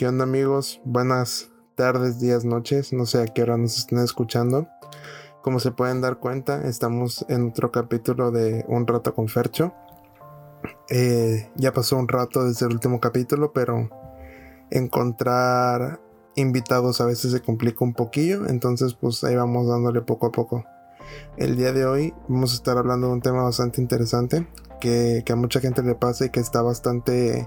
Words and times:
¿Qué 0.00 0.08
onda 0.08 0.24
amigos? 0.24 0.80
Buenas 0.86 1.50
tardes, 1.74 2.18
días, 2.18 2.46
noches. 2.46 2.94
No 2.94 3.04
sé 3.04 3.20
a 3.20 3.26
qué 3.26 3.42
hora 3.42 3.58
nos 3.58 3.76
estén 3.76 3.98
escuchando. 3.98 4.66
Como 5.42 5.60
se 5.60 5.72
pueden 5.72 6.00
dar 6.00 6.16
cuenta, 6.16 6.66
estamos 6.66 7.26
en 7.28 7.50
otro 7.50 7.70
capítulo 7.70 8.30
de 8.30 8.64
Un 8.66 8.86
rato 8.86 9.14
con 9.14 9.28
Fercho. 9.28 9.74
Eh, 10.88 11.50
ya 11.54 11.74
pasó 11.74 11.98
un 11.98 12.08
rato 12.08 12.46
desde 12.46 12.64
el 12.64 12.72
último 12.72 12.98
capítulo, 12.98 13.52
pero 13.52 13.90
encontrar 14.70 16.00
invitados 16.34 17.02
a 17.02 17.04
veces 17.04 17.32
se 17.32 17.42
complica 17.42 17.84
un 17.84 17.92
poquillo. 17.92 18.46
Entonces 18.46 18.94
pues 18.94 19.22
ahí 19.22 19.36
vamos 19.36 19.68
dándole 19.68 20.00
poco 20.00 20.28
a 20.28 20.32
poco. 20.32 20.64
El 21.36 21.58
día 21.58 21.74
de 21.74 21.84
hoy 21.84 22.14
vamos 22.26 22.52
a 22.52 22.56
estar 22.56 22.78
hablando 22.78 23.08
de 23.08 23.12
un 23.12 23.20
tema 23.20 23.42
bastante 23.42 23.82
interesante 23.82 24.48
que, 24.80 25.22
a 25.30 25.36
mucha 25.36 25.60
gente 25.60 25.82
le 25.82 25.94
pasa 25.94 26.24
y 26.24 26.30
que 26.30 26.40
está 26.40 26.62
bastante 26.62 27.46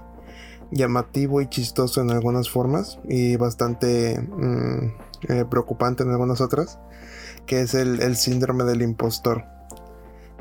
llamativo 0.70 1.40
y 1.40 1.48
chistoso 1.48 2.00
en 2.00 2.10
algunas 2.10 2.50
formas 2.50 2.98
y 3.08 3.36
bastante 3.36 4.20
mm, 4.20 4.92
eh, 5.28 5.44
preocupante 5.48 6.02
en 6.02 6.10
algunas 6.10 6.40
otras, 6.40 6.78
que 7.46 7.60
es 7.60 7.74
el, 7.74 8.16
síndrome 8.16 8.64
del 8.64 8.82
impostor. 8.82 9.44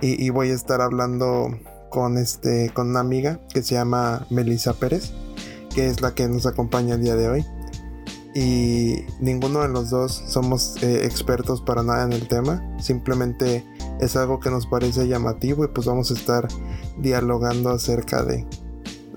Y, 0.01 0.29
voy 0.31 0.49
a 0.49 0.53
estar 0.53 0.81
hablando 0.81 1.57
con, 1.89 2.17
este, 2.17 2.71
con 2.73 2.89
una 2.89 2.99
amiga 2.99 3.39
que 3.53 3.63
se 3.63 3.75
llama 3.75 4.27
Melissa 4.29 4.73
Pérez, 4.73 5.13
que 5.73 5.87
es 5.87 6.01
la 6.01 6.13
que 6.13 6.27
nos 6.27 6.45
acompaña 6.45 6.95
el 6.95 7.01
día 7.03 7.15
de 7.15 7.29
hoy. 7.29 7.45
Y 8.35 9.05
ninguno 9.21 9.61
de 9.61 9.69
los 9.69 9.91
dos 9.91 10.23
somos 10.27 10.81
eh, 10.83 11.05
expertos 11.05 11.61
para 11.61 11.83
nada 11.83 12.03
en 12.03 12.11
el 12.11 12.27
tema, 12.27 12.61
simplemente 12.79 13.63
es 14.01 14.15
algo 14.15 14.39
que 14.39 14.49
nos 14.49 14.65
parece 14.65 15.07
llamativo 15.07 15.63
y 15.63 15.67
pues 15.69 15.87
vamos 15.87 16.11
a 16.11 16.15
estar 16.15 16.47
dialogando 16.97 17.69
acerca 17.69 18.23
de 18.23 18.45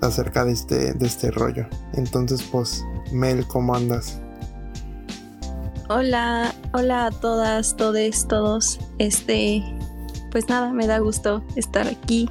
acerca 0.01 0.45
de 0.45 0.53
este 0.53 0.93
de 0.93 1.05
este 1.05 1.31
rollo. 1.31 1.67
Entonces, 1.93 2.43
pues 2.43 2.83
Mel, 3.11 3.47
¿cómo 3.47 3.75
andas? 3.75 4.21
Hola, 5.89 6.53
hola 6.73 7.05
a 7.05 7.11
todas, 7.11 7.77
todes, 7.77 8.27
todos. 8.27 8.79
Este, 8.97 9.63
pues 10.31 10.49
nada, 10.49 10.73
me 10.73 10.85
da 10.85 10.99
gusto 10.99 11.43
estar 11.55 11.87
aquí 11.87 12.29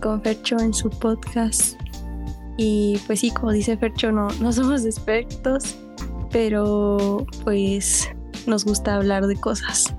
con 0.00 0.22
Fercho 0.22 0.58
en 0.60 0.72
su 0.72 0.90
podcast. 0.90 1.76
Y 2.56 3.00
pues 3.06 3.20
sí, 3.20 3.32
como 3.32 3.50
dice 3.50 3.76
Fercho, 3.76 4.12
no, 4.12 4.28
no 4.40 4.52
somos 4.52 4.84
expertos, 4.84 5.76
pero 6.30 7.26
pues 7.42 8.08
nos 8.46 8.64
gusta 8.64 8.94
hablar 8.94 9.26
de 9.26 9.34
cosas. 9.34 9.92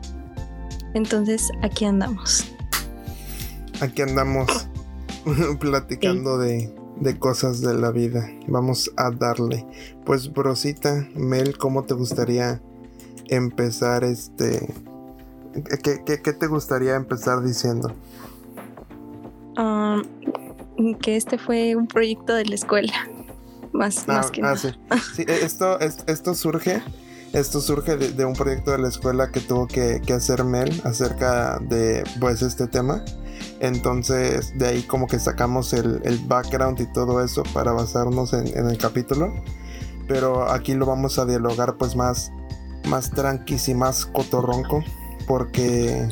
Entonces, 0.94 1.50
aquí 1.62 1.84
andamos. 1.84 2.46
Aquí 3.82 4.04
andamos 4.04 4.70
platicando 5.60 6.38
de, 6.38 6.74
cosas 7.20 7.62
de 7.62 7.74
la 7.74 7.92
vida. 7.92 8.28
Vamos 8.48 8.92
a 8.98 9.12
darle. 9.12 9.66
Pues, 10.06 10.32
brosita, 10.32 11.08
Mel, 11.16 11.58
¿cómo 11.58 11.84
te 11.84 11.94
gustaría 11.94 12.62
empezar 13.28 14.04
este... 14.04 14.74
¿Qué, 15.84 16.18
te 16.18 16.48
gustaría 16.48 16.96
empezar 16.96 17.42
diciendo? 17.42 17.94
Um, 19.58 20.04
que 21.00 21.16
este 21.16 21.38
fue 21.38 21.76
un 21.76 21.88
proyecto 21.88 22.34
de 22.34 22.46
la 22.46 22.56
escuela. 22.56 22.94
Más, 23.72 24.06
ah, 24.08 24.26
que 24.32 24.42
ah, 24.42 24.56
nada. 24.56 24.58
Sí. 25.16 25.26
esto, 25.28 25.80
esto 25.80 26.34
surge 26.34 26.82
esto 27.36 27.60
surge 27.60 27.98
de, 27.98 28.26
un 28.26 28.34
proyecto 28.34 28.72
de 28.72 28.78
la 28.78 28.88
escuela 28.88 29.30
que 29.30 29.42
tuvo 29.42 29.68
que, 29.68 30.02
hacer 30.14 30.46
Mel 30.46 30.82
acerca 30.86 31.60
de 31.60 32.04
pues 32.22 32.42
este 32.42 32.66
tema. 32.66 33.04
Entonces 33.60 34.58
de 34.58 34.68
ahí 34.68 34.84
como 34.84 35.08
que 35.08 35.20
sacamos 35.20 35.74
el, 35.74 36.20
background 36.28 36.80
y 36.82 36.86
todo 36.92 37.24
eso 37.24 37.44
para 37.54 37.72
basarnos 37.72 38.34
en, 38.34 38.48
el 38.48 38.78
capítulo. 38.78 39.34
Pero 40.08 40.52
aquí 40.52 40.74
lo 40.74 40.86
vamos 40.86 41.18
a 41.18 41.26
dialogar 41.26 41.78
pues 41.78 41.96
más, 41.96 42.32
más 42.88 43.12
tranquis 43.12 43.70
y 43.70 43.74
más 43.74 44.06
cotorronco. 44.06 44.84
Porque, 45.28 46.08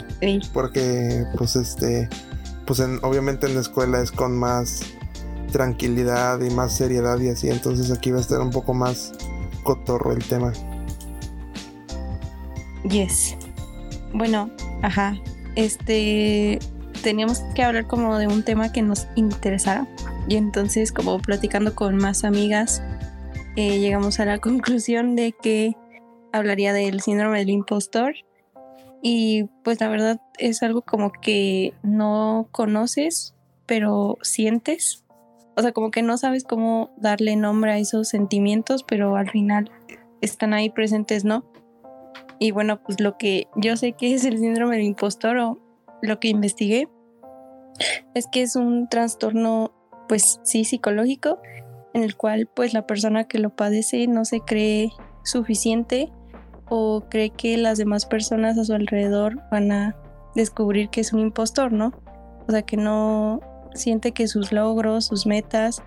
porque 0.53 1.25
pues 1.37 1.55
este, 1.55 2.09
pues 2.65 2.79
obviamente 3.03 3.45
en 3.45 3.53
la 3.53 3.61
escuela 3.61 4.01
es 4.01 4.11
con 4.11 4.35
más 4.35 4.81
tranquilidad 5.51 6.41
y 6.41 6.49
más 6.49 6.75
seriedad 6.75 7.19
y 7.19 7.29
así. 7.29 7.49
Entonces 7.49 7.91
aquí 7.91 8.11
va 8.11 8.17
a 8.17 8.21
estar 8.21 8.41
un 8.41 8.49
poco 8.49 8.73
más 8.73 9.13
cotorro 9.63 10.11
el 10.11 10.23
tema. 10.23 10.51
Yes. 12.89 13.35
Bueno, 14.13 14.49
ajá. 14.81 15.15
Este 15.55 16.59
teníamos 17.03 17.41
que 17.53 17.61
hablar 17.61 17.85
como 17.85 18.17
de 18.17 18.27
un 18.27 18.43
tema 18.43 18.71
que 18.71 18.81
nos 18.81 19.07
interesara. 19.15 19.87
Y 20.27 20.37
entonces, 20.37 20.91
como 20.91 21.19
platicando 21.19 21.75
con 21.75 21.97
más 21.97 22.23
amigas, 22.23 22.81
eh, 23.55 23.79
llegamos 23.79 24.19
a 24.19 24.25
la 24.25 24.37
conclusión 24.39 25.15
de 25.15 25.33
que 25.33 25.75
hablaría 26.31 26.73
del 26.73 27.01
síndrome 27.01 27.39
del 27.39 27.51
impostor. 27.51 28.15
Y 29.03 29.43
pues 29.63 29.81
la 29.81 29.89
verdad 29.89 30.21
es 30.39 30.63
algo 30.63 30.81
como 30.81 31.11
que 31.11 31.73
no 31.83 32.47
conoces, 32.51 33.35
pero 33.65 34.17
sientes. 34.21 35.03
O 35.55 35.61
sea, 35.61 35.73
como 35.73 35.91
que 35.91 36.01
no 36.01 36.17
sabes 36.17 36.45
cómo 36.45 36.89
darle 36.97 37.35
nombre 37.35 37.73
a 37.73 37.77
esos 37.77 38.07
sentimientos, 38.07 38.83
pero 38.83 39.17
al 39.17 39.29
final 39.29 39.69
están 40.21 40.53
ahí 40.53 40.69
presentes, 40.69 41.25
¿no? 41.25 41.43
Y 42.39 42.51
bueno, 42.51 42.81
pues 42.81 42.99
lo 42.99 43.17
que 43.17 43.47
yo 43.55 43.77
sé 43.77 43.91
que 43.91 44.13
es 44.13 44.25
el 44.25 44.39
síndrome 44.39 44.77
del 44.77 44.85
impostor 44.85 45.37
o 45.37 45.62
lo 46.03 46.19
que 46.19 46.27
investigué 46.27 46.89
es 48.13 48.27
que 48.27 48.41
es 48.41 48.55
un 48.55 48.89
trastorno, 48.89 49.71
pues 50.07 50.39
sí, 50.43 50.65
psicológico, 50.65 51.39
en 51.93 52.03
el 52.03 52.15
cual 52.17 52.49
pues 52.53 52.73
la 52.73 52.85
persona 52.85 53.23
que 53.23 53.39
lo 53.39 53.55
padece 53.55 54.05
no 54.07 54.25
se 54.25 54.41
cree 54.41 54.91
suficiente 55.23 56.11
o 56.69 57.05
cree 57.09 57.29
que 57.29 57.57
las 57.57 57.77
demás 57.77 58.05
personas 58.05 58.57
a 58.57 58.65
su 58.65 58.73
alrededor 58.73 59.41
van 59.49 59.71
a 59.71 59.95
descubrir 60.35 60.89
que 60.89 61.01
es 61.01 61.13
un 61.13 61.21
impostor, 61.21 61.71
¿no? 61.71 61.93
O 62.47 62.51
sea, 62.51 62.63
que 62.63 62.75
no 62.75 63.39
siente 63.73 64.11
que 64.11 64.27
sus 64.27 64.51
logros, 64.51 65.05
sus 65.05 65.25
metas 65.25 65.81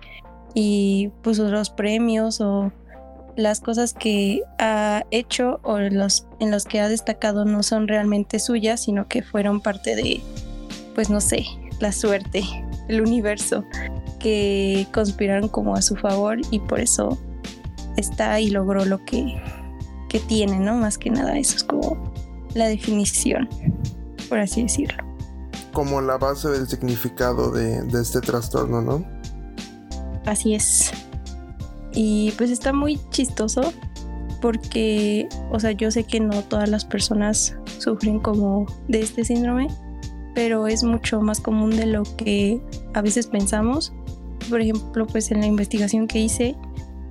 y 0.55 1.11
pues 1.21 1.37
los 1.37 1.69
premios 1.69 2.41
o 2.41 2.71
las 3.37 3.61
cosas 3.61 3.93
que 3.93 4.41
ha 4.57 5.03
hecho 5.11 5.59
o 5.63 5.77
los, 5.77 6.27
en 6.39 6.49
los 6.51 6.65
que 6.65 6.81
ha 6.81 6.89
destacado 6.89 7.45
no 7.45 7.61
son 7.61 7.87
realmente 7.87 8.39
suyas, 8.39 8.81
sino 8.81 9.07
que 9.07 9.21
fueron 9.21 9.61
parte 9.61 9.95
de, 9.95 10.21
pues 10.95 11.11
no 11.11 11.21
sé, 11.21 11.45
la 11.79 11.91
suerte, 11.91 12.43
el 12.89 12.99
universo, 12.99 13.63
que 14.19 14.87
conspiraron 14.91 15.49
como 15.49 15.75
a 15.75 15.83
su 15.83 15.95
favor 15.95 16.39
y 16.49 16.59
por 16.59 16.79
eso 16.79 17.17
está 17.95 18.39
y 18.39 18.49
logró 18.49 18.85
lo 18.85 19.05
que, 19.05 19.39
que 20.09 20.19
tiene, 20.19 20.59
¿no? 20.59 20.75
Más 20.75 20.97
que 20.97 21.11
nada, 21.11 21.37
eso 21.37 21.57
es 21.57 21.63
como 21.63 22.11
la 22.55 22.67
definición, 22.67 23.47
por 24.29 24.39
así 24.39 24.63
decirlo. 24.63 25.03
Como 25.73 26.01
la 26.01 26.17
base 26.17 26.49
del 26.49 26.67
significado 26.67 27.51
de, 27.51 27.83
de 27.83 28.01
este 28.01 28.19
trastorno, 28.19 28.81
¿no? 28.81 29.05
Así 30.25 30.55
es. 30.55 30.91
Y 31.93 32.31
pues 32.37 32.51
está 32.51 32.73
muy 32.73 32.99
chistoso 33.09 33.73
porque, 34.41 35.27
o 35.51 35.59
sea, 35.59 35.71
yo 35.71 35.91
sé 35.91 36.03
que 36.03 36.19
no 36.19 36.43
todas 36.43 36.69
las 36.69 36.85
personas 36.85 37.57
sufren 37.79 38.19
como 38.19 38.65
de 38.87 39.01
este 39.01 39.23
síndrome, 39.23 39.67
pero 40.35 40.67
es 40.67 40.83
mucho 40.83 41.21
más 41.21 41.41
común 41.41 41.71
de 41.71 41.87
lo 41.87 42.03
que 42.03 42.61
a 42.93 43.01
veces 43.01 43.27
pensamos. 43.27 43.93
Por 44.49 44.61
ejemplo, 44.61 45.07
pues 45.07 45.31
en 45.31 45.41
la 45.41 45.47
investigación 45.47 46.07
que 46.07 46.19
hice, 46.19 46.55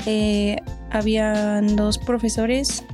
eh, 0.07 0.57
habían 0.91 1.77
dos 1.77 1.99
profesores 1.99 2.85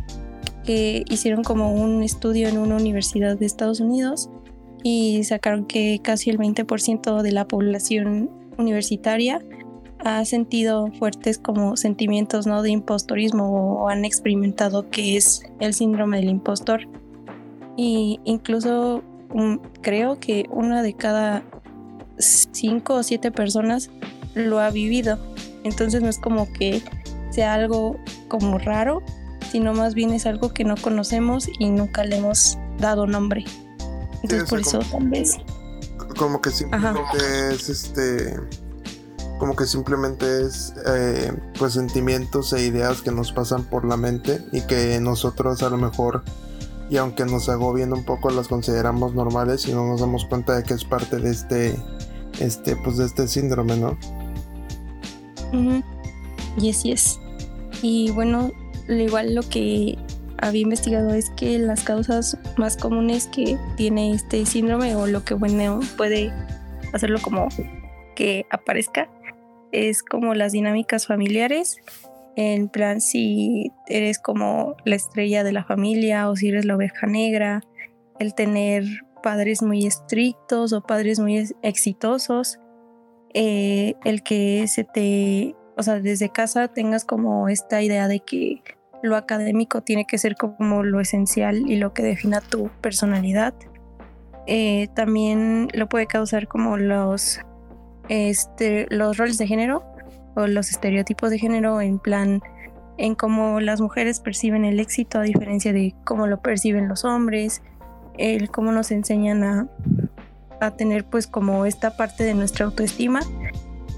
que 0.65 1.05
hicieron 1.09 1.43
como 1.43 1.75
un 1.75 2.03
estudio 2.03 2.49
en 2.49 2.59
una 2.59 2.77
universidad 2.77 3.37
de 3.37 3.47
Estados 3.47 3.81
Unidos 3.81 4.31
y 4.83 5.23
sacaron 5.25 5.67
que 5.67 6.01
casi 6.03 6.31
el 6.31 6.39
20% 6.39 7.23
de 7.23 7.33
la 7.33 7.47
población 7.47 8.31
universitaria 8.59 9.41
ha 10.05 10.25
sentido 10.25 10.89
fuertes 10.99 11.39
como 11.39 11.77
sentimientos 11.77 12.47
¿no? 12.47 12.63
de 12.63 12.71
impostorismo 12.71 13.83
o 13.83 13.89
han 13.89 14.05
experimentado 14.05 14.91
que 14.91 15.17
es 15.17 15.43
el 15.61 15.75
síndrome 15.75 16.19
del 16.19 16.29
impostor. 16.29 16.89
Y 17.77 18.21
incluso 18.25 19.03
mm, 19.33 19.57
creo 19.81 20.19
que 20.19 20.47
una 20.51 20.83
de 20.83 20.95
cada 20.95 21.43
cinco 22.19 22.95
o 22.95 23.03
siete 23.03 23.31
personas 23.31 23.91
lo 24.35 24.61
ha 24.61 24.71
vivido. 24.71 25.19
Entonces 25.65 26.03
no 26.03 26.09
es 26.09 26.19
como 26.19 26.53
que 26.53 26.83
sea 27.31 27.55
algo 27.55 27.97
como 28.29 28.59
raro, 28.59 29.03
sino 29.51 29.73
más 29.73 29.95
bien 29.95 30.13
es 30.13 30.27
algo 30.27 30.53
que 30.53 30.65
no 30.65 30.75
conocemos 30.77 31.49
y 31.59 31.71
nunca 31.71 32.05
le 32.05 32.17
hemos 32.17 32.59
dado 32.79 33.07
nombre. 33.07 33.45
Entonces 34.23 34.49
por 34.49 34.61
eso 34.61 34.81
tal 34.91 35.09
vez. 35.09 35.39
Como 36.17 36.41
que 36.41 36.51
simplemente 36.51 37.17
es 37.53 37.69
este 37.69 38.37
como 39.43 39.57
que 39.57 39.67
simplemente 39.67 40.43
es 40.43 40.73
eh, 40.87 41.33
pues 41.59 41.73
sentimientos 41.73 42.53
e 42.53 42.65
ideas 42.65 43.03
que 43.03 43.11
nos 43.11 43.33
pasan 43.33 43.65
por 43.65 43.85
la 43.85 43.97
mente 43.97 44.41
y 44.53 44.61
que 44.61 45.01
nosotros 45.01 45.65
a 45.65 45.69
lo 45.69 45.79
mejor 45.79 46.23
y 46.89 46.97
aunque 46.99 47.25
nos 47.25 47.49
agobien 47.49 47.93
un 47.93 48.05
poco 48.05 48.31
las 48.31 48.47
consideramos 48.47 49.17
normales 49.17 49.67
y 49.67 49.73
no 49.73 49.85
nos 49.85 50.01
damos 50.01 50.27
cuenta 50.27 50.55
de 50.55 50.63
que 50.63 50.75
es 50.75 50.85
parte 50.85 51.17
de 51.17 51.31
este 51.31 51.77
este 52.39 52.77
pues 52.77 52.99
de 52.99 53.07
este 53.07 53.27
síndrome 53.27 53.77
no 53.79 53.99
y 56.57 56.71
así 56.71 56.93
es. 56.93 57.19
Y 57.83 58.13
bueno, 58.13 58.53
igual 58.89 59.35
lo 59.35 59.43
que 59.43 59.99
había 60.39 60.63
investigado 60.63 61.15
es 61.15 61.31
que 61.31 61.59
las 61.59 61.83
causas 61.83 62.39
más 62.59 62.77
comunes 62.77 63.27
que 63.27 63.59
tiene 63.77 64.13
este 64.13 64.47
síndrome 64.47 64.95
o 64.95 65.09
lo 65.09 65.25
que 65.25 65.35
bueno 65.35 65.81
puede 65.97 66.33
hacerlo 66.93 67.19
como 67.21 67.49
que 68.15 68.47
aparezca 68.49 69.09
es 69.73 70.03
como 70.03 70.35
las 70.35 70.53
dinámicas 70.53 71.07
familiares 71.07 71.79
en 72.37 72.69
plan 72.69 73.01
si 73.01 73.73
eres 73.87 74.19
como 74.19 74.77
la 74.85 74.97
estrella 74.97 75.45
de 75.45 75.53
la 75.53 75.65
familia 75.65 76.29
o 76.29 76.37
si 76.37 76.49
eres 76.49 76.65
la 76.65 76.77
oveja 76.77 77.07
negra, 77.07 77.61
el 78.19 78.35
tener 78.35 78.85
padres 79.23 79.63
muy 79.63 79.87
estrictos 79.87 80.73
o 80.73 80.81
padres 80.83 81.21
muy 81.21 81.49
exitosos, 81.63 82.59
eh, 83.35 83.95
el 84.05 84.23
que 84.23 84.67
se 84.67 84.85
te, 84.85 85.55
o 85.77 85.83
sea, 85.83 86.01
desde 86.01 86.31
casa 86.31 86.69
tengas 86.69 87.05
como 87.05 87.49
esta 87.49 87.83
idea 87.83 88.09
de 88.09 88.21
que 88.21 88.63
lo 89.03 89.17
académico 89.17 89.83
tiene 89.83 90.07
que 90.07 90.19
ser 90.19 90.37
como 90.37 90.83
lo 90.83 91.01
esencial 91.01 91.71
y 91.71 91.77
lo 91.77 91.93
que 91.93 92.03
defina 92.03 92.41
tu 92.41 92.71
personalidad. 92.81 93.55
Eh, 94.47 94.89
también 94.95 95.69
lo 95.73 95.89
puede 95.89 96.07
causar 96.07 96.49
como 96.49 96.77
los, 96.77 97.41
este, 98.09 98.87
los 98.91 99.17
roles 99.17 99.39
de 99.39 99.47
género, 99.47 99.85
o 100.35 100.47
los 100.47 100.71
estereotipos 100.71 101.31
de 101.31 101.39
género 101.39 101.81
en 101.81 101.99
plan 101.99 102.43
en 102.99 103.15
cómo 103.15 103.61
las 103.61 103.81
mujeres 103.81 104.21
perciben 104.21 104.65
el 104.65 104.81
éxito 104.81 105.19
a 105.19 105.23
diferencia 105.23 105.73
de 105.73 105.95
cómo 106.05 106.27
lo 106.27 106.41
perciben 106.41 106.89
los 106.89 107.05
hombres, 107.05 107.63
el 108.19 108.51
cómo 108.51 108.73
nos 108.73 108.91
enseñan 108.91 109.45
a, 109.45 109.69
a 110.61 110.71
tener 110.73 111.05
pues 111.05 111.27
como 111.27 111.67
esta 111.67 111.97
parte 111.97 112.25
de 112.25 112.35
nuestra 112.35 112.67
autoestima 112.67 113.21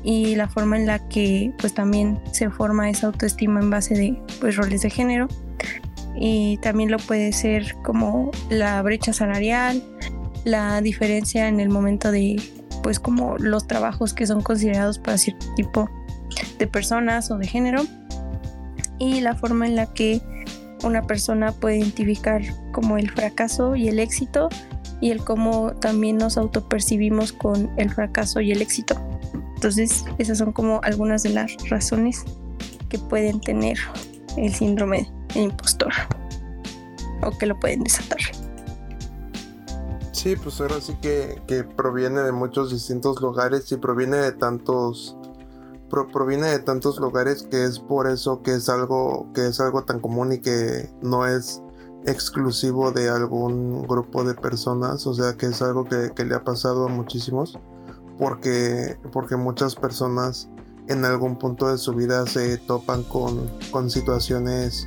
y 0.02 0.36
la 0.36 0.48
forma 0.48 0.76
en 0.76 0.86
la 0.86 1.08
que 1.08 1.52
pues 1.58 1.74
también 1.74 2.20
se 2.32 2.50
forma 2.50 2.90
esa 2.90 3.08
autoestima 3.08 3.60
en 3.60 3.70
base 3.70 3.94
de 3.94 4.16
pues 4.40 4.56
roles 4.56 4.82
de 4.82 4.90
género. 4.90 5.28
Y 6.16 6.58
también 6.58 6.92
lo 6.92 6.98
puede 6.98 7.32
ser 7.32 7.74
como 7.82 8.30
la 8.48 8.80
brecha 8.82 9.12
salarial, 9.12 9.82
la 10.44 10.80
diferencia 10.80 11.48
en 11.48 11.58
el 11.58 11.70
momento 11.70 12.12
de 12.12 12.40
pues 12.84 13.00
como 13.00 13.38
los 13.38 13.66
trabajos 13.66 14.12
que 14.12 14.26
son 14.26 14.42
considerados 14.42 14.98
para 14.98 15.16
cierto 15.16 15.46
tipo 15.56 15.88
de 16.58 16.66
personas 16.66 17.30
o 17.30 17.38
de 17.38 17.46
género 17.46 17.82
y 18.98 19.22
la 19.22 19.34
forma 19.34 19.66
en 19.66 19.74
la 19.74 19.86
que 19.86 20.20
una 20.84 21.00
persona 21.02 21.50
puede 21.52 21.78
identificar 21.78 22.42
como 22.72 22.98
el 22.98 23.10
fracaso 23.10 23.74
y 23.74 23.88
el 23.88 23.98
éxito 23.98 24.50
y 25.00 25.12
el 25.12 25.24
cómo 25.24 25.72
también 25.72 26.18
nos 26.18 26.36
autopercibimos 26.36 27.32
con 27.32 27.70
el 27.78 27.88
fracaso 27.90 28.42
y 28.42 28.52
el 28.52 28.60
éxito. 28.60 29.00
Entonces, 29.54 30.04
esas 30.18 30.36
son 30.36 30.52
como 30.52 30.80
algunas 30.82 31.22
de 31.22 31.30
las 31.30 31.56
razones 31.70 32.22
que 32.90 32.98
pueden 32.98 33.40
tener 33.40 33.78
el 34.36 34.54
síndrome 34.54 35.10
de 35.32 35.40
impostor 35.40 35.92
o 37.22 37.30
que 37.30 37.46
lo 37.46 37.58
pueden 37.58 37.82
desatar. 37.82 38.20
Sí, 40.14 40.36
pues 40.36 40.60
ahora 40.60 40.80
sí 40.80 40.96
que, 41.02 41.42
que 41.48 41.64
proviene 41.64 42.20
de 42.22 42.30
muchos 42.30 42.70
distintos 42.70 43.20
lugares 43.20 43.70
y 43.72 43.76
proviene 43.76 44.18
de 44.18 44.32
tantos 44.32 45.16
proviene 46.12 46.48
de 46.48 46.58
tantos 46.58 46.98
lugares 46.98 47.46
que 47.48 47.64
es 47.64 47.78
por 47.78 48.08
eso 48.08 48.42
que 48.42 48.54
es 48.54 48.68
algo 48.68 49.28
que 49.32 49.46
es 49.46 49.60
algo 49.60 49.84
tan 49.84 50.00
común 50.00 50.32
y 50.32 50.40
que 50.40 50.90
no 51.02 51.24
es 51.24 51.62
exclusivo 52.04 52.90
de 52.90 53.08
algún 53.08 53.82
grupo 53.82 54.24
de 54.24 54.34
personas, 54.34 55.06
o 55.06 55.14
sea 55.14 55.34
que 55.34 55.46
es 55.46 55.62
algo 55.62 55.84
que, 55.84 56.24
le 56.24 56.34
ha 56.34 56.44
pasado 56.44 56.86
a 56.86 56.88
muchísimos, 56.88 57.58
porque, 58.18 58.98
porque 59.12 59.36
muchas 59.36 59.74
personas 59.74 60.48
en 60.88 61.04
algún 61.04 61.38
punto 61.38 61.70
de 61.70 61.78
su 61.78 61.92
vida 61.94 62.26
se 62.26 62.58
topan 62.58 63.04
con, 63.04 63.50
con 63.70 63.88
situaciones 63.88 64.86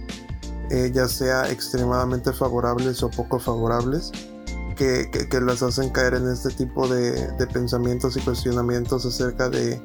eh, 0.70 0.92
ya 0.94 1.08
sea 1.08 1.50
extremadamente 1.50 2.34
favorables 2.34 3.02
o 3.02 3.10
poco 3.10 3.40
favorables 3.40 4.12
que, 4.78 5.28
las 5.42 5.64
hacen 5.64 5.90
caer 5.90 6.14
en 6.14 6.30
este 6.30 6.50
tipo 6.52 6.88
de, 6.88 7.30
pensamientos 7.52 8.16
y 8.16 8.22
cuestionamientos 8.22 9.06
acerca 9.06 9.50
de, 9.50 9.82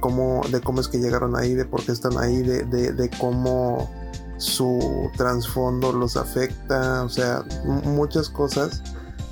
cómo, 0.00 0.42
es 0.80 0.88
que 0.88 0.98
llegaron 0.98 1.36
ahí, 1.36 1.54
de 1.54 1.64
por 1.64 1.84
qué 1.84 1.92
están 1.92 2.18
ahí, 2.18 2.42
de, 2.42 3.10
cómo 3.20 3.90
su 4.38 5.10
trasfondo 5.16 5.92
los 5.92 6.16
afecta, 6.16 7.04
o 7.04 7.08
sea, 7.08 7.44
muchas 7.84 8.28
cosas 8.28 8.82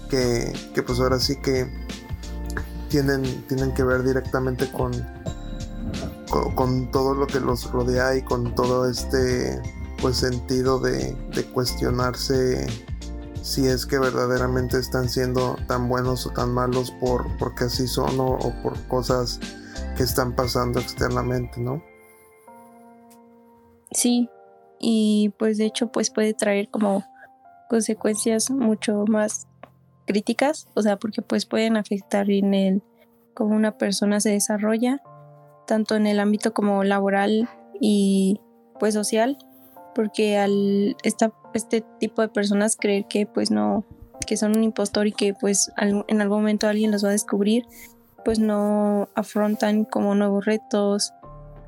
que, 0.09 0.53
pues 0.87 1.01
ahora 1.01 1.19
sí 1.19 1.37
que 1.41 1.69
tienen, 2.89 3.23
tienen 3.49 3.73
que 3.73 3.83
ver 3.83 4.05
directamente 4.05 4.71
con, 4.71 4.93
todo 6.93 7.15
lo 7.15 7.27
que 7.27 7.41
los 7.41 7.71
rodea 7.73 8.17
y 8.17 8.23
con 8.23 8.55
todo 8.55 8.89
este 8.89 9.61
pues 10.01 10.17
sentido 10.17 10.79
de 10.79 11.17
cuestionarse 11.53 12.67
si 13.51 13.67
es 13.67 13.85
que 13.85 13.99
verdaderamente 13.99 14.79
están 14.79 15.09
siendo 15.09 15.57
tan 15.67 15.89
buenos 15.89 16.25
o 16.25 16.31
tan 16.31 16.55
malos 16.55 16.93
por 16.93 17.27
porque 17.37 17.65
así 17.65 17.89
son 17.89 18.21
o, 18.21 18.39
por 18.63 18.81
cosas 18.87 19.41
que 19.97 20.05
están 20.05 20.37
pasando 20.37 20.79
externamente, 20.79 21.61
¿no? 21.61 21.83
Sí, 23.91 24.31
y 24.79 25.35
pues 25.37 25.59
de 25.59 25.65
hecho 25.65 25.89
pues 25.91 26.11
puede 26.11 26.33
traer 26.33 26.69
como 26.71 27.05
consecuencias 27.69 28.53
mucho 28.53 29.05
más 29.09 29.49
críticas, 30.07 30.69
o 30.75 30.83
sea, 30.83 30.97
porque 30.97 31.21
pues 31.21 31.45
pueden 31.45 31.77
afectar 31.77 32.31
en 32.31 32.55
el 32.55 32.83
cómo 33.35 33.57
una 33.57 33.79
persona 33.79 34.21
se 34.21 34.31
desarrolla, 34.31 35.03
tanto 35.67 35.97
en 35.97 36.07
el 36.07 36.21
ámbito 36.21 36.55
como 36.55 36.85
laboral 36.85 37.49
y 37.81 38.41
pues 38.79 38.95
social, 38.95 39.39
porque 39.97 40.39
al 40.39 40.97
esta, 41.03 41.33
este 41.55 41.85
tipo 41.99 42.23
de 42.23 42.29
personas 42.29 42.77
creer 42.77 43.07
que 43.07 43.27
pues 43.27 43.51
no, 43.51 43.85
que 44.27 44.37
son 44.37 44.57
un 44.57 44.65
impostor 44.65 45.07
y 45.07 45.13
que 45.13 45.35
pues 45.35 45.73
en 45.77 46.21
algún 46.21 46.39
momento 46.39 46.69
alguien 46.69 46.91
los 46.91 47.05
va 47.05 47.09
a 47.09 47.13
descubrir, 47.13 47.65
pues 48.25 48.39
no 48.39 49.09
afrontan 49.15 49.85
como 49.85 50.15
nuevos 50.15 50.45
retos. 50.45 51.13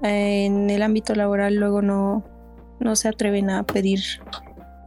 En 0.02 0.70
el 0.70 0.82
ámbito 0.82 1.14
laboral 1.14 1.56
luego 1.56 1.82
no, 1.82 2.24
no 2.80 2.96
se 2.96 3.08
atreven 3.08 3.50
a 3.50 3.62
pedir 3.64 4.00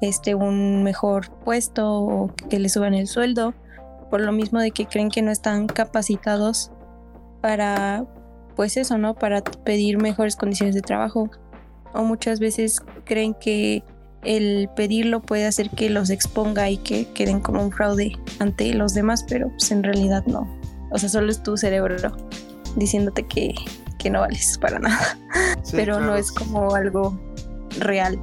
este 0.02 0.36
un 0.36 0.84
mejor 0.84 1.32
puesto 1.44 1.94
o 1.94 2.34
que 2.50 2.60
le 2.60 2.70
suban 2.70 2.94
el 2.94 3.08
sueldo, 3.08 3.54
por 4.10 4.22
lo 4.22 4.32
mismo 4.32 4.60
de 4.60 4.72
que 4.72 4.86
creen 4.86 5.10
que 5.10 5.22
no 5.22 5.32
están 5.32 5.68
capacitados 5.68 6.72
para 7.42 8.06
pues 8.56 8.78
eso, 8.78 8.98
¿no? 8.98 9.16
Para 9.16 9.42
pedir 9.42 9.98
mejores 9.98 10.36
condiciones 10.36 10.76
de 10.76 10.82
trabajo 10.82 11.30
o 11.94 12.04
muchas 12.04 12.40
veces 12.40 12.82
creen 13.06 13.34
que 13.34 13.84
el 14.26 14.70
pedirlo 14.76 15.22
puede 15.22 15.46
hacer 15.46 15.70
que 15.70 15.90
los 15.90 16.10
exponga 16.10 16.70
y 16.70 16.78
que 16.78 17.08
queden 17.14 17.40
como 17.40 17.64
un 17.64 17.72
fraude 17.72 18.18
ante 18.40 18.74
los 18.74 18.94
demás, 18.94 19.26
pero 19.28 19.50
pues 19.50 19.72
en 19.72 19.84
realidad 19.84 20.24
no. 20.26 20.48
O 20.92 20.98
sea, 20.98 21.10
solo 21.10 21.32
es 21.32 21.44
tu 21.44 21.58
cerebro 21.58 21.96
diciéndote 22.76 23.24
que, 23.24 23.54
que 23.98 24.10
no 24.10 24.20
vales 24.22 24.58
para 24.60 24.80
nada, 24.80 25.18
pero 25.72 26.00
no 26.00 26.16
es 26.16 26.32
como 26.32 26.74
algo 26.76 27.20
real. 27.80 28.20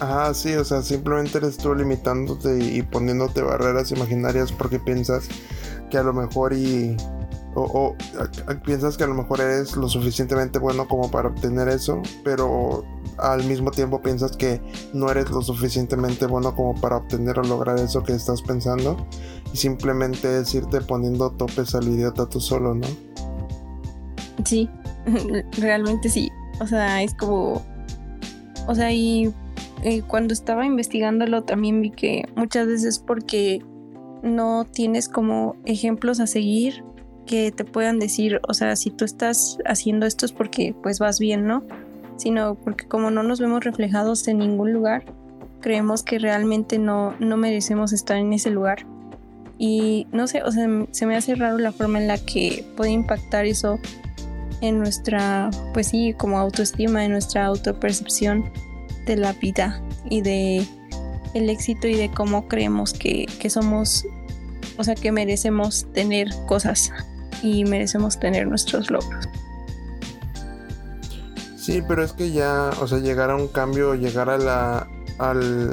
Ah, 0.00 0.32
sí, 0.34 0.54
o 0.54 0.64
sea, 0.64 0.82
simplemente 0.82 1.38
eres 1.38 1.58
tú 1.58 1.74
limitándote 1.74 2.58
y 2.58 2.82
poniéndote 2.82 3.42
barreras 3.42 3.92
imaginarias 3.92 4.50
porque 4.50 4.78
piensas 4.78 5.28
que 5.90 5.98
a 5.98 6.02
lo 6.02 6.14
mejor 6.14 6.54
y 6.54 6.96
o, 7.54 7.96
piensas 8.64 8.96
que 8.96 9.04
a 9.04 9.06
lo 9.06 9.14
mejor 9.14 9.40
eres 9.40 9.76
lo 9.76 9.88
suficientemente 9.88 10.58
bueno 10.58 10.86
como 10.86 11.10
para 11.10 11.28
obtener 11.28 11.68
eso, 11.68 12.00
pero 12.24 12.84
al 13.18 13.44
mismo 13.44 13.70
tiempo 13.70 14.00
piensas 14.00 14.36
que 14.36 14.60
no 14.92 15.10
eres 15.10 15.30
lo 15.30 15.42
suficientemente 15.42 16.26
bueno 16.26 16.54
como 16.54 16.74
para 16.80 16.96
obtener 16.96 17.38
o 17.38 17.42
lograr 17.42 17.78
eso 17.78 18.02
que 18.02 18.12
estás 18.12 18.42
pensando 18.42 18.96
y 19.52 19.56
simplemente 19.56 20.40
es 20.40 20.54
irte 20.54 20.80
poniendo 20.80 21.30
topes 21.32 21.74
al 21.74 21.88
idiota 21.88 22.28
tú 22.28 22.40
solo, 22.40 22.74
¿no? 22.74 22.86
Sí, 24.44 24.68
realmente 25.58 26.08
sí. 26.08 26.30
O 26.60 26.66
sea, 26.66 27.02
es 27.02 27.14
como... 27.14 27.62
O 28.66 28.74
sea, 28.74 28.92
y 28.92 29.34
eh, 29.82 30.02
cuando 30.02 30.34
estaba 30.34 30.66
investigándolo 30.66 31.42
también 31.42 31.80
vi 31.80 31.90
que 31.90 32.24
muchas 32.36 32.66
veces 32.66 32.98
porque 32.98 33.64
no 34.22 34.66
tienes 34.70 35.08
como 35.08 35.56
ejemplos 35.64 36.20
a 36.20 36.26
seguir 36.26 36.84
que 37.30 37.52
te 37.52 37.64
puedan 37.64 38.00
decir, 38.00 38.40
o 38.48 38.54
sea, 38.54 38.74
si 38.74 38.90
tú 38.90 39.04
estás 39.04 39.58
haciendo 39.64 40.04
esto 40.04 40.26
es 40.26 40.32
porque 40.32 40.74
pues 40.82 40.98
vas 40.98 41.20
bien, 41.20 41.46
¿no? 41.46 41.62
Sino 42.16 42.56
porque 42.56 42.88
como 42.88 43.12
no 43.12 43.22
nos 43.22 43.38
vemos 43.38 43.62
reflejados 43.62 44.26
en 44.26 44.38
ningún 44.38 44.72
lugar, 44.72 45.04
creemos 45.60 46.02
que 46.02 46.18
realmente 46.18 46.80
no, 46.80 47.14
no 47.20 47.36
merecemos 47.36 47.92
estar 47.92 48.16
en 48.16 48.32
ese 48.32 48.50
lugar. 48.50 48.84
Y 49.58 50.08
no 50.10 50.26
sé, 50.26 50.42
o 50.42 50.50
sea, 50.50 50.66
se 50.90 51.06
me 51.06 51.16
hace 51.16 51.36
raro 51.36 51.58
la 51.58 51.70
forma 51.70 52.00
en 52.00 52.08
la 52.08 52.18
que 52.18 52.64
puede 52.76 52.90
impactar 52.90 53.46
eso 53.46 53.78
en 54.60 54.80
nuestra, 54.80 55.50
pues 55.72 55.86
sí, 55.86 56.14
como 56.18 56.36
autoestima, 56.36 57.04
en 57.04 57.12
nuestra 57.12 57.46
autopercepción 57.46 58.50
de 59.06 59.16
la 59.16 59.34
vida 59.34 59.80
y 60.08 60.22
de 60.22 60.66
el 61.34 61.48
éxito 61.48 61.86
y 61.86 61.94
de 61.94 62.10
cómo 62.10 62.48
creemos 62.48 62.92
que, 62.92 63.26
que 63.38 63.50
somos, 63.50 64.04
o 64.78 64.82
sea, 64.82 64.96
que 64.96 65.12
merecemos 65.12 65.86
tener 65.92 66.28
cosas 66.48 66.90
y 67.42 67.64
merecemos 67.64 68.18
tener 68.18 68.46
nuestros 68.46 68.90
logros. 68.90 69.28
Sí, 71.56 71.82
pero 71.86 72.02
es 72.02 72.12
que 72.12 72.32
ya, 72.32 72.70
o 72.80 72.86
sea, 72.86 72.98
llegar 72.98 73.30
a 73.30 73.36
un 73.36 73.48
cambio, 73.48 73.94
llegar 73.94 74.30
a 74.30 74.38
la, 74.38 74.88
al, 75.18 75.70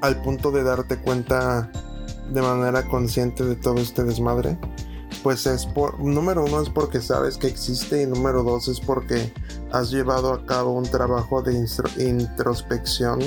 al 0.00 0.22
punto 0.22 0.50
de 0.50 0.64
darte 0.64 0.96
cuenta 0.96 1.70
de 2.32 2.42
manera 2.42 2.82
consciente 2.88 3.44
de 3.44 3.54
todo 3.56 3.76
este 3.76 4.02
desmadre, 4.02 4.58
pues 5.22 5.46
es 5.46 5.66
por, 5.66 6.00
número 6.00 6.44
uno 6.44 6.62
es 6.62 6.68
porque 6.68 7.00
sabes 7.00 7.36
que 7.36 7.46
existe 7.46 8.02
y 8.02 8.06
número 8.06 8.42
dos 8.42 8.68
es 8.68 8.80
porque 8.80 9.32
has 9.72 9.90
llevado 9.90 10.32
a 10.32 10.46
cabo 10.46 10.72
un 10.72 10.84
trabajo 10.84 11.42
de 11.42 11.66
introspección 11.98 13.20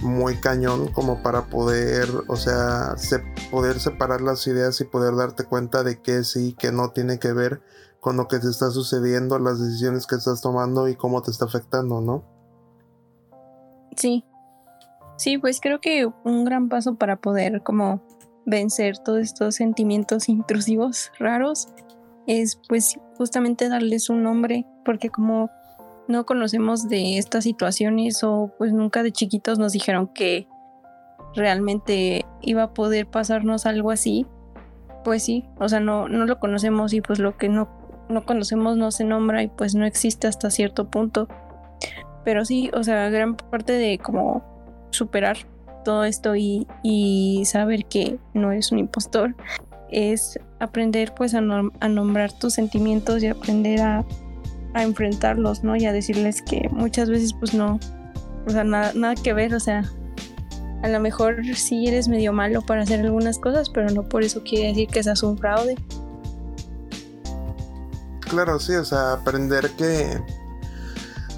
muy 0.00 0.36
cañón 0.36 0.88
como 0.92 1.22
para 1.22 1.46
poder, 1.46 2.08
o 2.28 2.36
sea, 2.36 2.94
poder 3.50 3.80
separar 3.80 4.20
las 4.20 4.46
ideas 4.46 4.80
y 4.80 4.84
poder 4.84 5.16
darte 5.16 5.44
cuenta 5.44 5.82
de 5.82 6.00
que 6.00 6.24
sí, 6.24 6.54
que 6.58 6.72
no 6.72 6.90
tiene 6.90 7.18
que 7.18 7.32
ver 7.32 7.60
con 8.00 8.16
lo 8.16 8.28
que 8.28 8.38
te 8.38 8.48
está 8.48 8.70
sucediendo, 8.70 9.38
las 9.38 9.60
decisiones 9.60 10.06
que 10.06 10.14
estás 10.14 10.40
tomando 10.40 10.88
y 10.88 10.94
cómo 10.94 11.22
te 11.22 11.30
está 11.30 11.46
afectando, 11.46 12.00
¿no? 12.00 12.24
Sí. 13.96 14.24
Sí, 15.16 15.36
pues 15.38 15.60
creo 15.60 15.80
que 15.80 16.08
un 16.24 16.44
gran 16.44 16.68
paso 16.68 16.94
para 16.94 17.16
poder 17.16 17.62
como 17.62 18.00
vencer 18.46 18.98
todos 18.98 19.20
estos 19.20 19.56
sentimientos 19.56 20.28
intrusivos 20.28 21.10
raros 21.18 21.68
es 22.26 22.60
pues 22.68 22.98
justamente 23.16 23.68
darles 23.68 24.10
un 24.10 24.22
nombre, 24.22 24.64
porque 24.84 25.10
como 25.10 25.50
no 26.08 26.24
conocemos 26.24 26.88
de 26.88 27.18
estas 27.18 27.44
situaciones 27.44 28.24
o 28.24 28.50
pues 28.58 28.72
nunca 28.72 29.02
de 29.02 29.12
chiquitos 29.12 29.58
nos 29.58 29.72
dijeron 29.72 30.08
que 30.08 30.48
realmente 31.34 32.24
iba 32.40 32.64
a 32.64 32.74
poder 32.74 33.06
pasarnos 33.06 33.66
algo 33.66 33.90
así, 33.90 34.26
pues 35.04 35.22
sí, 35.22 35.44
o 35.60 35.68
sea, 35.68 35.80
no, 35.80 36.08
no 36.08 36.24
lo 36.24 36.40
conocemos 36.40 36.94
y 36.94 37.02
pues 37.02 37.18
lo 37.18 37.36
que 37.36 37.50
no, 37.50 37.68
no 38.08 38.24
conocemos 38.24 38.76
no 38.76 38.90
se 38.90 39.04
nombra 39.04 39.42
y 39.42 39.48
pues 39.48 39.74
no 39.74 39.84
existe 39.84 40.26
hasta 40.26 40.50
cierto 40.50 40.88
punto. 40.90 41.28
Pero 42.24 42.44
sí, 42.44 42.70
o 42.74 42.82
sea, 42.82 43.08
gran 43.10 43.36
parte 43.36 43.74
de 43.74 43.98
como 43.98 44.42
superar 44.90 45.36
todo 45.84 46.04
esto 46.04 46.34
y, 46.36 46.66
y 46.82 47.42
saber 47.44 47.84
que 47.84 48.18
no 48.34 48.50
eres 48.50 48.72
un 48.72 48.78
impostor 48.78 49.36
es 49.90 50.38
aprender 50.58 51.14
pues 51.14 51.34
a, 51.34 51.38
a 51.38 51.88
nombrar 51.88 52.32
tus 52.32 52.54
sentimientos 52.54 53.22
y 53.22 53.26
aprender 53.26 53.80
a 53.80 54.04
a 54.74 54.82
enfrentarlos, 54.82 55.64
¿no? 55.64 55.76
Y 55.76 55.86
a 55.86 55.92
decirles 55.92 56.42
que 56.42 56.68
muchas 56.70 57.08
veces 57.10 57.32
pues 57.32 57.54
no, 57.54 57.78
o 58.46 58.50
sea, 58.50 58.64
nada, 58.64 58.92
nada 58.94 59.14
que 59.14 59.32
ver, 59.32 59.54
o 59.54 59.60
sea, 59.60 59.84
a 60.82 60.88
lo 60.88 61.00
mejor 61.00 61.44
sí 61.54 61.86
eres 61.86 62.08
medio 62.08 62.32
malo 62.32 62.62
para 62.62 62.82
hacer 62.82 63.00
algunas 63.00 63.38
cosas, 63.38 63.68
pero 63.70 63.90
no 63.90 64.08
por 64.08 64.22
eso 64.22 64.42
quiere 64.44 64.68
decir 64.68 64.88
que 64.88 65.02
seas 65.02 65.22
un 65.22 65.36
fraude. 65.36 65.76
Claro, 68.20 68.58
sí, 68.60 68.74
o 68.74 68.84
sea, 68.84 69.12
aprender 69.12 69.70
que... 69.70 70.20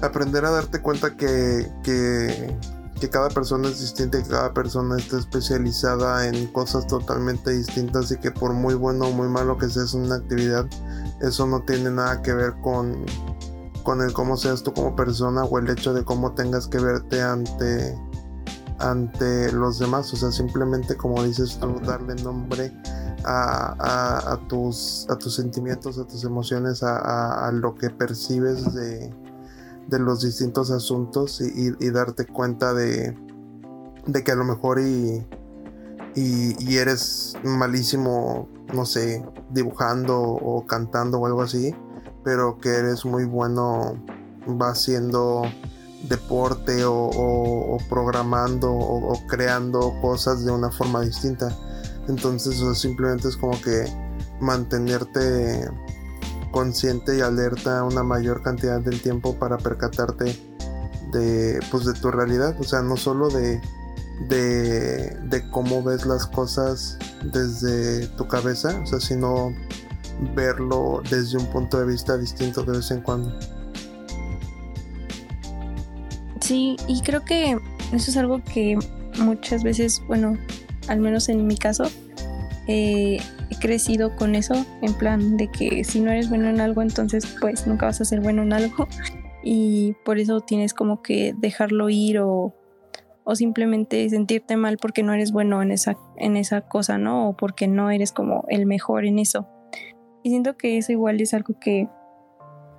Aprender 0.01 0.45
a 0.45 0.51
darte 0.51 0.81
cuenta 0.81 1.15
que, 1.15 1.67
que, 1.83 2.55
que 3.01 3.09
cada 3.09 3.29
persona 3.29 3.67
es 3.67 3.79
distinta 3.79 4.21
que 4.21 4.29
cada 4.29 4.53
persona 4.53 4.95
está 4.95 5.17
especializada 5.17 6.27
en 6.27 6.45
cosas 6.53 6.85
totalmente 6.85 7.49
distintas 7.49 8.11
y 8.11 8.17
que 8.17 8.29
por 8.29 8.53
muy 8.53 8.75
bueno 8.75 9.07
o 9.07 9.11
muy 9.11 9.27
malo 9.27 9.57
que 9.57 9.67
seas 9.67 9.95
una 9.95 10.17
actividad, 10.17 10.67
eso 11.19 11.47
no 11.47 11.63
tiene 11.63 11.89
nada 11.89 12.21
que 12.21 12.31
ver 12.31 12.53
con, 12.61 13.03
con 13.83 14.01
el 14.01 14.13
cómo 14.13 14.37
seas 14.37 14.61
tú 14.61 14.71
como 14.71 14.95
persona 14.95 15.43
o 15.43 15.57
el 15.57 15.67
hecho 15.69 15.95
de 15.95 16.05
cómo 16.05 16.33
tengas 16.33 16.67
que 16.67 16.77
verte 16.77 17.23
ante, 17.23 17.97
ante 18.77 19.51
los 19.51 19.79
demás. 19.79 20.13
O 20.13 20.15
sea, 20.15 20.31
simplemente 20.31 20.95
como 20.95 21.23
dices 21.23 21.57
tú, 21.59 21.79
darle 21.83 22.13
nombre 22.21 22.71
a, 23.25 24.39
tus, 24.47 25.07
a 25.09 25.17
tus 25.17 25.35
sentimientos, 25.35 25.97
a 25.97 26.05
tus 26.05 26.23
emociones, 26.23 26.83
a, 26.83 27.49
lo 27.51 27.73
que 27.73 27.89
percibes 27.89 28.75
de, 28.75 29.11
los 29.89 30.21
distintos 30.21 30.71
asuntos 30.71 31.41
y, 31.41 31.89
darte 31.91 32.25
cuenta 32.25 32.73
de, 32.73 33.15
de 34.05 34.23
que 34.23 34.31
a 34.31 34.35
lo 34.35 34.45
mejor 34.45 34.79
y, 34.79 35.25
y, 36.15 36.77
eres 36.77 37.33
malísimo, 37.43 38.47
no 38.73 38.85
sé, 38.85 39.23
dibujando 39.49 40.19
o 40.19 40.65
cantando 40.65 41.19
o 41.19 41.25
algo 41.25 41.41
así, 41.41 41.73
pero 42.23 42.57
que 42.57 42.69
eres 42.69 43.05
muy 43.05 43.25
bueno, 43.25 43.95
va 44.47 44.71
haciendo 44.71 45.43
deporte 46.07 46.83
o, 46.85 47.77
programando 47.89 48.71
o, 48.73 49.13
creando 49.27 49.93
cosas 50.01 50.43
de 50.45 50.51
una 50.51 50.71
forma 50.71 51.01
distinta. 51.01 51.55
Entonces 52.07 52.55
simplemente 52.79 53.29
es 53.29 53.37
como 53.37 53.59
que 53.61 53.85
mantenerte 54.39 55.69
consciente 56.51 57.17
y 57.17 57.21
alerta 57.21 57.83
una 57.83 58.03
mayor 58.03 58.41
cantidad 58.43 58.79
del 58.79 59.01
tiempo 59.01 59.35
para 59.37 59.57
percatarte 59.57 60.25
de 61.11 61.59
pues 61.71 61.85
de 61.85 61.93
tu 61.93 62.11
realidad, 62.11 62.55
o 62.59 62.63
sea, 62.63 62.81
no 62.81 62.97
solo 62.97 63.29
de 63.29 63.61
de, 64.29 65.17
de 65.23 65.49
cómo 65.49 65.83
ves 65.83 66.05
las 66.05 66.27
cosas 66.27 66.97
desde 67.23 68.07
tu 68.17 68.27
cabeza, 68.27 68.79
o 68.83 68.85
sea, 68.85 68.99
sino 68.99 69.53
verlo 70.35 71.01
desde 71.09 71.37
un 71.37 71.47
punto 71.47 71.79
de 71.79 71.85
vista 71.85 72.17
distinto 72.17 72.63
de 72.63 72.77
vez 72.77 72.91
en 72.91 73.01
cuando. 73.01 73.33
Sí, 76.39 76.75
y 76.87 77.01
creo 77.01 77.23
que 77.23 77.57
eso 77.91 78.11
es 78.11 78.17
algo 78.17 78.43
que 78.43 78.77
muchas 79.19 79.63
veces, 79.63 80.01
bueno, 80.07 80.37
al 80.87 80.99
menos 80.99 81.29
en 81.29 81.47
mi 81.47 81.57
caso, 81.57 81.85
eh, 82.67 83.19
he 83.51 83.59
crecido 83.59 84.15
con 84.15 84.35
eso, 84.35 84.53
en 84.81 84.93
plan 84.93 85.37
de 85.37 85.47
que 85.47 85.83
si 85.83 85.99
no 85.99 86.11
eres 86.11 86.29
bueno 86.29 86.49
en 86.49 86.59
algo, 86.59 86.81
entonces 86.81 87.35
pues 87.39 87.67
nunca 87.67 87.85
vas 87.85 88.01
a 88.01 88.05
ser 88.05 88.21
bueno 88.21 88.41
en 88.41 88.53
algo 88.53 88.87
y 89.43 89.95
por 90.05 90.17
eso 90.17 90.41
tienes 90.41 90.73
como 90.73 91.01
que 91.01 91.35
dejarlo 91.37 91.89
ir 91.89 92.19
o 92.19 92.55
o 93.23 93.35
simplemente 93.35 94.09
sentirte 94.09 94.57
mal 94.57 94.77
porque 94.77 95.03
no 95.03 95.13
eres 95.13 95.31
bueno 95.31 95.61
en 95.61 95.71
esa, 95.71 95.97
en 96.17 96.37
esa 96.37 96.61
cosa, 96.61 96.97
¿no? 96.97 97.29
O 97.29 97.37
porque 97.37 97.67
no 97.67 97.91
eres 97.91 98.11
como 98.11 98.45
el 98.47 98.65
mejor 98.65 99.05
en 99.05 99.19
eso. 99.19 99.47
Y 100.23 100.29
siento 100.29 100.57
que 100.57 100.77
eso 100.77 100.91
igual 100.91 101.21
es 101.21 101.33
algo 101.33 101.55
que, 101.59 101.87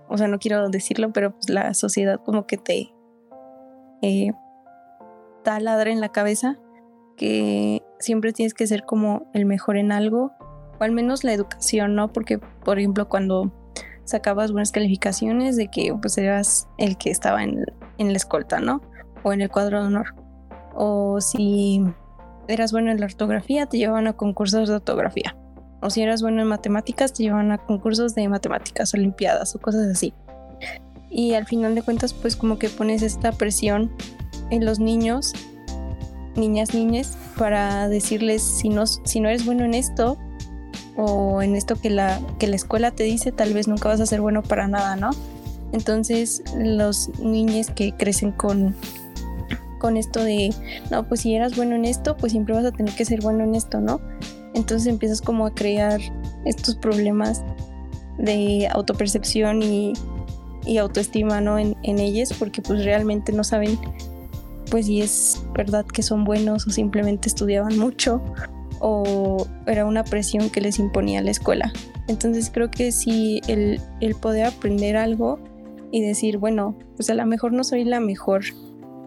o 0.08 0.18
sea, 0.18 0.28
no 0.28 0.38
quiero 0.38 0.68
decirlo, 0.68 1.12
pero 1.12 1.32
pues 1.32 1.48
la 1.48 1.74
sociedad 1.74 2.20
como 2.24 2.46
que 2.46 2.56
te 2.56 2.92
eh, 4.02 4.32
taladra 5.44 5.90
en 5.90 6.00
la 6.00 6.10
cabeza 6.10 6.58
que 7.16 7.82
siempre 7.98 8.32
tienes 8.32 8.54
que 8.54 8.66
ser 8.66 8.84
como 8.84 9.30
el 9.32 9.46
mejor 9.46 9.76
en 9.76 9.92
algo, 9.92 10.32
o 10.82 10.84
al 10.84 10.90
menos 10.90 11.22
la 11.22 11.32
educación, 11.32 11.94
¿no? 11.94 12.12
Porque, 12.12 12.38
por 12.38 12.80
ejemplo, 12.80 13.08
cuando 13.08 13.52
sacabas 14.04 14.50
buenas 14.50 14.72
calificaciones 14.72 15.56
de 15.56 15.68
que 15.68 15.94
pues 16.02 16.18
eras 16.18 16.66
el 16.76 16.98
que 16.98 17.10
estaba 17.10 17.44
en, 17.44 17.64
en 17.98 18.08
la 18.08 18.16
escolta, 18.16 18.58
¿no? 18.58 18.82
O 19.22 19.32
en 19.32 19.42
el 19.42 19.48
cuadro 19.48 19.80
de 19.80 19.86
honor 19.86 20.14
o 20.74 21.20
si 21.20 21.84
eras 22.48 22.72
bueno 22.72 22.90
en 22.90 22.98
la 22.98 23.06
ortografía, 23.06 23.66
te 23.66 23.78
llevaban 23.78 24.08
a 24.08 24.14
concursos 24.14 24.68
de 24.68 24.74
ortografía. 24.74 25.36
O 25.80 25.90
si 25.90 26.02
eras 26.02 26.22
bueno 26.22 26.42
en 26.42 26.48
matemáticas, 26.48 27.12
te 27.12 27.24
llevaban 27.24 27.52
a 27.52 27.58
concursos 27.58 28.14
de 28.14 28.28
matemáticas, 28.28 28.94
olimpiadas 28.94 29.54
o 29.54 29.60
cosas 29.60 29.86
así. 29.86 30.12
Y 31.10 31.34
al 31.34 31.46
final 31.46 31.74
de 31.74 31.82
cuentas, 31.82 32.12
pues 32.12 32.36
como 32.36 32.58
que 32.58 32.68
pones 32.68 33.02
esta 33.02 33.32
presión 33.32 33.92
en 34.50 34.64
los 34.64 34.80
niños, 34.80 35.32
niñas, 36.36 36.74
niñas, 36.74 37.16
para 37.36 37.88
decirles 37.88 38.42
si 38.42 38.68
no, 38.68 38.86
si 38.86 39.20
no 39.20 39.28
eres 39.28 39.44
bueno 39.44 39.64
en 39.64 39.74
esto 39.74 40.18
o 40.96 41.42
en 41.42 41.56
esto 41.56 41.76
que 41.76 41.90
la, 41.90 42.20
que 42.38 42.46
la 42.46 42.56
escuela 42.56 42.90
te 42.90 43.04
dice, 43.04 43.32
tal 43.32 43.54
vez 43.54 43.68
nunca 43.68 43.88
vas 43.88 44.00
a 44.00 44.06
ser 44.06 44.20
bueno 44.20 44.42
para 44.42 44.68
nada, 44.68 44.96
¿no? 44.96 45.10
Entonces 45.72 46.42
los 46.56 47.08
niños 47.18 47.70
que 47.70 47.92
crecen 47.92 48.32
con 48.32 48.74
con 49.82 49.96
esto 49.96 50.22
de, 50.22 50.54
no, 50.92 51.08
pues 51.08 51.22
si 51.22 51.34
eras 51.34 51.56
bueno 51.56 51.74
en 51.74 51.84
esto, 51.84 52.16
pues 52.16 52.30
siempre 52.30 52.54
vas 52.54 52.64
a 52.64 52.70
tener 52.70 52.94
que 52.94 53.04
ser 53.04 53.20
bueno 53.20 53.42
en 53.42 53.56
esto, 53.56 53.80
¿no? 53.80 54.00
Entonces 54.54 54.86
empiezas 54.86 55.20
como 55.20 55.44
a 55.44 55.52
crear 55.52 56.00
estos 56.44 56.76
problemas 56.76 57.42
de 58.16 58.68
autopercepción 58.70 59.60
y, 59.60 59.94
autoestima, 60.78 61.40
¿no? 61.40 61.58
En, 61.58 61.76
en 61.82 61.98
ellas, 61.98 62.32
porque 62.32 62.62
pues 62.62 62.84
realmente 62.84 63.32
no 63.32 63.42
saben, 63.42 63.76
pues 64.70 64.86
si 64.86 65.02
es 65.02 65.42
verdad 65.52 65.84
que 65.84 66.04
son 66.04 66.22
buenos 66.22 66.64
o 66.68 66.70
simplemente 66.70 67.28
estudiaban 67.28 67.76
mucho 67.76 68.22
o 68.84 69.46
era 69.66 69.86
una 69.86 70.02
presión 70.02 70.50
que 70.50 70.60
les 70.60 70.80
imponía 70.80 71.22
la 71.22 71.30
escuela. 71.30 71.72
Entonces 72.08 72.50
creo 72.52 72.68
que 72.68 72.90
si 72.90 73.40
el, 73.46 73.80
el 74.00 74.16
poder 74.16 74.46
aprender 74.46 74.96
algo 74.96 75.38
y 75.92 76.02
decir, 76.02 76.38
bueno, 76.38 76.76
pues 76.96 77.08
a 77.08 77.14
lo 77.14 77.24
mejor 77.24 77.52
no 77.52 77.62
soy 77.62 77.84
la 77.84 78.00
mejor 78.00 78.42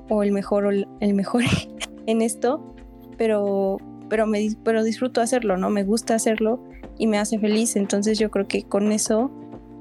o 0.09 0.23
el 0.23 0.31
mejor 0.31 0.65
o 0.65 0.69
el 0.71 1.13
mejor 1.13 1.43
en 2.05 2.21
esto, 2.21 2.73
pero, 3.17 3.77
pero, 4.07 4.25
me, 4.25 4.47
pero 4.63 4.81
disfruto 4.81 5.19
hacerlo, 5.19 5.57
¿no? 5.57 5.69
Me 5.69 5.83
gusta 5.83 6.15
hacerlo 6.15 6.63
y 6.97 7.07
me 7.07 7.17
hace 7.17 7.37
feliz, 7.37 7.75
entonces 7.75 8.17
yo 8.17 8.31
creo 8.31 8.47
que 8.47 8.63
con 8.63 8.93
eso 8.93 9.29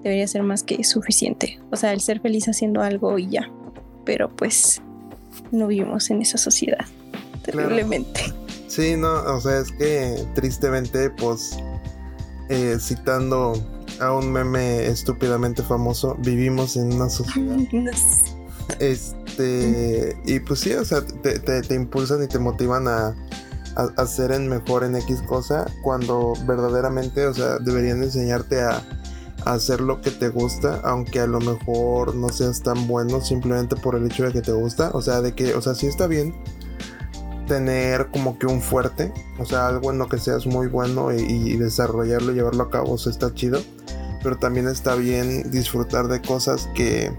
debería 0.02 0.26
ser 0.26 0.42
más 0.42 0.64
que 0.64 0.82
suficiente. 0.82 1.60
O 1.70 1.76
sea, 1.76 1.92
el 1.92 2.00
ser 2.00 2.18
feliz 2.18 2.48
haciendo 2.48 2.82
algo 2.82 3.16
y 3.16 3.28
ya. 3.28 3.48
Pero 4.04 4.28
pues 4.28 4.82
no 5.52 5.68
vivimos 5.68 6.10
en 6.10 6.20
esa 6.20 6.36
sociedad, 6.36 6.84
terriblemente. 7.42 8.22
Sí, 8.74 8.96
no, 8.96 9.22
o 9.22 9.40
sea, 9.40 9.60
es 9.60 9.70
que 9.70 10.26
tristemente, 10.34 11.08
pues, 11.08 11.56
eh, 12.48 12.76
citando 12.80 13.52
a 14.00 14.12
un 14.12 14.32
meme 14.32 14.86
estúpidamente 14.86 15.62
famoso, 15.62 16.16
vivimos 16.18 16.76
en 16.76 16.92
una 16.92 17.08
sociedad. 17.08 17.56
Este, 18.78 20.16
y 20.24 20.40
pues 20.40 20.60
sí, 20.60 20.72
o 20.72 20.84
sea, 20.86 21.02
te, 21.02 21.74
impulsan 21.74 22.24
y 22.24 22.28
te 22.28 22.38
motivan 22.38 22.88
a, 22.88 23.14
a, 23.76 24.06
ser 24.06 24.40
mejor 24.40 24.84
en 24.84 24.96
X 24.96 25.20
cosa, 25.20 25.66
cuando 25.82 26.32
verdaderamente, 26.46 27.26
o 27.26 27.34
sea, 27.34 27.58
deberían 27.58 28.02
enseñarte 28.02 28.62
a, 28.62 28.82
a 29.44 29.52
hacer 29.52 29.82
lo 29.82 30.00
que 30.00 30.10
te 30.10 30.30
gusta, 30.30 30.80
aunque 30.82 31.20
a 31.20 31.26
lo 31.26 31.40
mejor 31.40 32.14
no 32.14 32.30
seas 32.30 32.62
tan 32.62 32.86
bueno 32.86 33.20
simplemente 33.20 33.76
por 33.76 33.96
el 33.96 34.06
hecho 34.06 34.24
de 34.24 34.32
que 34.32 34.40
te 34.40 34.52
gusta, 34.52 34.90
o 34.94 35.02
sea, 35.02 35.20
de 35.20 35.34
que, 35.34 35.54
o 35.54 35.60
sea, 35.60 35.74
sí 35.74 35.86
está 35.86 36.06
bien 36.06 36.34
tener 37.46 38.10
como 38.10 38.38
que 38.38 38.46
un 38.46 38.60
fuerte, 38.60 39.12
o 39.38 39.44
sea, 39.44 39.68
algo 39.68 39.90
en 39.90 39.98
lo 39.98 40.08
que 40.08 40.18
seas 40.18 40.46
muy 40.46 40.66
bueno 40.66 41.12
y, 41.12 41.56
desarrollarlo 41.56 42.32
y 42.32 42.36
llevarlo 42.36 42.64
a 42.64 42.70
cabo, 42.70 42.92
o 42.92 42.96
está 42.96 43.32
chido, 43.34 43.60
pero 44.22 44.38
también 44.38 44.68
está 44.68 44.94
bien 44.94 45.50
disfrutar 45.50 46.08
de 46.08 46.22
cosas 46.22 46.68
que 46.74 47.12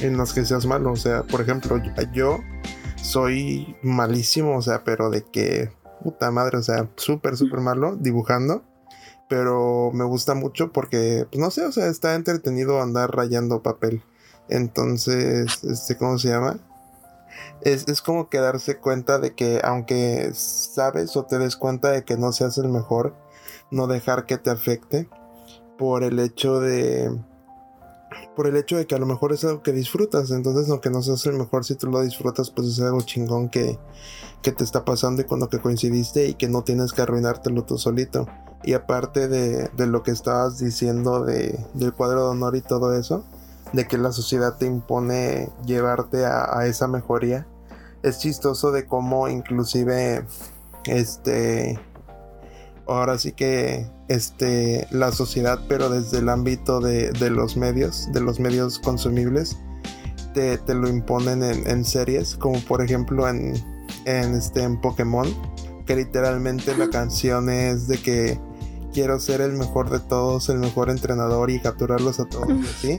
en 0.00 0.16
las 0.16 0.32
que 0.32 0.44
seas 0.44 0.66
malo, 0.66 0.92
o 0.92 0.96
sea, 0.96 1.22
por 1.24 1.40
ejemplo, 1.40 1.80
yo 2.12 2.40
soy 2.96 3.76
malísimo, 3.82 4.56
o 4.56 4.62
sea, 4.62 4.84
pero 4.84 5.10
de 5.10 5.24
que 5.24 5.70
puta 6.02 6.30
madre, 6.30 6.58
o 6.58 6.62
sea, 6.62 6.88
súper, 6.96 7.36
súper 7.36 7.60
malo 7.60 7.96
dibujando, 7.96 8.64
pero 9.28 9.90
me 9.92 10.04
gusta 10.04 10.34
mucho 10.34 10.72
porque, 10.72 11.26
pues 11.30 11.40
no 11.40 11.50
sé, 11.50 11.64
o 11.64 11.72
sea, 11.72 11.86
está 11.86 12.14
entretenido 12.14 12.80
andar 12.82 13.14
rayando 13.14 13.62
papel. 13.62 14.02
Entonces, 14.48 15.62
este, 15.62 15.96
¿cómo 15.96 16.18
se 16.18 16.28
llama? 16.28 16.58
Es, 17.62 18.02
como 18.02 18.28
que 18.28 18.38
darse 18.38 18.78
cuenta 18.78 19.18
de 19.18 19.34
que 19.34 19.60
aunque 19.62 20.32
sabes 20.34 21.16
o 21.16 21.24
te 21.24 21.38
des 21.38 21.56
cuenta 21.56 21.90
de 21.90 22.04
que 22.04 22.16
no 22.16 22.32
seas 22.32 22.58
el 22.58 22.68
mejor, 22.68 23.14
no 23.70 23.86
dejar 23.86 24.26
que 24.26 24.38
te 24.38 24.50
afecte 24.50 25.08
por 25.78 26.04
el 26.04 26.18
hecho 26.18 26.60
de 26.60 27.10
por 28.34 28.46
el 28.46 28.56
hecho 28.56 28.76
de 28.76 28.86
que 28.86 28.94
a 28.94 28.98
lo 28.98 29.06
mejor 29.06 29.32
es 29.32 29.44
algo 29.44 29.62
que 29.62 29.72
disfrutas, 29.72 30.30
entonces 30.30 30.68
aunque 30.70 30.90
no 30.90 31.02
seas 31.02 31.24
el 31.26 31.34
mejor, 31.34 31.64
si 31.64 31.74
tú 31.74 31.88
lo 31.88 32.00
disfrutas, 32.00 32.50
pues 32.50 32.68
es 32.68 32.80
algo 32.80 33.00
chingón 33.02 33.48
que, 33.48 33.78
que 34.42 34.52
te 34.52 34.64
está 34.64 34.84
pasando 34.84 35.22
y 35.22 35.26
con 35.26 35.40
lo 35.40 35.48
que 35.48 35.60
coincidiste 35.60 36.26
y 36.26 36.34
que 36.34 36.48
no 36.48 36.62
tienes 36.62 36.92
que 36.92 37.02
arruinártelo 37.02 37.64
tú 37.64 37.78
solito. 37.78 38.26
Y 38.62 38.72
aparte 38.72 39.28
de, 39.28 39.68
de 39.68 39.86
lo 39.86 40.02
que 40.02 40.10
estabas 40.10 40.58
diciendo 40.58 41.24
de, 41.24 41.58
del 41.74 41.92
cuadro 41.92 42.24
de 42.24 42.30
honor 42.30 42.56
y 42.56 42.62
todo 42.62 42.96
eso, 42.98 43.24
de 43.72 43.86
que 43.86 43.98
la 43.98 44.12
sociedad 44.12 44.56
te 44.56 44.66
impone 44.66 45.50
llevarte 45.64 46.24
a, 46.26 46.66
esa 46.66 46.88
mejoría. 46.88 47.46
Es 48.02 48.18
chistoso 48.18 48.72
de 48.72 48.86
cómo 48.86 49.28
inclusive 49.28 50.24
este 50.86 51.78
ahora 52.86 53.18
sí 53.18 53.32
que 53.32 53.86
este 54.08 54.88
la 54.90 55.12
sociedad 55.12 55.60
pero 55.68 55.90
desde 55.90 56.18
el 56.18 56.28
ámbito 56.28 56.80
de, 56.80 57.12
los 57.30 57.56
medios 57.56 58.10
de 58.12 58.20
los 58.20 58.40
medios 58.40 58.78
consumibles 58.78 59.58
te, 60.32 60.58
lo 60.74 60.88
imponen 60.88 61.42
en, 61.42 61.84
series 61.84 62.36
como 62.36 62.58
por 62.60 62.82
ejemplo 62.82 63.28
en, 63.28 63.54
en 64.06 64.34
este 64.34 64.62
en 64.62 64.80
Pokémon 64.80 65.28
que 65.86 65.94
literalmente 65.94 66.76
la 66.76 66.88
canción 66.88 67.50
es 67.50 67.86
de 67.86 67.98
que 67.98 68.40
quiero 68.92 69.20
ser 69.20 69.42
el 69.42 69.52
mejor 69.52 69.90
de 69.90 70.00
todos 70.00 70.48
el 70.48 70.58
mejor 70.58 70.88
entrenador 70.88 71.50
y 71.50 71.60
capturarlos 71.60 72.18
a 72.18 72.24
todos 72.24 72.48
¿sí? 72.80 72.98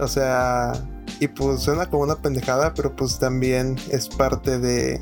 O 0.00 0.08
sea, 0.08 0.72
y 1.20 1.28
pues 1.28 1.60
suena 1.60 1.86
como 1.86 2.02
una 2.02 2.16
pendejada, 2.16 2.72
pero 2.74 2.96
pues 2.96 3.18
también 3.18 3.76
es 3.90 4.08
parte 4.08 4.58
de, 4.58 5.00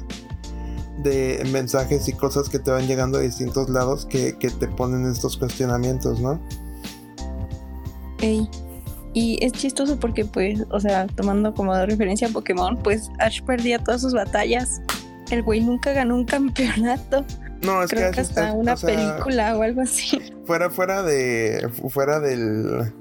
de 1.03 1.47
mensajes 1.53 2.09
y 2.09 2.13
cosas 2.13 2.49
que 2.49 2.59
te 2.59 2.71
van 2.71 2.87
llegando 2.87 3.19
de 3.19 3.25
distintos 3.25 3.69
lados 3.69 4.07
que, 4.07 4.33
te 4.33 4.69
ponen 4.69 5.07
estos 5.07 5.37
cuestionamientos, 5.37 6.21
¿no? 6.21 6.41
Ey. 8.21 8.49
Y 9.15 9.39
es 9.45 9.53
chistoso 9.53 9.99
porque, 9.99 10.25
pues, 10.25 10.65
o 10.71 10.81
sea, 10.81 11.07
tomando 11.07 11.55
como 11.55 11.75
de 11.75 11.87
referencia 11.87 12.29
a 12.29 12.31
Pokémon, 12.31 12.77
pues 12.77 13.11
Ash 13.19 13.41
perdía 13.43 13.79
todas 13.79 14.03
sus 14.03 14.13
batallas. 14.13 14.81
El 15.31 15.43
güey 15.43 15.61
nunca 15.61 15.93
ganó 15.93 16.15
un 16.15 16.25
campeonato. 16.25 17.25
No, 17.63 17.83
es 17.83 17.91
Creo 17.91 18.11
que, 18.13 18.21
hasta 18.21 18.53
una 18.53 18.77
película 18.77 19.57
o 19.57 19.63
algo 19.63 19.81
así. 19.81 20.21
Fuera, 20.47 20.71
fuera 20.71 21.03
de. 21.03 21.69
Fuera 21.89 22.21
del 22.21 22.93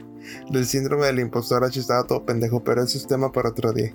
del 0.50 0.66
síndrome 0.66 1.06
del 1.08 1.20
impostor, 1.20 1.64
H 1.64 1.80
estaba 1.80 2.06
todo 2.06 2.26
pendejo, 2.26 2.64
pero 2.64 2.84
ese 2.84 2.98
es 2.98 3.08
tema 3.08 3.32
para 3.32 3.50
otro 3.50 3.74
día. 3.74 3.94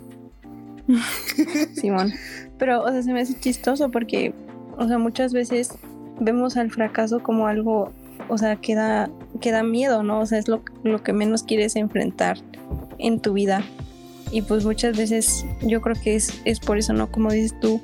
Simón. 1.74 2.12
Pero, 2.58 2.82
o 2.82 2.90
sea, 2.90 3.02
se 3.02 3.12
me 3.12 3.20
hace 3.20 3.38
chistoso 3.38 3.90
porque, 3.90 4.34
o 4.76 4.86
sea, 4.86 4.98
muchas 4.98 5.32
veces 5.32 5.70
vemos 6.20 6.56
al 6.56 6.70
fracaso 6.70 7.22
como 7.22 7.46
algo, 7.46 7.92
o 8.28 8.38
sea, 8.38 8.56
que 8.56 8.74
da, 8.74 9.10
miedo, 9.62 10.02
¿no? 10.02 10.20
O 10.20 10.26
sea, 10.26 10.38
es 10.38 10.48
lo, 10.48 10.62
lo 10.82 11.02
que 11.02 11.12
menos 11.12 11.42
quieres 11.42 11.76
enfrentar 11.76 12.38
en 12.98 13.20
tu 13.20 13.32
vida. 13.32 13.64
Y 14.30 14.42
pues 14.42 14.64
muchas 14.64 14.96
veces 14.96 15.44
yo 15.60 15.80
creo 15.82 15.96
que 16.02 16.16
es, 16.16 16.40
es 16.44 16.58
por 16.58 16.78
eso, 16.78 16.92
¿no? 16.94 17.10
Como 17.10 17.30
dices 17.30 17.58
tú, 17.60 17.82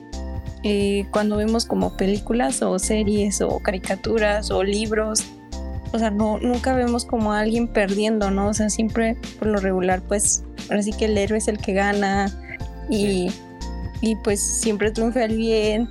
eh, 0.65 1.07
cuando 1.11 1.37
vemos 1.37 1.67
como 1.67 1.97
películas 1.97 2.63
o 2.63 2.79
series 2.79 3.41
o 3.41 3.61
caricaturas 3.61 4.51
o 4.51 4.65
libros 4.65 5.25
o 5.93 5.99
sea, 5.99 6.11
no, 6.11 6.39
nunca 6.39 6.75
vemos 6.75 7.05
como 7.05 7.33
a 7.33 7.41
alguien 7.41 7.69
perdiendo, 7.69 8.31
¿no? 8.31 8.49
O 8.49 8.55
sea, 8.55 8.69
siempre 8.71 9.17
por 9.39 9.49
lo 9.49 9.59
regular, 9.59 10.03
pues, 10.03 10.45
ahora 10.69 10.83
sí 10.83 10.93
que 10.93 11.07
el 11.07 11.17
héroe 11.17 11.39
es 11.39 11.49
el 11.49 11.59
que 11.59 11.73
gana 11.73 12.31
y, 12.91 13.33
y 14.01 14.17
pues 14.17 14.41
siempre 14.41 14.91
triunfa 14.91 15.25
el 15.25 15.37
bien 15.37 15.89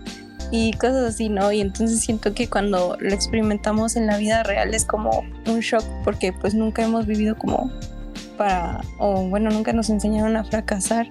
y 0.52 0.74
cosas 0.74 1.14
así, 1.14 1.30
¿no? 1.30 1.52
Y 1.52 1.62
entonces 1.62 2.00
siento 2.00 2.34
que 2.34 2.50
cuando 2.50 2.96
lo 3.00 3.10
experimentamos 3.10 3.96
en 3.96 4.08
la 4.08 4.18
vida 4.18 4.44
real 4.44 4.74
es 4.74 4.86
como 4.86 5.24
un 5.48 5.60
shock 5.60 5.84
porque 6.04 6.32
pues 6.32 6.54
nunca 6.54 6.84
hemos 6.84 7.06
vivido 7.06 7.36
como 7.36 7.72
para, 8.38 8.82
o 9.00 9.24
bueno, 9.28 9.50
nunca 9.50 9.74
nos 9.74 9.90
enseñaron 9.90 10.38
a 10.38 10.44
fracasar, 10.44 11.08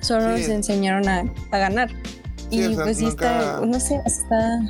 solo 0.00 0.30
nos 0.30 0.48
enseñaron 0.48 1.08
a, 1.08 1.24
ganar. 1.50 1.90
y 2.50 2.74
pues 2.74 2.96
sí 2.96 3.06
está, 3.06 3.60
no 3.60 3.78
sé, 3.78 4.00
está... 4.06 4.60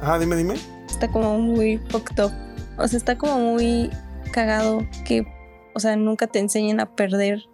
Ajá, 0.00 0.18
dime, 0.20 0.36
dime 0.36 0.77
está 0.98 1.12
como 1.12 1.38
muy 1.38 1.78
fucked 1.90 2.24
up. 2.24 2.32
O 2.76 2.88
sea, 2.88 2.96
está 2.96 3.16
como 3.16 3.38
muy 3.38 3.88
cagado 4.32 4.80
que, 5.04 5.24
o 5.74 5.78
sea, 5.78 5.94
nunca 5.94 6.26
te 6.26 6.40
enseñen 6.40 6.80
a 6.80 6.96
perder. 6.96 7.44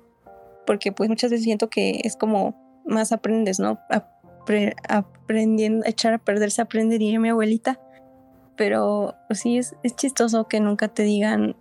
Porque 0.67 0.93
pues 0.93 1.11
muchas 1.11 1.31
veces 1.31 1.45
siento 1.45 1.69
que 1.69 2.01
es 2.05 2.17
como 2.17 2.55
más 2.87 3.13
aprendes, 3.13 3.61
¿no? 3.61 3.79
aprendiendo, 4.89 5.85
echar 5.87 6.15
a 6.15 6.19
perder 6.19 6.51
se 6.51 6.63
aprende, 6.63 6.97
diría 6.97 7.21
mi 7.21 7.29
abuelita. 7.29 7.79
Pero 8.57 9.15
pues, 9.29 9.41
sí, 9.41 9.59
es, 9.59 9.77
es 9.83 9.95
chistoso 9.95 10.49
que 10.49 10.61
nunca 10.61 10.89
te 10.89 11.03
digan 11.03 11.55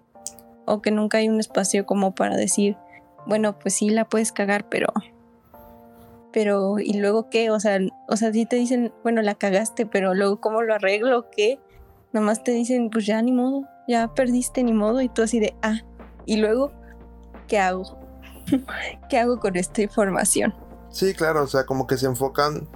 o 0.65 0.81
que 0.81 0.91
nunca 0.91 1.17
hay 1.17 1.27
un 1.27 1.41
espacio 1.41 1.85
como 1.85 2.15
para 2.15 2.37
decir, 2.37 2.77
bueno, 3.25 3.59
pues 3.59 3.73
sí 3.73 3.89
la 3.89 4.05
puedes 4.05 4.31
cagar, 4.31 4.69
pero 4.69 4.87
pero 6.31 6.79
y 6.79 6.93
luego 6.93 7.29
qué, 7.29 7.51
o 7.51 7.59
sea, 7.59 7.79
o 8.07 8.17
sea, 8.17 8.33
sí 8.33 8.45
te 8.45 8.55
dicen, 8.55 8.91
bueno, 9.03 9.21
la 9.21 9.35
cagaste, 9.35 9.85
pero 9.85 10.15
luego 10.15 10.41
cómo 10.41 10.63
lo 10.63 10.73
arreglo, 10.73 11.29
qué, 11.29 11.59
Nomás 12.13 12.43
te 12.43 12.51
dicen, 12.51 12.91
pues 12.91 13.07
ya 13.07 13.19
ni 13.23 13.31
modo, 13.31 13.63
ya 13.87 14.13
perdiste 14.13 14.63
ni 14.63 14.71
modo 14.71 15.01
y 15.01 15.09
tú 15.09 15.23
así 15.23 15.39
de, 15.39 15.55
ah, 15.63 15.79
y 16.27 16.37
luego, 16.37 16.71
¿qué 17.47 17.57
hago? 17.57 17.97
¿Qué 19.09 19.17
hago 19.17 19.39
con 19.39 19.55
esta 19.55 19.81
información? 19.81 20.53
Sí, 20.91 21.15
claro, 21.15 21.43
o 21.43 21.47
sea, 21.47 21.65
como 21.65 21.87
que 21.87 21.97
se 21.97 22.05
enfocan, 22.05 22.67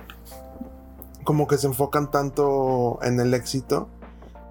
como 1.23 1.47
que 1.47 1.58
se 1.58 1.67
enfocan 1.67 2.10
tanto 2.10 2.97
en 3.04 3.19
el 3.19 3.36
éxito 3.36 3.89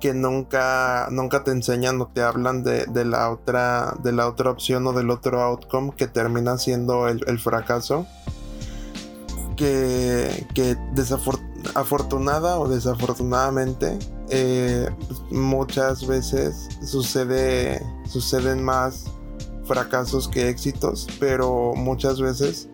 que 0.00 0.14
nunca, 0.14 1.08
nunca 1.10 1.42
te 1.42 1.50
enseñan 1.50 2.00
o 2.00 2.06
te 2.06 2.22
hablan 2.22 2.62
de, 2.62 2.86
la 3.04 3.30
otra, 3.30 3.96
de 4.04 4.12
la 4.12 4.28
otra 4.28 4.50
opción 4.50 4.86
o 4.86 4.92
del 4.92 5.10
otro 5.10 5.42
outcome 5.42 5.94
que 5.96 6.06
termina 6.06 6.58
siendo 6.58 7.08
el, 7.08 7.38
fracaso. 7.40 8.06
Que, 9.56 10.46
que 10.54 10.76
afortunada 11.74 12.60
o 12.60 12.68
desafortunadamente 12.68 13.98
eh, 14.30 14.88
muchas 15.30 16.06
veces 16.06 16.68
sucede, 16.84 17.80
suceden 18.08 18.62
más 18.62 19.04
fracasos 19.64 20.28
que 20.28 20.48
éxitos, 20.48 21.06
pero 21.18 21.74
muchas 21.74 22.20
veces 22.20 22.68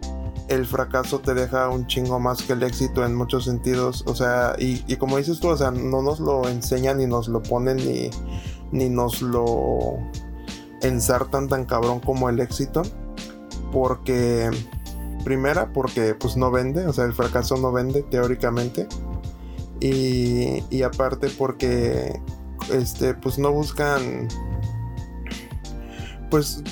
el 0.48 0.66
fracaso 0.66 1.20
te 1.20 1.34
deja 1.34 1.68
un 1.68 1.86
chingo 1.86 2.18
más 2.18 2.42
que 2.42 2.52
el 2.52 2.62
éxito 2.62 3.04
en 3.04 3.14
muchos 3.14 3.44
sentidos. 3.44 4.04
O 4.06 4.14
sea, 4.14 4.54
y, 4.58 4.96
como 4.96 5.16
dices 5.16 5.40
tú, 5.40 5.48
o 5.48 5.56
sea, 5.56 5.70
no 5.70 6.02
nos 6.02 6.20
lo 6.20 6.48
enseñan 6.48 6.98
ni 6.98 7.06
nos 7.06 7.28
lo 7.28 7.42
ponen 7.42 7.76
ni, 7.76 8.10
ni 8.70 8.88
nos 8.88 9.22
lo 9.22 9.98
ensartan 10.82 11.48
tan 11.48 11.64
cabrón 11.64 12.00
como 12.00 12.28
el 12.28 12.40
éxito. 12.40 12.82
Porque, 13.72 14.50
primera, 15.24 15.72
porque 15.72 16.14
pues 16.14 16.36
no 16.36 16.50
vende, 16.50 16.86
o 16.86 16.92
sea, 16.92 17.04
el 17.04 17.14
fracaso 17.14 17.56
no 17.56 17.72
vende 17.72 18.02
teóricamente. 18.02 18.86
Y, 19.84 20.82
aparte 20.82 21.28
porque 21.36 22.20
este 22.72 23.14
pues 23.14 23.38
no 23.38 23.50
buscan 23.52 24.28
pues 26.30 26.62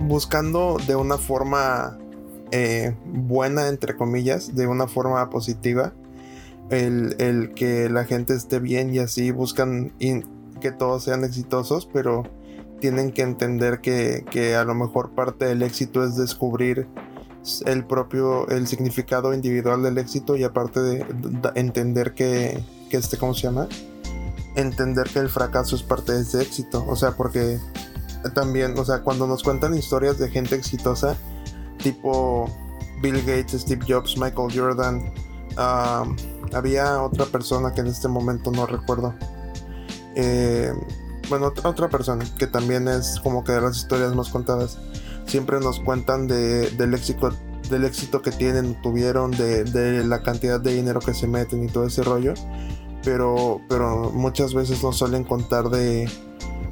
buscando 0.00 0.76
de 0.86 0.94
una 0.94 1.16
forma 1.16 1.98
eh, 2.50 2.94
buena 3.06 3.68
entre 3.68 3.96
comillas 3.96 4.54
de 4.54 4.66
una 4.66 4.86
forma 4.86 5.30
positiva 5.30 5.94
el, 6.70 7.52
que 7.54 7.88
la 7.88 8.04
gente 8.04 8.34
esté 8.34 8.60
bien 8.60 8.94
y 8.94 8.98
así 8.98 9.30
buscan 9.30 9.92
que 10.60 10.72
todos 10.72 11.04
sean 11.04 11.24
exitosos, 11.24 11.88
pero 11.92 12.24
tienen 12.80 13.12
que 13.12 13.22
entender 13.22 13.80
que, 13.80 14.24
que 14.30 14.54
a 14.54 14.64
lo 14.64 14.74
mejor 14.74 15.10
parte 15.10 15.46
del 15.46 15.62
éxito 15.62 16.04
es 16.04 16.16
descubrir 16.16 16.86
el 17.66 17.84
propio, 17.84 18.48
el 18.48 18.66
significado 18.66 19.32
individual 19.34 19.82
del 19.82 19.98
éxito 19.98 20.36
y 20.36 20.44
aparte 20.44 20.80
de, 20.80 21.06
entender 21.54 22.14
que, 22.14 22.62
que 22.90 22.96
este, 22.96 23.16
¿cómo 23.16 23.34
se 23.34 23.42
llama? 23.42 23.68
Entender 24.56 25.08
que 25.08 25.20
el 25.20 25.28
fracaso 25.28 25.76
es 25.76 25.82
parte 25.82 26.12
de 26.12 26.22
ese 26.22 26.42
éxito. 26.42 26.84
O 26.88 26.96
sea, 26.96 27.12
porque 27.12 27.58
también, 28.34 28.78
o 28.78 28.84
sea, 28.84 29.02
cuando 29.02 29.26
nos 29.26 29.42
cuentan 29.42 29.74
historias 29.74 30.18
de 30.18 30.28
gente 30.28 30.54
exitosa, 30.54 31.16
tipo 31.78 32.50
Bill 33.00 33.20
Gates, 33.20 33.62
Steve 33.62 33.84
Jobs, 33.88 34.16
Michael 34.16 34.48
Jordan, 34.54 35.12
había 36.52 37.02
otra 37.02 37.26
persona 37.26 37.72
que 37.72 37.80
en 37.80 37.88
este 37.88 38.08
momento 38.08 38.50
no 38.50 38.66
recuerdo. 38.66 39.14
Eh, 40.14 40.72
bueno, 41.28 41.52
otra 41.64 41.88
persona 41.88 42.24
que 42.38 42.46
también 42.46 42.88
es 42.88 43.20
como 43.22 43.44
que 43.44 43.52
de 43.52 43.60
las 43.60 43.76
historias 43.76 44.14
más 44.14 44.28
contadas 44.28 44.78
siempre 45.30 45.60
nos 45.60 45.80
cuentan 45.80 46.26
del 46.26 46.94
éxito 46.94 47.30
del 47.70 47.84
éxito 47.84 48.20
que 48.20 48.32
tienen, 48.32 48.80
tuvieron, 48.82 49.30
de, 49.30 50.04
la 50.04 50.22
cantidad 50.22 50.60
de 50.60 50.74
dinero 50.74 50.98
que 51.00 51.14
se 51.14 51.28
meten 51.28 51.62
y 51.64 51.68
todo 51.68 51.86
ese 51.86 52.02
rollo. 52.02 52.34
Pero, 53.04 53.60
pero 53.68 54.10
muchas 54.10 54.52
veces 54.52 54.82
nos 54.82 54.98
suelen 54.98 55.24
contar 55.24 55.70
de, 55.70 56.10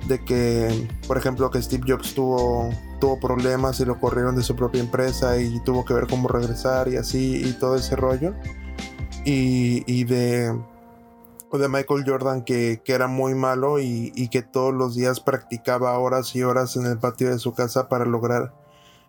de 0.09 0.25
que, 0.25 0.89
por 1.07 1.17
ejemplo, 1.17 1.51
que 1.51 1.63
Steve 1.63 1.85
Jobs 1.87 2.15
tuvo, 2.15 2.71
tuvo 3.01 3.19
problemas 3.21 3.81
y 3.81 3.85
lo 3.85 3.99
corrieron 3.99 4.37
de 4.37 4.43
su 4.43 4.57
propia 4.57 4.81
empresa 4.81 5.41
y 5.41 5.61
tuvo 5.61 5.85
que 5.85 5.95
ver 5.95 6.07
cómo 6.07 6.29
regresar 6.29 6.89
y 6.89 6.97
así 6.97 7.43
y 7.45 7.53
todo 7.53 7.77
ese 7.77 7.97
rollo. 7.97 8.35
Y, 9.25 10.05
de 10.05 10.59
de 11.53 11.69
Michael 11.69 12.05
Jordan 12.07 12.43
que, 12.43 12.83
era 12.87 13.07
muy 13.07 13.35
malo 13.35 13.81
y, 13.81 14.29
que 14.29 14.43
todos 14.43 14.75
los 14.75 14.95
días 14.95 15.21
practicaba 15.21 15.99
horas 15.99 16.35
y 16.37 16.43
horas 16.43 16.77
en 16.77 16.87
el 16.87 16.99
patio 16.99 17.31
de 17.31 17.39
su 17.39 17.55
casa 17.55 17.89
para 17.89 18.05
lograr 18.05 18.53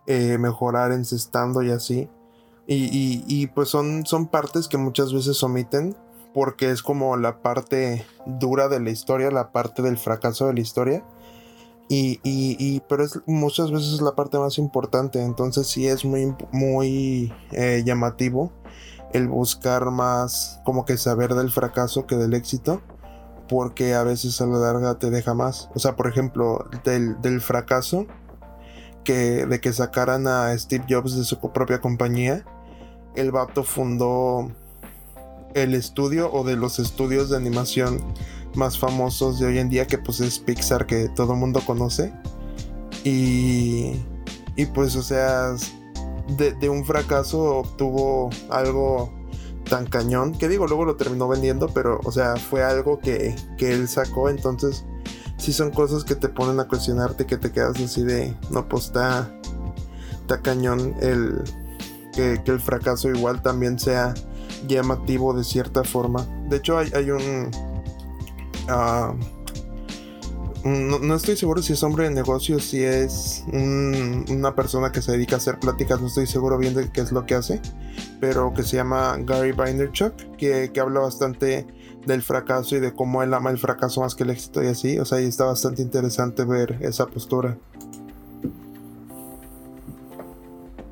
eh, 0.08 0.38
mejorar 0.38 0.92
encestando 0.92 1.62
y 1.64 1.72
así. 1.72 2.10
Y, 2.68 3.24
y, 3.28 3.48
pues 3.48 3.70
son, 3.70 4.06
son 4.06 4.28
partes 4.28 4.68
que 4.68 4.78
muchas 4.78 5.12
veces 5.12 5.42
omiten 5.42 5.98
porque 6.34 6.70
es 6.70 6.84
como 6.84 7.18
la 7.18 7.42
parte 7.42 8.06
dura 8.26 8.68
de 8.68 8.80
la 8.80 8.92
historia, 8.92 9.32
la 9.32 9.52
parte 9.52 9.82
del 9.82 9.98
fracaso 9.98 10.46
de 10.48 10.54
la 10.54 10.60
historia. 10.60 11.04
Y, 11.92 12.20
y, 12.24 12.82
pero 12.82 13.04
es, 13.04 13.20
muchas 13.26 13.72
veces 13.72 13.94
es 13.94 14.02
la 14.02 14.14
parte 14.14 14.38
más 14.38 14.60
importante, 14.60 15.24
entonces 15.24 15.66
sí 15.66 15.88
es 15.88 16.06
muy, 16.06 16.36
muy 16.52 17.34
eh, 17.52 17.82
llamativo 17.84 18.52
el 19.14 19.28
buscar 19.28 19.92
más 19.92 20.62
como 20.64 20.86
que 20.86 20.98
saber 20.98 21.34
del 21.34 21.52
fracaso 21.52 22.06
que 22.06 22.16
del 22.16 22.34
éxito, 22.34 22.82
porque 23.48 23.96
a 23.96 24.04
veces 24.04 24.40
a 24.42 24.46
la 24.46 24.60
larga 24.60 25.00
te 25.00 25.10
deja 25.10 25.34
más. 25.34 25.70
O 25.74 25.80
sea, 25.80 25.96
por 25.96 26.08
ejemplo, 26.08 26.70
del, 26.84 27.42
fracaso, 27.42 28.06
que, 29.04 29.46
de 29.46 29.60
que 29.60 29.74
sacaran 29.74 30.28
a 30.28 30.58
Steve 30.58 30.86
Jobs 30.88 31.18
de 31.18 31.24
su 31.24 31.40
propia 31.40 31.82
compañía, 31.82 32.46
el 33.16 33.32
vato 33.32 33.64
fundó 33.64 34.52
el 35.56 35.74
estudio 35.74 36.32
o 36.32 36.44
de 36.44 36.56
los 36.56 36.78
estudios 36.78 37.32
de 37.32 37.38
animación 37.38 38.04
más 38.56 38.78
famosos 38.78 39.40
de 39.40 39.48
hoy 39.48 39.58
en 39.58 39.70
día, 39.70 39.88
que 39.88 39.98
pues 39.98 40.20
es 40.20 40.40
Pixar, 40.40 40.86
que 40.86 41.10
todo 41.10 41.34
el 41.34 41.40
mundo 41.40 41.62
conoce. 41.66 42.14
Y, 43.04 43.94
y 44.56 44.66
pues, 44.68 44.96
o 44.96 45.02
sea, 45.02 45.56
de, 46.38 46.70
un 46.70 46.86
fracaso 46.86 47.58
obtuvo 47.58 48.30
algo 48.50 49.12
tan 49.70 49.86
cañón, 49.86 50.34
que 50.38 50.48
digo, 50.48 50.68
luego 50.68 50.86
lo 50.86 50.96
terminó 50.96 51.28
vendiendo, 51.28 51.70
pero, 51.70 52.00
o 52.04 52.12
sea, 52.12 52.36
fue 52.38 52.64
algo 52.64 53.00
que, 53.00 53.36
él 53.60 53.88
sacó, 53.88 54.30
entonces, 54.30 54.86
sí 55.38 55.54
son 55.54 55.72
cosas 55.72 56.04
que 56.04 56.16
te 56.16 56.28
ponen 56.28 56.60
a 56.60 56.68
cuestionarte, 56.68 57.26
que 57.26 57.38
te 57.38 57.52
quedas 57.52 57.80
así 57.80 58.04
de, 58.04 58.36
no, 58.50 58.68
pues 58.68 58.86
está, 58.86 59.32
está 60.22 60.42
cañón 60.42 60.96
el, 61.02 61.44
que, 62.14 62.42
el 62.46 62.60
fracaso 62.60 63.10
igual 63.10 63.42
también 63.42 63.78
sea 63.78 64.14
llamativo 64.68 65.34
de 65.34 65.44
cierta 65.44 65.84
forma. 65.84 66.26
De 66.50 66.58
hecho, 66.58 66.78
hay, 66.78 66.92
hay 66.94 67.12
un... 67.12 67.52
Ah, 68.68 69.14
no, 70.64 71.16
estoy 71.16 71.38
seguro 71.38 71.62
si 71.62 71.74
es 71.74 71.84
hombre 71.84 72.06
de 72.06 72.16
negocios, 72.16 72.64
si 72.66 72.84
es 72.84 73.44
una 73.52 74.56
persona 74.56 74.92
que 74.92 75.02
se 75.02 75.14
dedica 75.14 75.36
a 75.36 75.38
hacer 75.38 75.60
pláticas, 75.60 76.02
no 76.02 76.08
estoy 76.08 76.28
seguro 76.28 76.58
bien 76.58 76.74
de 76.74 76.92
qué 76.92 77.02
es 77.02 77.12
lo 77.12 77.26
que 77.26 77.36
hace, 77.36 77.62
pero 78.20 78.54
que 78.54 78.64
se 78.64 78.76
llama 78.78 79.18
Gary 79.20 79.52
Vaynerchuk, 79.52 80.14
que, 80.38 80.72
que 80.74 80.80
habla 80.80 81.00
bastante 81.00 81.66
del 82.06 82.22
fracaso 82.22 82.76
y 82.76 82.80
de 82.80 82.94
cómo 82.94 83.24
él 83.24 83.34
ama 83.34 83.52
el 83.52 83.58
fracaso 83.58 84.02
más 84.02 84.16
que 84.16 84.24
el 84.24 84.32
éxito 84.32 84.64
y 84.64 84.68
así, 84.68 85.00
o 85.00 85.06
sea, 85.06 85.22
y 85.22 85.26
está 85.26 85.46
bastante 85.46 85.82
interesante 85.82 86.44
ver 86.44 86.78
esa 86.82 87.06
postura. 87.06 87.58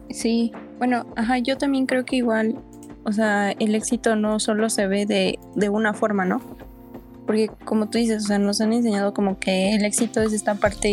Sí, 0.09 0.51
bueno, 0.77 1.05
ajá, 1.15 1.39
yo 1.39 1.57
también 1.57 1.85
creo 1.85 2.05
que 2.05 2.15
igual, 2.15 2.55
o 3.03 3.11
sea, 3.11 3.51
el 3.51 3.75
éxito 3.75 4.15
no 4.15 4.39
solo 4.39 4.69
se 4.69 4.87
ve 4.87 5.05
de, 5.05 5.39
de 5.55 5.69
una 5.69 5.93
forma, 5.93 6.25
¿no? 6.25 6.56
Porque 7.27 7.49
como 7.65 7.89
tú 7.89 7.97
dices, 7.97 8.23
o 8.23 8.27
sea, 8.27 8.39
nos 8.39 8.61
han 8.61 8.73
enseñado 8.73 9.13
como 9.13 9.37
que 9.37 9.75
el 9.75 9.85
éxito 9.85 10.21
es 10.21 10.33
esta 10.33 10.55
parte 10.55 10.91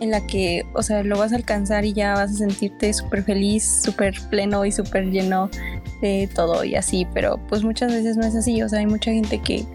en 0.00 0.10
la 0.10 0.26
que, 0.26 0.64
o 0.72 0.82
sea, 0.82 1.02
lo 1.02 1.18
vas 1.18 1.32
a 1.32 1.36
alcanzar 1.36 1.84
y 1.84 1.92
ya 1.92 2.14
vas 2.14 2.30
a 2.30 2.34
sentirte 2.34 2.92
súper 2.92 3.24
feliz, 3.24 3.82
súper 3.82 4.14
pleno 4.30 4.64
y 4.64 4.72
súper 4.72 5.10
lleno 5.10 5.50
de 6.00 6.28
todo 6.32 6.64
y 6.64 6.76
así, 6.76 7.06
pero 7.12 7.38
pues 7.48 7.64
muchas 7.64 7.92
veces 7.92 8.16
no 8.16 8.24
es 8.24 8.34
así, 8.34 8.62
o 8.62 8.68
sea, 8.68 8.78
hay 8.78 8.86
mucha 8.86 9.10
gente 9.10 9.40
que, 9.42 9.66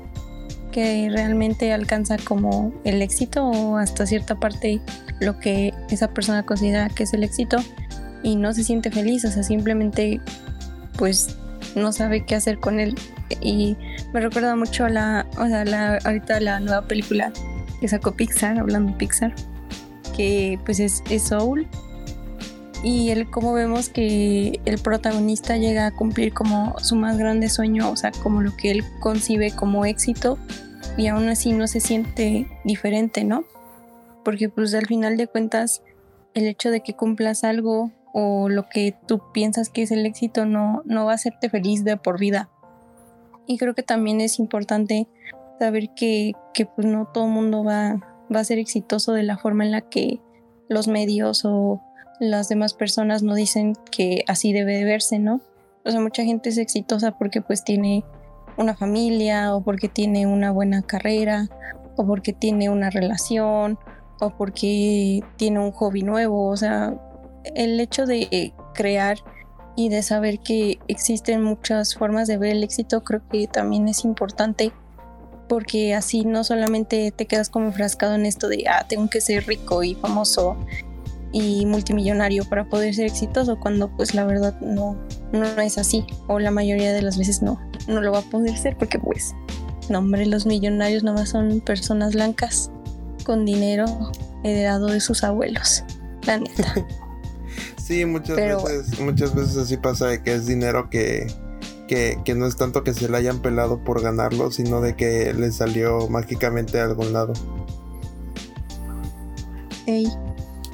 que 0.71 1.09
realmente 1.12 1.73
alcanza 1.73 2.17
como 2.17 2.73
el 2.85 3.01
éxito 3.01 3.45
o 3.45 3.77
hasta 3.77 4.05
cierta 4.05 4.39
parte 4.39 4.81
lo 5.19 5.38
que 5.38 5.73
esa 5.89 6.13
persona 6.13 6.45
considera 6.45 6.89
que 6.89 7.03
es 7.03 7.13
el 7.13 7.23
éxito 7.23 7.57
y 8.23 8.38
no 8.38 8.53
se 8.53 8.63
siente 8.63 8.89
feliz, 8.89 9.25
o 9.25 9.31
sea, 9.31 9.43
simplemente 9.43 10.21
pues 10.97 11.35
no 11.75 11.91
sabe 11.91 12.25
qué 12.25 12.35
hacer 12.35 12.59
con 12.59 12.79
él 12.79 12.95
y 13.41 13.77
me 14.13 14.19
recuerda 14.19 14.56
mucho 14.56 14.86
a 14.86 14.89
la, 14.89 15.28
o 15.38 15.45
sea, 15.45 15.65
la, 15.65 15.98
ahorita 16.04 16.39
la 16.39 16.60
nueva 16.60 16.84
película 16.84 17.32
que 17.80 17.88
sacó 17.88 18.12
Pixar, 18.13 18.60
hablando 18.60 18.91
de 18.91 18.98
Pixar, 18.98 19.34
que 20.15 20.60
pues 20.65 20.80
es, 20.80 21.04
Soul. 21.24 21.67
Y 22.84 23.10
él, 23.10 23.30
como 23.30 23.54
vemos 23.54 23.89
que 23.89 24.60
el 24.65 24.80
protagonista 24.80 25.58
llega 25.58 25.86
a 25.86 25.91
cumplir 25.91 26.34
como 26.34 26.78
su 26.80 26.95
más 26.95 27.17
grande 27.17 27.50
sueño, 27.50 27.89
o 27.89 27.95
sea, 27.95 28.12
como 28.24 28.41
lo 28.41 28.56
que 28.56 28.72
él 28.72 28.84
concibe 29.02 29.52
como 29.52 29.86
éxito, 29.86 30.38
y 30.98 31.08
aún 31.08 31.28
así 31.28 31.52
no 31.52 31.67
se 31.67 31.82
siente 31.82 32.48
diferente, 32.63 33.24
¿no? 33.24 33.43
Porque 34.24 34.50
pues 34.50 34.74
al 34.74 34.86
final 34.86 35.17
de 35.17 35.28
cuentas, 35.28 35.82
el 36.34 36.48
hecho 36.48 36.72
de 36.72 36.82
que 36.82 36.95
cumplas 36.95 37.43
algo 37.43 37.91
o 38.13 38.50
lo 38.50 38.67
que 38.69 38.95
tú 39.08 39.22
piensas 39.34 39.69
que 39.69 39.84
es 39.84 39.91
el 39.91 40.06
éxito 40.06 40.45
no, 40.45 40.82
no 40.86 41.06
va 41.06 41.12
a 41.12 41.15
hacerte 41.15 41.50
feliz 41.50 41.84
de 41.84 41.98
por 41.98 42.19
vida. 42.19 42.50
Y 43.49 43.57
creo 43.57 43.73
que 43.73 43.81
también 43.81 44.21
es 44.21 44.38
importante 44.38 45.07
saber 45.57 45.89
que, 45.95 46.33
pues 46.75 46.85
no 46.85 47.07
todo 47.12 47.25
el 47.25 47.31
mundo 47.31 47.63
va, 47.63 47.99
va 48.33 48.41
a 48.41 48.43
ser 48.43 48.59
exitoso 48.59 49.13
de 49.13 49.23
la 49.23 49.39
forma 49.39 49.65
en 49.65 49.71
la 49.71 49.81
que 49.81 50.21
los 50.69 50.88
medios 50.88 51.45
o 51.45 51.81
las 52.19 52.47
demás 52.47 52.75
personas 52.75 53.23
no 53.23 53.33
dicen 53.33 53.73
que 53.91 54.23
así 54.27 54.53
debe 54.53 54.77
de 54.77 54.83
verse, 54.83 55.17
¿no? 55.17 55.41
O 55.83 55.89
sea, 55.89 55.99
mucha 55.99 56.23
gente 56.23 56.49
es 56.49 56.59
exitosa 56.59 57.17
porque 57.17 57.41
pues 57.41 57.63
tiene 57.63 58.05
una 58.55 58.75
familia 58.75 59.55
o 59.55 59.63
porque 59.63 59.89
tiene 59.89 60.27
una 60.27 60.51
buena 60.51 60.83
carrera 60.83 61.49
o 61.97 62.05
porque 62.05 62.33
tiene 62.33 62.69
una 62.69 62.91
relación 62.91 63.79
o 64.19 64.29
porque 64.29 65.23
tiene 65.38 65.57
un 65.57 65.71
hobby 65.71 66.03
nuevo. 66.03 66.49
O 66.49 66.55
sea, 66.55 66.93
el 67.55 67.79
hecho 67.79 68.05
de 68.05 68.53
crear 68.75 69.17
y 69.80 69.88
de 69.88 70.04
saber 70.04 70.39
que 70.39 70.78
existen 70.89 71.42
muchas 71.42 71.96
formas 71.96 72.28
de 72.28 72.38
ver 72.38 72.52
el 72.52 72.65
éxito 72.65 73.02
creo 73.02 73.22
que 73.32 73.48
también 73.48 73.88
es 73.88 74.04
importante 74.04 74.74
porque 75.48 75.96
así 75.96 76.26
no 76.26 76.44
solamente 76.44 77.12
te 77.12 77.28
quedas 77.28 77.50
como 77.50 77.68
enfrascado 77.68 78.15
en 78.15 78.26
esto 78.26 78.50
de, 78.50 78.65
ah, 78.68 78.86
tengo 78.89 79.10
que 79.10 79.22
ser 79.22 79.48
rico 79.48 79.82
y 79.82 79.96
famoso 79.96 80.58
y 81.32 81.65
multimillonario 81.65 82.44
para 82.44 82.68
poder 82.68 82.94
ser 82.94 83.06
exitoso, 83.06 83.58
cuando 83.58 83.89
pues 83.96 84.13
la 84.13 84.26
verdad 84.26 84.60
no, 84.60 84.98
no 85.32 85.46
es 85.62 85.78
así, 85.78 86.06
o 86.28 86.39
la 86.39 86.52
mayoría 86.52 86.92
de 86.92 87.02
las 87.02 87.18
veces 87.18 87.42
no, 87.42 87.58
no 87.88 88.02
lo 88.02 88.12
va 88.12 88.20
a 88.20 88.24
poder 88.24 88.58
ser 88.58 88.76
porque 88.78 89.00
pues, 89.00 89.34
no 89.89 90.00
hombre, 90.00 90.26
los 90.26 90.46
millonarios 90.46 91.04
nomás 91.04 91.30
son 91.30 91.62
personas 91.62 92.15
blancas 92.15 92.70
con 93.24 93.46
dinero 93.46 93.86
heredado 94.44 94.88
de 94.88 95.00
sus 95.00 95.24
abuelos, 95.24 95.86
la 96.26 96.38
neta. 96.38 96.76
Sí, 97.89 98.06
muchas 98.06 98.36
veces, 98.36 98.99
muchas 98.99 99.34
veces 99.34 99.58
así 99.58 99.75
pasa 99.75 100.06
de 100.06 100.21
que 100.21 100.36
es 100.36 100.45
dinero 100.45 100.91
que, 100.91 101.25
que, 101.88 102.36
no 102.36 102.45
es 102.45 102.56
tanto 102.56 102.84
que 102.84 102.93
se 102.93 103.10
le 103.10 103.17
hayan 103.17 103.39
pelado 103.39 103.84
por 103.84 103.99
ganarlo, 104.04 104.52
sino 104.52 104.80
de 104.80 104.95
que 104.95 105.34
le 105.34 105.52
salió 105.52 106.08
mágicamente 106.08 106.78
de 106.78 106.84
algún 106.84 107.13
lado. 107.13 107.34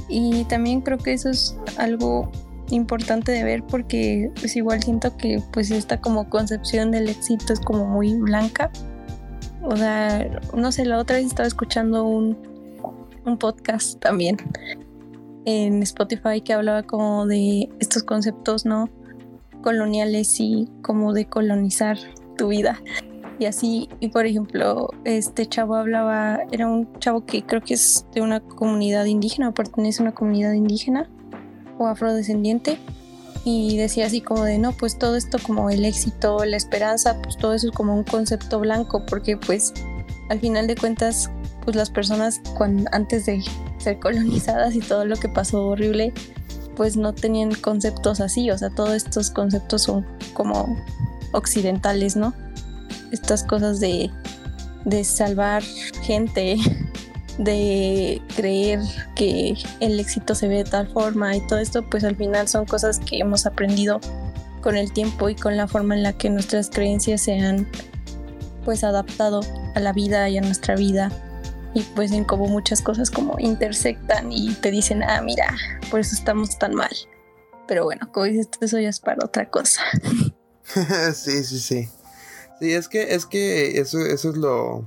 Y 0.10 0.44
también 0.50 0.82
creo 0.82 0.98
que 0.98 1.14
eso 1.14 1.30
es 1.30 1.56
algo 1.78 2.30
importante 2.70 3.32
de 3.32 3.46
ver 3.46 3.64
porque 3.64 4.30
pues 4.38 4.58
igual 4.58 4.84
siento 4.84 5.16
que 5.16 5.42
pues 5.54 5.72
esta 5.72 6.02
como 6.02 6.30
concepción 6.30 6.92
del 6.92 7.08
éxito 7.08 7.54
es 7.54 7.62
como 7.62 7.86
muy 7.86 8.14
blanca 8.16 8.72
o 9.62 9.78
sea, 9.78 10.28
no 10.54 10.72
sé, 10.72 10.84
la 10.84 10.98
otra 10.98 11.18
vez 11.18 11.28
estaba 11.28 11.48
escuchando 11.48 12.04
un, 12.04 12.36
un 13.24 13.38
podcast 13.38 14.00
también 14.00 14.38
en 15.46 15.82
Spotify 15.84 16.42
que 16.42 16.54
hablaba 16.54 16.84
como 16.84 17.26
de 17.28 17.70
estos 17.80 18.04
conceptos, 18.04 18.66
¿no? 18.66 18.90
Coloniales 19.62 20.40
y 20.40 20.68
como 20.82 21.14
de 21.14 21.26
colonizar 21.26 21.98
tu 22.38 22.50
vida. 22.50 22.82
Y 23.38 23.46
así, 23.46 23.90
y 24.00 24.10
por 24.10 24.26
ejemplo, 24.26 24.90
este 25.04 25.46
chavo 25.46 25.76
hablaba, 25.76 26.40
era 26.52 26.68
un 26.68 26.92
chavo 27.00 27.26
que 27.26 27.44
creo 27.44 27.62
que 27.62 27.74
es 27.74 28.06
de 28.14 28.22
una 28.22 28.40
comunidad 28.40 29.06
indígena 29.06 29.50
o 29.50 29.54
pertenece 29.54 30.02
a 30.02 30.04
una 30.04 30.14
comunidad 30.14 30.54
indígena 30.54 31.10
o 31.78 31.88
afrodescendiente 31.88 32.80
y 33.44 33.78
decía 33.78 34.08
así 34.08 34.22
como 34.22 34.44
de 34.44 34.58
no, 34.58 34.72
pues 34.72 34.98
todo 34.98 35.16
esto 35.16 35.38
como 35.42 35.70
el 35.70 35.86
éxito, 35.86 36.44
la 36.46 36.58
esperanza, 36.58 37.22
pues 37.22 37.38
todo 37.38 37.54
eso 37.54 37.68
es 37.68 37.76
como 37.76 37.94
un 37.94 38.04
concepto 38.04 38.60
blanco, 38.60 39.06
porque 39.06 39.38
pues 39.38 39.74
al 40.30 40.40
final 40.40 40.66
de 40.66 40.76
cuentas, 40.76 41.30
pues 41.66 41.76
las 41.76 41.90
personas 41.90 42.40
antes 42.92 43.26
de 43.26 43.44
ser 43.80 44.00
colonizadas 44.00 44.76
y 44.76 44.80
todo 44.80 45.04
lo 45.04 45.18
que 45.18 45.28
pasó 45.28 45.68
horrible, 45.68 46.14
pues 46.76 46.96
no 46.96 47.14
tenían 47.14 47.54
conceptos 47.56 48.22
así, 48.22 48.52
o 48.52 48.58
sea, 48.58 48.70
todos 48.70 48.94
estos 48.94 49.32
conceptos 49.32 49.84
son 49.84 50.06
como 50.34 50.78
occidentales, 51.32 52.16
¿no? 52.16 52.34
Estas 53.12 53.44
cosas 53.44 53.80
de, 53.80 54.12
de 54.86 55.04
salvar 55.04 55.64
gente, 56.04 56.58
de 57.40 58.22
creer 58.36 58.80
que 59.16 59.56
el 59.80 60.00
éxito 60.00 60.36
se 60.36 60.48
ve 60.48 60.58
de 60.58 60.64
tal 60.66 60.88
forma 60.88 61.36
y 61.36 61.46
todo 61.48 61.60
esto, 61.60 61.84
pues 61.90 62.04
al 62.04 62.16
final 62.16 62.48
son 62.48 62.66
cosas 62.66 63.00
que 63.00 63.18
hemos 63.20 63.46
aprendido 63.46 64.00
con 64.62 64.78
el 64.78 64.92
tiempo 64.92 65.30
y 65.30 65.36
con 65.36 65.58
la 65.58 65.68
forma 65.68 65.96
en 65.96 66.04
la 66.04 66.14
que 66.14 66.30
nuestras 66.30 66.70
creencias 66.70 67.22
se 67.22 67.40
han 67.40 67.68
pues 68.64 68.84
adaptado 68.84 69.42
a 69.76 69.80
la 69.80 69.94
vida 69.94 70.28
y 70.30 70.38
a 70.38 70.42
nuestra 70.42 70.76
vida 70.76 71.12
y 71.76 71.84
pues 71.94 72.14
en 72.14 72.24
como 72.24 72.48
muchas 72.48 72.82
cosas 72.82 73.12
como 73.12 73.38
intersectan 73.38 74.32
y 74.32 74.54
te 74.56 74.72
dicen, 74.72 75.04
ah, 75.04 75.22
mira, 75.22 75.54
por 75.92 76.00
eso 76.00 76.16
estamos 76.16 76.58
tan 76.58 76.74
mal. 76.74 76.96
Pero 77.68 77.84
bueno, 77.84 78.10
como 78.14 78.26
dices, 78.28 78.48
eso 78.62 78.80
ya 78.80 78.88
es 78.90 79.02
para 79.02 79.26
otra 79.26 79.50
cosa. 79.50 79.82
sí, 81.14 81.44
sí, 81.44 81.60
sí. 81.60 81.90
Sí, 82.62 82.74
es 82.74 82.88
que, 82.88 83.14
es 83.14 83.26
que 83.26 83.82
eso, 83.82 84.00
eso 84.00 84.30
es 84.30 84.38
lo, 84.38 84.86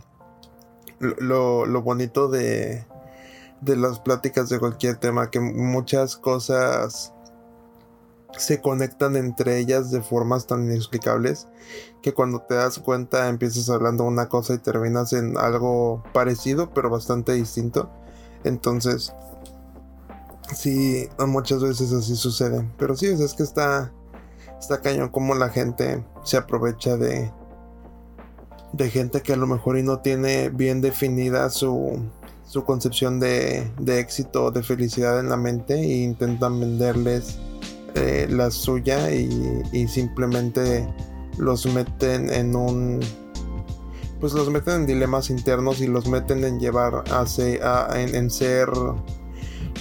lo, 0.99 1.67
lo 1.67 1.83
bonito 1.83 2.29
de, 2.29 2.87
de 3.61 3.77
las 3.77 4.01
pláticas 4.01 4.49
de 4.49 4.59
cualquier 4.59 4.97
tema, 4.97 5.31
que 5.31 5.41
muchas 5.41 6.17
cosas 6.17 7.13
se 8.37 8.61
conectan 8.61 9.17
entre 9.17 9.59
ellas 9.59 9.91
de 9.91 10.03
formas 10.03 10.47
tan 10.47 10.65
inexplicables 10.65 11.49
que 12.03 12.13
cuando 12.13 12.41
te 12.41 12.55
das 12.55 12.79
cuenta 12.79 13.29
empiezas 13.29 13.71
hablando 13.71 14.05
una 14.05 14.29
cosa 14.29 14.55
y 14.55 14.59
terminas 14.59 15.13
en 15.13 15.39
algo 15.39 16.03
parecido 16.13 16.73
pero 16.73 16.91
bastante 16.91 17.33
distinto. 17.33 17.91
Entonces, 18.45 19.13
sí, 20.55 21.09
muchas 21.27 21.63
veces 21.63 21.93
así 21.93 22.15
sucede. 22.15 22.69
Pero 22.79 22.97
sí, 22.97 23.07
es 23.07 23.35
que 23.35 23.43
está, 23.43 23.93
está 24.61 24.81
cañón 24.81 25.09
como 25.09 25.35
la 25.35 25.49
gente 25.49 26.05
se 26.23 26.37
aprovecha 26.37 26.97
de, 26.97 27.33
de 28.73 28.91
gente 28.91 29.23
que 29.23 29.33
a 29.33 29.37
lo 29.37 29.47
mejor 29.47 29.79
y 29.79 29.83
no 29.83 30.01
tiene 30.01 30.51
bien 30.51 30.81
definida 30.81 31.51
su, 31.51 31.99
su 32.47 32.65
concepción 32.65 33.19
de, 33.19 33.71
de 33.81 33.99
éxito, 33.99 34.51
de 34.51 34.63
felicidad 34.63 35.19
en 35.19 35.29
la 35.29 35.37
mente 35.37 35.75
e 35.75 36.03
intentan 36.03 36.61
venderles 36.61 37.39
eh, 37.99 38.27
la 38.29 38.51
suya 38.51 39.11
y, 39.13 39.89
simplemente 39.89 40.89
los 41.37 41.67
meten 41.67 42.31
en 42.31 42.57
un 42.57 43.01
pues 44.21 44.33
los 44.33 44.51
meten 44.51 44.75
en 44.75 44.87
dilemas 44.87 45.31
internos 45.31 45.81
y 45.81 45.87
los 45.87 46.09
meten 46.09 46.45
en 46.45 46.59
llevar 46.59 47.05
a, 47.11 47.23
a 47.23 48.01
en, 48.01 48.31
ser 48.31 48.69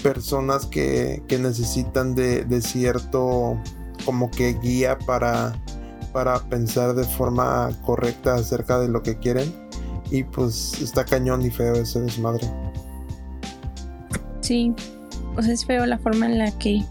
personas 0.03 0.67
que, 0.67 1.23
que 1.27 1.39
necesitan 1.39 2.13
de, 2.13 2.62
cierto 2.62 3.58
como 4.06 4.30
que 4.30 4.53
guía 4.62 4.97
para 4.99 5.56
para 6.13 6.39
pensar 6.49 6.93
de 6.93 7.03
forma 7.03 7.69
correcta 7.86 8.36
acerca 8.36 8.80
de 8.80 8.88
lo 8.88 9.03
que 9.03 9.17
quieren. 9.17 9.53
Y 10.10 10.23
pues 10.23 10.82
está 10.82 11.03
cañón 11.03 11.41
y 11.41 11.51
feo 11.51 11.73
ese 11.73 11.99
desmadre. 11.99 12.49
Sí, 14.41 14.73
sea, 15.41 15.53
es 15.53 15.65
feo 15.65 15.86
la 15.86 15.97
forma 15.97 16.25
en 16.25 16.38
la 16.38 16.51
que 16.58 16.84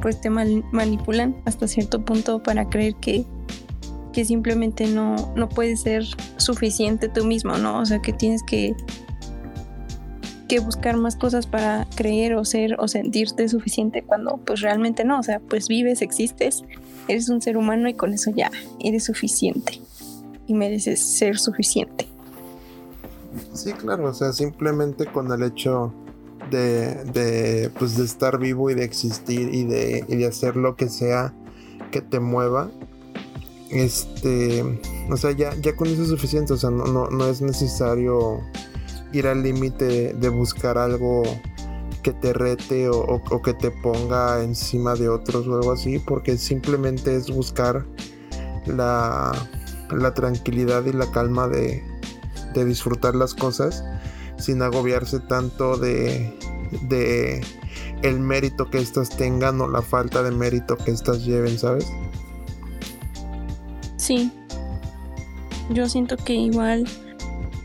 pues 0.00 0.20
te 0.20 0.30
manipulan 0.30 1.36
hasta 1.44 1.66
cierto 1.66 2.04
punto 2.04 2.42
para 2.42 2.68
creer 2.68 2.94
que, 2.96 3.24
que 4.12 4.24
simplemente 4.24 4.86
no, 4.86 5.32
no 5.34 5.48
puedes 5.48 5.82
ser 5.82 6.04
suficiente 6.36 7.08
tú 7.08 7.24
mismo, 7.24 7.56
¿no? 7.58 7.80
O 7.80 7.86
sea, 7.86 8.00
que 8.00 8.12
tienes 8.12 8.42
que, 8.42 8.74
que 10.48 10.60
buscar 10.60 10.96
más 10.96 11.16
cosas 11.16 11.46
para 11.46 11.86
creer 11.96 12.34
o 12.34 12.44
ser 12.44 12.76
o 12.78 12.88
sentirte 12.88 13.48
suficiente 13.48 14.02
cuando 14.02 14.38
pues 14.38 14.60
realmente 14.60 15.04
no, 15.04 15.18
o 15.18 15.22
sea, 15.22 15.40
pues 15.40 15.68
vives, 15.68 16.02
existes 16.02 16.64
Eres 17.06 17.28
un 17.28 17.42
ser 17.42 17.56
humano 17.56 17.88
y 17.88 17.94
con 17.94 18.14
eso 18.14 18.30
ya 18.30 18.50
eres 18.80 19.04
suficiente 19.04 19.80
y 20.46 20.54
mereces 20.54 21.00
ser 21.00 21.38
suficiente. 21.38 22.08
Sí, 23.52 23.72
claro, 23.72 24.06
o 24.08 24.14
sea, 24.14 24.32
simplemente 24.32 25.06
con 25.06 25.30
el 25.30 25.42
hecho 25.42 25.92
de, 26.50 27.04
de, 27.04 27.70
pues 27.78 27.96
de 27.96 28.04
estar 28.04 28.38
vivo 28.38 28.70
y 28.70 28.74
de 28.74 28.84
existir 28.84 29.54
y 29.54 29.64
de, 29.64 30.04
y 30.08 30.16
de 30.16 30.26
hacer 30.26 30.56
lo 30.56 30.76
que 30.76 30.88
sea 30.88 31.34
que 31.90 32.00
te 32.00 32.20
mueva, 32.20 32.70
este, 33.70 34.80
o 35.10 35.16
sea, 35.16 35.32
ya, 35.32 35.54
ya 35.60 35.74
con 35.74 35.88
eso 35.88 36.02
es 36.02 36.08
suficiente, 36.08 36.52
o 36.52 36.56
sea, 36.56 36.70
no, 36.70 36.84
no, 36.84 37.08
no 37.08 37.26
es 37.26 37.40
necesario 37.40 38.40
ir 39.12 39.26
al 39.26 39.42
límite 39.42 40.12
de 40.14 40.28
buscar 40.28 40.76
algo 40.76 41.22
que 42.04 42.12
te 42.12 42.32
rete 42.34 42.88
o, 42.90 43.42
que 43.42 43.54
te 43.54 43.70
ponga 43.70 44.44
encima 44.44 44.94
de 44.94 45.08
otros 45.08 45.48
o 45.48 45.54
algo 45.54 45.72
así, 45.72 45.98
porque 45.98 46.36
simplemente 46.36 47.16
es 47.16 47.30
buscar 47.30 47.86
la, 48.66 49.32
tranquilidad 50.14 50.84
y 50.84 50.92
la 50.92 51.10
calma 51.10 51.48
de, 51.48 51.82
disfrutar 52.54 53.16
las 53.16 53.34
cosas 53.34 53.82
sin 54.44 54.62
agobiarse 54.62 55.20
tanto 55.20 55.76
de, 55.76 56.36
de 56.88 57.44
el 58.02 58.20
mérito 58.20 58.70
que 58.70 58.78
éstas 58.78 59.10
tengan 59.10 59.60
o 59.60 59.68
la 59.68 59.82
falta 59.82 60.22
de 60.22 60.30
mérito 60.30 60.76
que 60.76 60.90
éstas 60.90 61.24
lleven, 61.24 61.58
¿sabes? 61.58 61.90
Sí. 63.96 64.30
Yo 65.70 65.88
siento 65.88 66.16
que 66.16 66.34
igual 66.34 66.86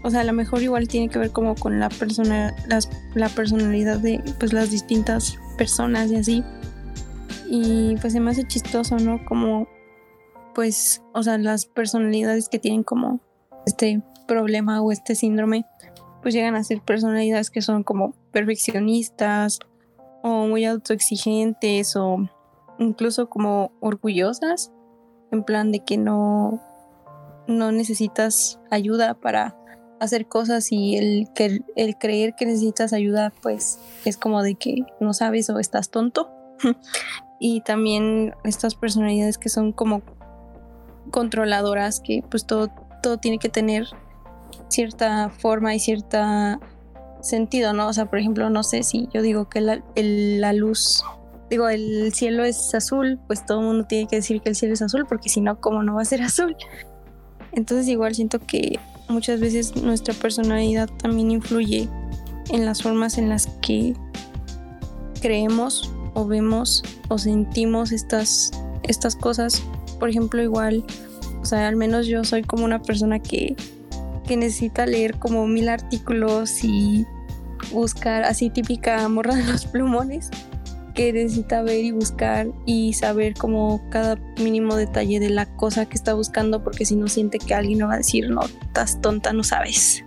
o 0.02 0.10
sea, 0.10 0.22
a 0.22 0.24
lo 0.24 0.34
mejor 0.34 0.62
igual 0.62 0.88
tiene 0.88 1.10
que 1.10 1.20
ver 1.20 1.32
como 1.32 1.56
con 1.56 1.80
la 1.80 1.90
persona, 1.90 2.56
la 3.16 3.30
personalidad 3.30 4.00
de 4.00 4.24
pues 4.40 4.54
las 4.54 4.72
distintas 4.72 5.38
personas 5.58 6.10
y 6.10 6.16
así. 6.16 6.44
Y 7.50 7.96
pues 7.98 8.14
se 8.14 8.20
me 8.20 8.32
hace 8.32 8.48
chistoso, 8.48 8.98
¿no? 8.98 9.26
Como 9.26 9.68
pues, 10.56 11.02
o 11.14 11.24
sea, 11.24 11.38
las 11.38 11.66
personalidades 11.66 12.50
que 12.50 12.60
tienen 12.60 12.84
como 12.84 13.20
este 13.66 14.02
problema 14.28 14.82
o 14.82 14.92
este 14.92 15.16
síndrome, 15.16 15.66
pues 16.22 16.34
llegan 16.34 16.56
a 16.56 16.64
ser 16.64 16.82
personalidades 16.82 17.50
que 17.50 17.62
son 17.62 17.84
como 17.84 18.14
perfeccionistas 18.32 19.60
o 20.22 20.48
muy 20.48 20.66
autoexigentes 20.66 21.96
o 21.96 22.30
incluso 22.78 23.30
como 23.30 23.72
orgullosas, 23.80 24.72
en 25.32 25.44
plan 25.44 25.72
de 25.72 25.80
que 25.84 25.98
no, 25.98 26.62
no 27.48 27.72
necesitas 27.72 28.60
ayuda 28.72 29.14
para 29.14 29.56
hacer 30.00 30.28
cosas 30.28 30.72
y 30.72 30.96
el, 30.96 31.28
que, 31.36 31.62
el 31.76 31.98
creer 31.98 32.34
que 32.36 32.46
necesitas 32.46 32.94
ayuda 32.94 33.34
pues 33.42 33.80
es 34.06 34.18
como 34.18 34.42
de 34.44 34.56
que 34.56 34.84
no 35.00 35.14
sabes 35.14 35.50
o 35.50 35.60
estás 35.60 35.90
tonto. 35.90 36.30
y 37.40 37.62
también 37.62 38.34
estas 38.44 38.76
personalidades 38.76 39.38
que 39.38 39.50
son 39.50 39.72
como 39.72 40.02
controladoras, 41.12 42.00
que 42.02 42.24
pues 42.30 42.46
todo, 42.46 42.70
todo 43.02 43.18
tiene 43.18 43.40
que 43.40 43.50
tener 43.50 43.88
cierta 44.70 45.30
forma 45.30 45.76
y 45.76 45.80
cierta 45.80 46.60
sentido, 47.22 47.74
¿no? 47.74 47.88
O 47.88 47.94
sea, 47.94 48.06
por 48.06 48.20
ejemplo, 48.20 48.50
no 48.50 48.64
sé 48.64 48.84
si 48.84 49.10
yo 49.14 49.22
digo 49.22 49.50
que 49.50 49.62
la, 49.62 49.84
la 49.96 50.54
luz, 50.54 51.04
digo, 51.50 51.70
el 51.70 52.14
cielo 52.14 52.44
es 52.44 52.74
azul, 52.74 53.20
pues 53.28 53.46
todo 53.46 53.60
el 53.60 53.66
mundo 53.66 53.86
tiene 53.86 54.08
que 54.08 54.18
decir 54.18 54.42
que 54.42 54.50
el 54.50 54.56
cielo 54.56 54.74
es 54.74 54.82
azul, 54.82 55.06
porque 55.08 55.30
si 55.30 55.42
no, 55.42 55.60
¿cómo 55.60 55.84
no 55.84 55.96
va 55.96 56.02
a 56.02 56.06
ser 56.06 56.22
azul? 56.24 56.56
Entonces 57.52 57.88
igual 57.88 58.16
siento 58.16 58.40
que 58.40 58.80
muchas 59.10 59.40
veces 59.40 59.76
nuestra 59.76 60.14
personalidad 60.14 60.90
también 61.02 61.32
influye 61.32 61.90
en 62.50 62.66
las 62.66 62.82
formas 62.82 63.18
en 63.18 63.30
las 63.30 63.48
que 63.62 63.96
creemos 65.22 65.92
o 66.14 66.26
vemos 66.26 66.84
o 67.10 67.18
sentimos 67.18 67.92
estas, 67.92 68.52
estas 68.84 69.16
cosas. 69.16 69.64
Por 70.00 70.10
ejemplo, 70.10 70.42
igual, 70.42 70.84
o 71.42 71.46
sea, 71.46 71.68
al 71.68 71.76
menos 71.76 72.08
yo 72.08 72.24
soy 72.24 72.44
como 72.44 72.66
una 72.66 72.82
persona 72.82 73.20
que, 73.20 73.56
que 74.30 74.38
necesita 74.38 74.86
leer 74.86 75.18
como 75.18 75.48
mil 75.48 75.70
artículos 75.70 76.64
y 76.64 77.08
buscar 77.72 78.24
así 78.26 78.52
típica 78.52 79.10
morra 79.10 79.34
de 79.34 79.44
los 79.44 79.66
plumones 79.66 80.30
que 80.94 81.12
necesita 81.12 81.64
ver 81.64 81.84
y 81.84 81.90
buscar 81.90 82.48
y 82.68 82.94
saber 82.94 83.34
como 83.34 83.82
cada 83.90 84.18
mínimo 84.40 84.76
detalle 84.76 85.20
de 85.20 85.32
la 85.32 85.48
cosa 85.56 85.88
que 85.88 85.96
está 85.96 86.14
buscando 86.14 86.64
porque 86.64 86.86
si 86.86 86.96
no 86.96 87.08
siente 87.08 87.40
que 87.40 87.56
alguien 87.56 87.80
le 87.80 87.86
va 87.86 87.96
a 87.96 87.98
decir, 87.98 88.30
no, 88.30 88.42
estás 88.42 89.02
tonta, 89.02 89.34
no 89.34 89.44
sabes. 89.44 90.06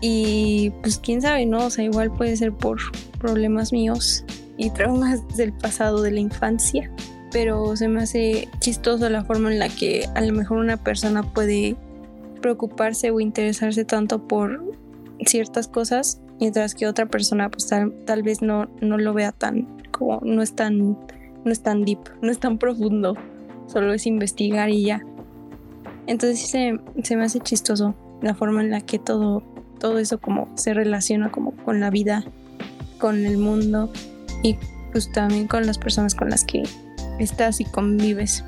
Y 0.00 0.70
pues 0.80 0.98
quién 0.98 1.20
sabe, 1.20 1.44
¿no? 1.44 1.66
O 1.66 1.70
sea, 1.70 1.84
igual 1.84 2.12
puede 2.12 2.36
ser 2.36 2.52
por 2.52 2.78
problemas 3.18 3.72
míos 3.72 4.24
y 4.56 4.70
traumas 4.70 5.26
del 5.36 5.52
pasado, 5.52 6.00
de 6.00 6.12
la 6.12 6.20
infancia. 6.20 6.88
Pero 7.32 7.74
se 7.76 7.88
me 7.88 8.02
hace 8.02 8.48
chistoso 8.60 9.08
la 9.08 9.24
forma 9.24 9.50
en 9.50 9.58
la 9.58 9.68
que 9.68 10.08
a 10.14 10.20
lo 10.20 10.32
mejor 10.32 10.58
una 10.58 10.76
persona 10.76 11.24
puede 11.24 11.76
preocuparse 12.42 13.10
o 13.10 13.20
interesarse 13.20 13.86
tanto 13.86 14.28
por 14.28 14.62
ciertas 15.24 15.68
cosas, 15.68 16.20
mientras 16.38 16.74
que 16.74 16.86
otra 16.86 17.06
persona 17.06 17.48
pues 17.48 17.68
tal, 17.68 18.22
vez 18.22 18.42
no, 18.42 18.68
no 18.82 18.98
lo 18.98 19.14
vea 19.14 19.32
tan, 19.32 19.66
como 19.90 20.20
no 20.22 20.42
es 20.42 20.54
tan, 20.54 20.98
no 21.44 21.50
es 21.50 21.62
tan 21.62 21.84
deep, 21.84 22.00
no 22.20 22.30
es 22.30 22.38
tan 22.38 22.58
profundo, 22.58 23.16
solo 23.66 23.94
es 23.94 24.06
investigar 24.06 24.68
y 24.68 24.84
ya. 24.84 25.02
Entonces 26.06 26.40
sí 26.40 26.46
se, 26.48 26.80
se 27.02 27.16
me 27.16 27.24
hace 27.24 27.40
chistoso 27.40 27.94
la 28.20 28.34
forma 28.34 28.60
en 28.60 28.70
la 28.70 28.80
que 28.80 28.98
todo, 28.98 29.42
todo 29.78 29.98
eso 29.98 30.18
como 30.18 30.48
se 30.56 30.74
relaciona 30.74 31.30
como 31.30 31.52
con 31.52 31.80
la 31.80 31.90
vida, 31.90 32.24
con 32.98 33.24
el 33.24 33.38
mundo 33.38 33.90
y 34.42 34.58
pues 34.92 35.10
también 35.10 35.48
con 35.48 35.66
las 35.66 35.78
personas 35.78 36.14
con 36.14 36.28
las 36.28 36.44
que 36.44 36.62
estás 37.18 37.60
y 37.60 37.64
convives. 37.64 38.44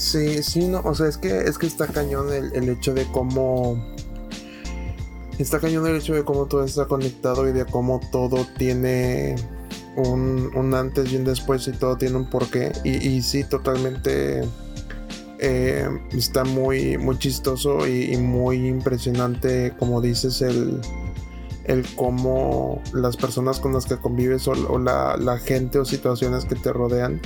Sí, 0.00 0.42
sí, 0.42 0.66
no, 0.66 0.80
o 0.82 0.94
sea, 0.94 1.08
es 1.08 1.18
que 1.18 1.40
es 1.40 1.58
que 1.58 1.66
está 1.66 1.86
cañón 1.86 2.32
el, 2.32 2.68
hecho 2.70 2.94
de 2.94 3.04
cómo 3.12 3.76
está 5.38 5.60
cañón 5.60 5.86
el 5.86 5.96
hecho 5.96 6.14
de 6.14 6.24
cómo 6.24 6.46
todo 6.46 6.64
está 6.64 6.86
conectado 6.86 7.46
y 7.46 7.52
de 7.52 7.66
cómo 7.66 8.00
todo 8.10 8.46
tiene 8.56 9.36
un, 9.96 10.72
antes 10.74 11.12
y 11.12 11.16
un 11.16 11.24
después 11.24 11.68
y 11.68 11.72
todo 11.72 11.98
tiene 11.98 12.16
un 12.16 12.30
porqué. 12.30 12.72
Y, 12.82 13.20
sí, 13.20 13.44
totalmente 13.44 14.40
eh, 15.38 15.86
está 16.12 16.44
muy, 16.44 16.96
muy 16.96 17.18
chistoso 17.18 17.86
y, 17.86 18.16
muy 18.16 18.68
impresionante, 18.68 19.74
como 19.78 20.00
dices, 20.00 20.40
el, 20.40 20.80
el 21.64 21.84
cómo 21.94 22.80
las 22.94 23.18
personas 23.18 23.60
con 23.60 23.74
las 23.74 23.84
que 23.84 23.98
convives 23.98 24.48
o, 24.48 24.78
la, 24.78 25.18
la, 25.18 25.36
gente 25.36 25.78
o 25.78 25.84
situaciones 25.84 26.46
que 26.46 26.54
te 26.54 26.72
rodean 26.72 27.20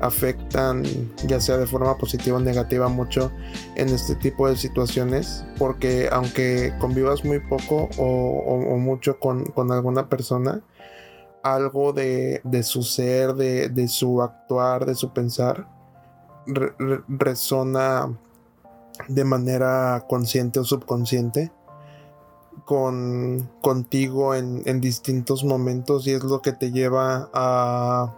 afectan 0.00 0.84
ya 1.26 1.40
sea 1.40 1.56
de 1.56 1.66
forma 1.66 1.96
positiva 1.96 2.36
o 2.36 2.40
negativa 2.40 2.88
mucho 2.88 3.30
en 3.76 3.88
este 3.88 4.14
tipo 4.16 4.48
de 4.48 4.56
situaciones 4.56 5.44
porque 5.58 6.08
aunque 6.12 6.74
convivas 6.78 7.24
muy 7.24 7.40
poco 7.40 7.88
o, 7.96 8.76
mucho 8.78 9.18
con, 9.18 9.72
alguna 9.72 10.08
persona 10.08 10.62
algo 11.42 11.92
de, 11.92 12.40
su 12.62 12.82
ser 12.82 13.34
de, 13.34 13.88
su 13.88 14.22
actuar 14.22 14.86
de 14.86 14.94
su 14.94 15.12
pensar 15.12 15.68
resona 17.08 18.16
de 19.08 19.24
manera 19.24 20.04
consciente 20.08 20.60
o 20.60 20.64
subconsciente 20.64 21.50
con 22.64 23.50
contigo 23.60 24.34
en, 24.34 24.80
distintos 24.80 25.44
momentos 25.44 26.06
y 26.06 26.12
es 26.12 26.24
lo 26.24 26.42
que 26.42 26.52
te 26.52 26.72
lleva 26.72 27.28
a, 27.32 28.14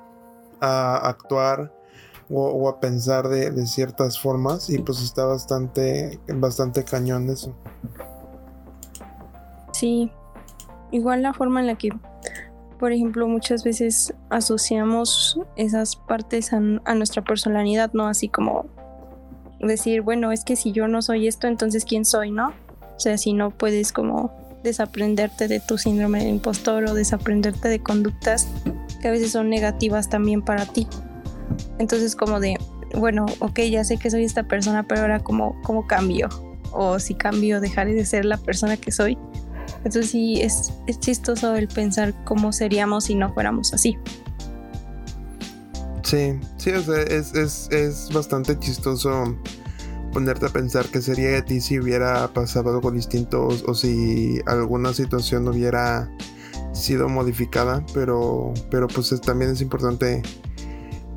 actuar 0.60 1.72
o, 2.30 2.68
a 2.68 2.78
pensar 2.78 3.28
de, 3.28 3.66
ciertas 3.66 4.20
formas 4.20 4.68
y 4.68 4.78
pues 4.78 5.02
está 5.02 5.24
bastante 5.24 6.20
bastante 6.28 6.84
cañón 6.84 7.30
eso. 7.30 7.54
Sí. 9.72 10.12
Igual 10.90 11.22
la 11.22 11.32
forma 11.32 11.60
en 11.60 11.66
la 11.66 11.76
que 11.76 11.90
por 12.78 12.92
ejemplo 12.92 13.26
muchas 13.28 13.64
veces 13.64 14.14
asociamos 14.30 15.40
esas 15.56 15.96
partes 15.96 16.52
a, 16.52 16.56
a 16.56 16.94
nuestra 16.94 17.22
personalidad 17.22 17.92
no 17.92 18.06
así 18.06 18.28
como 18.28 18.66
decir 19.58 20.02
bueno 20.02 20.30
es 20.32 20.44
que 20.44 20.54
si 20.54 20.70
yo 20.70 20.86
no 20.86 21.02
soy 21.02 21.26
esto 21.26 21.48
entonces 21.48 21.84
quién 21.84 22.04
soy 22.04 22.30
no 22.30 22.52
o 22.98 23.00
sea, 23.00 23.16
si 23.16 23.32
no 23.32 23.50
puedes 23.50 23.92
como 23.92 24.32
desaprenderte 24.64 25.46
de 25.46 25.60
tu 25.60 25.78
síndrome 25.78 26.24
de 26.24 26.30
impostor 26.30 26.84
o 26.86 26.94
desaprenderte 26.94 27.68
de 27.68 27.80
conductas 27.80 28.48
que 29.00 29.08
a 29.08 29.10
veces 29.10 29.32
son 29.32 29.50
negativas 29.50 30.08
también 30.08 30.42
para 30.42 30.66
ti. 30.66 30.86
Entonces 31.78 32.16
como 32.16 32.40
de, 32.40 32.56
bueno, 32.94 33.26
ok, 33.40 33.60
ya 33.70 33.84
sé 33.84 33.96
que 33.96 34.10
soy 34.10 34.24
esta 34.24 34.44
persona, 34.44 34.86
pero 34.86 35.02
ahora 35.02 35.20
cómo, 35.20 35.60
cómo 35.62 35.86
cambio. 35.86 36.28
O 36.72 36.98
si 36.98 37.14
cambio, 37.14 37.60
dejaré 37.60 37.94
de 37.94 38.04
ser 38.04 38.24
la 38.24 38.36
persona 38.36 38.76
que 38.76 38.92
soy. 38.92 39.16
Entonces 39.78 40.10
sí, 40.10 40.40
es, 40.40 40.72
es 40.86 40.98
chistoso 40.98 41.54
el 41.54 41.68
pensar 41.68 42.14
cómo 42.24 42.52
seríamos 42.52 43.04
si 43.04 43.14
no 43.14 43.32
fuéramos 43.32 43.72
así. 43.72 43.96
Sí, 46.02 46.38
sí, 46.56 46.70
o 46.70 46.82
sea, 46.82 47.02
es, 47.02 47.34
es, 47.34 47.68
es 47.70 48.08
bastante 48.12 48.58
chistoso 48.58 49.36
ponerte 50.12 50.46
a 50.46 50.48
pensar 50.48 50.86
qué 50.86 51.00
sería 51.02 51.30
de 51.30 51.42
ti 51.42 51.60
si 51.60 51.78
hubiera 51.78 52.28
pasado 52.32 52.70
algo 52.70 52.90
distinto 52.90 53.46
o, 53.46 53.74
si 53.74 54.40
alguna 54.46 54.92
situación 54.92 55.46
hubiera 55.48 56.10
sido 56.78 57.08
modificada, 57.08 57.84
pero, 57.92 58.54
pero 58.70 58.88
pues 58.88 59.14
también 59.20 59.50
es 59.50 59.60
importante 59.60 60.22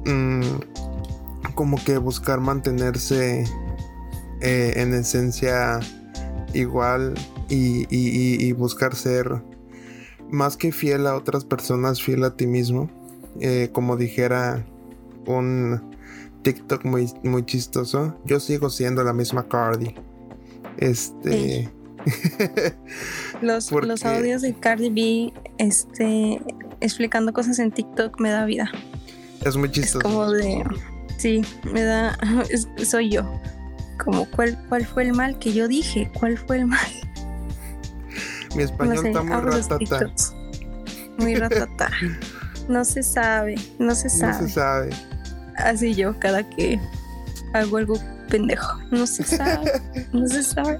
mm, 0.06 0.42
como 1.56 1.82
que 1.84 1.98
buscar 1.98 2.40
mantenerse 2.40 3.46
eh, 4.42 4.74
en 4.76 4.94
esencia 4.94 5.80
igual 6.54 7.14
y, 7.50 8.52
buscar 8.54 8.96
ser 8.96 9.42
más 10.30 10.58
que 10.58 10.72
fiel 10.72 11.08
a 11.08 11.16
otras 11.16 11.46
personas, 11.46 12.02
fiel 12.02 12.24
a 12.24 12.36
ti 12.36 12.48
mismo, 12.48 12.90
eh, 13.40 13.70
como 13.72 13.98
dijera 13.98 14.66
un 15.26 15.92
TikTok 16.42 16.86
muy, 16.86 17.12
muy 17.24 17.46
chistoso. 17.46 18.18
Yo 18.26 18.40
sigo 18.40 18.70
siendo 18.70 19.04
la 19.04 19.14
misma 19.14 19.48
Cardi. 19.48 19.96
Este. 20.78 21.70
los, 23.42 23.72
los 23.72 24.06
audios 24.06 24.42
de 24.42 24.54
Cardi 24.54 24.90
B 24.90 25.34
este, 25.58 26.42
explicando 26.80 27.34
cosas 27.34 27.60
en 27.60 27.72
TikTok 27.72 28.20
me 28.20 28.30
da 28.30 28.46
vida. 28.46 28.72
Es 29.46 29.56
muy 29.56 29.72
chistoso. 29.72 30.00
Es 30.00 30.04
como 30.04 30.32
de. 30.32 30.64
Sí, 31.18 31.42
me 31.72 31.84
da. 31.84 32.18
soy 32.86 33.10
yo. 33.10 33.24
Como, 34.04 34.26
¿cuál, 34.32 34.58
¿cuál 34.70 34.86
fue 34.86 35.04
el 35.04 35.14
mal 35.14 35.38
que 35.38 35.54
yo 35.54 35.68
dije? 35.68 36.12
¿Cuál 36.20 36.38
fue 36.38 36.58
el 36.58 36.68
mal? 36.68 36.80
Mi 38.56 38.64
español 38.64 39.06
está 39.06 39.24
muy 39.24 39.52
ratata. 39.52 40.08
Muy 41.18 41.36
ratata. 41.36 41.92
No 42.68 42.86
se 42.86 43.04
sabe, 43.04 43.56
no 43.80 43.96
se 43.96 44.10
sabe. 44.10 44.34
No 44.34 44.48
se 44.48 44.54
sabe 44.54 44.90
así 45.58 45.94
yo 45.96 46.18
cada 46.20 46.48
que 46.50 46.80
hago 47.54 47.78
algo 47.78 47.96
pendejo. 48.30 48.78
No 48.92 49.06
se 49.08 49.24
sabe, 49.24 49.72
no 50.14 50.28
se 50.28 50.44
sabe. 50.44 50.80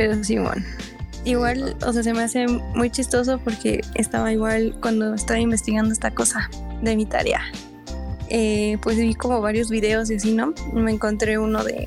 Pero 0.00 0.16
bueno. 0.44 0.64
Igual, 1.26 1.76
o 1.86 1.92
sea, 1.92 2.02
se 2.02 2.14
me 2.14 2.22
hace 2.22 2.46
muy 2.46 2.88
chistoso 2.88 3.38
porque 3.38 3.82
estaba 3.94 4.32
igual 4.32 4.74
cuando 4.80 5.12
estaba 5.12 5.38
investigando 5.38 5.92
esta 5.92 6.10
cosa 6.10 6.48
de 6.80 6.96
mi 6.96 7.04
tarea. 7.04 7.42
Eh, 8.30 8.78
pues 8.80 8.96
vi 8.96 9.14
como 9.14 9.42
varios 9.42 9.68
videos 9.68 10.10
y 10.10 10.14
así, 10.14 10.32
¿no? 10.32 10.54
Me 10.72 10.90
encontré 10.90 11.36
uno 11.36 11.62
de. 11.64 11.86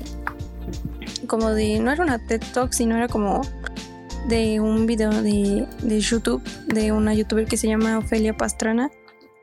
Como 1.26 1.50
de. 1.50 1.80
No 1.80 1.90
era 1.90 2.04
una 2.04 2.24
TED 2.24 2.40
Talk, 2.52 2.72
sino 2.72 2.96
era 2.96 3.08
como 3.08 3.40
de 4.28 4.60
un 4.60 4.86
video 4.86 5.10
de, 5.10 5.66
de 5.82 6.00
YouTube 6.00 6.40
de 6.68 6.92
una 6.92 7.14
youtuber 7.14 7.46
que 7.46 7.56
se 7.56 7.66
llama 7.66 7.98
Ofelia 7.98 8.36
Pastrana 8.36 8.92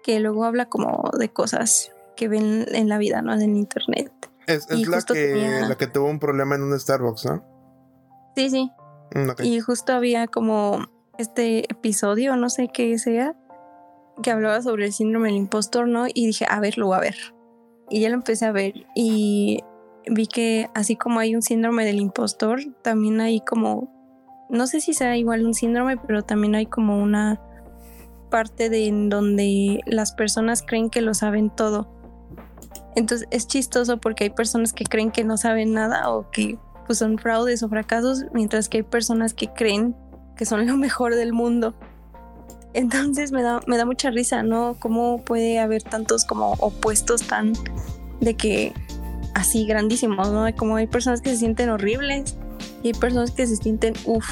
que 0.02 0.22
luego 0.22 0.46
habla 0.46 0.70
como 0.70 1.12
de 1.20 1.28
cosas 1.28 1.92
que 2.16 2.30
ven 2.30 2.66
en 2.70 2.88
la 2.88 2.98
vida, 2.98 3.22
¿no? 3.22 3.34
En 3.34 3.58
internet. 3.58 4.14
Es, 4.48 4.70
la, 4.88 5.02
que, 5.02 5.62
la 5.68 5.76
que 5.76 5.88
tuvo 5.88 6.08
un 6.08 6.20
problema 6.20 6.56
en 6.56 6.64
un 6.64 6.80
Starbucks, 6.80 7.26
¿no? 7.26 7.51
Sí, 8.36 8.50
sí. 8.50 8.72
Mm, 9.14 9.44
y 9.44 9.60
justo 9.60 9.94
había 9.94 10.28
como 10.28 10.86
este 11.18 11.72
episodio, 11.72 12.36
no 12.36 12.50
sé 12.50 12.70
qué 12.74 12.98
sea, 12.98 13.36
que 14.22 14.32
hablaba 14.32 14.62
sobre 14.62 14.86
el 14.86 14.94
síndrome 14.94 15.30
del 15.30 15.38
impostor, 15.38 15.88
¿no? 15.88 16.06
Y 16.08 16.28
dije, 16.28 16.46
a 16.50 16.60
ver, 16.60 16.78
lo 16.78 16.88
voy 16.88 16.98
a 16.98 17.02
ver. 17.02 17.16
Y 17.90 18.02
ya 18.02 18.10
lo 18.10 18.16
empecé 18.16 18.46
a 18.46 18.52
ver 18.52 18.86
y 18.96 19.64
vi 20.10 20.28
que 20.28 20.70
así 20.74 20.96
como 20.96 21.20
hay 21.20 21.36
un 21.36 21.42
síndrome 21.42 21.86
del 21.86 22.00
impostor, 22.00 22.62
también 22.82 23.20
hay 23.20 23.42
como, 23.42 23.92
no 24.50 24.68
sé 24.68 24.82
si 24.82 24.94
sea 24.94 25.18
igual 25.18 25.46
un 25.46 25.54
síndrome, 25.54 25.98
pero 25.98 26.24
también 26.24 26.56
hay 26.56 26.66
como 26.66 27.02
una 27.02 27.42
parte 28.30 28.70
de 28.70 28.88
en 28.88 29.10
donde 29.10 29.82
las 29.86 30.14
personas 30.14 30.64
creen 30.64 30.90
que 30.90 31.02
lo 31.02 31.14
saben 31.14 31.50
todo. 31.50 31.90
Entonces 32.96 33.28
es 33.32 33.48
chistoso 33.48 33.98
porque 33.98 34.26
hay 34.26 34.30
personas 34.30 34.74
que 34.74 34.86
creen 34.86 35.12
que 35.12 35.24
no 35.24 35.38
saben 35.38 35.74
nada 35.74 36.10
o 36.10 36.32
que 36.32 36.58
pues, 36.86 37.00
son 37.00 37.18
fraudes 37.18 37.64
o 37.64 37.70
fracasos, 37.70 38.26
mientras 38.34 38.70
que 38.70 38.78
hay 38.78 38.84
personas 38.84 39.34
que 39.34 39.48
creen 39.48 39.96
que 40.36 40.46
son 40.46 40.66
lo 40.66 40.78
mejor 40.78 41.16
del 41.16 41.34
mundo. 41.34 41.74
Entonces 42.74 43.32
me 43.32 43.44
da, 43.44 43.60
me 43.68 43.78
da 43.78 43.86
mucha 43.86 44.12
risa, 44.12 44.44
¿no? 44.44 44.76
¿Cómo 44.80 45.24
puede 45.24 45.60
haber 45.60 45.84
tantos 45.84 46.26
como 46.26 46.54
opuestos 46.54 47.24
tan 47.24 47.54
de 48.22 48.36
que 48.36 48.74
así 49.36 49.66
grandísimos, 49.66 50.32
¿no? 50.32 50.46
Como 50.56 50.78
hay 50.78 50.88
personas 50.88 51.22
que 51.22 51.32
se 51.32 51.38
sienten 51.38 51.70
horribles 51.70 52.38
y 52.84 52.88
hay 52.88 52.94
personas 52.94 53.32
que 53.32 53.46
se 53.46 53.56
sienten, 53.58 53.94
uff, 54.06 54.28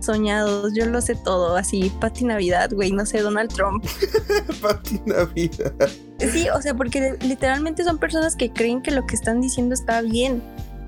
soñados, 0.00 0.72
yo 0.74 0.86
lo 0.86 1.00
sé 1.00 1.14
todo, 1.14 1.56
así, 1.56 1.92
Pati 2.00 2.24
Navidad, 2.24 2.70
güey, 2.72 2.92
no 2.92 3.04
sé, 3.06 3.20
Donald 3.20 3.52
Trump. 3.52 3.84
Pati 4.62 5.00
Navidad. 5.06 5.74
Sí, 6.18 6.48
o 6.48 6.60
sea, 6.60 6.74
porque 6.74 7.16
literalmente 7.20 7.84
son 7.84 7.98
personas 7.98 8.36
que 8.36 8.52
creen 8.52 8.82
que 8.82 8.90
lo 8.90 9.06
que 9.06 9.14
están 9.14 9.40
diciendo 9.40 9.74
está 9.74 10.00
bien. 10.02 10.42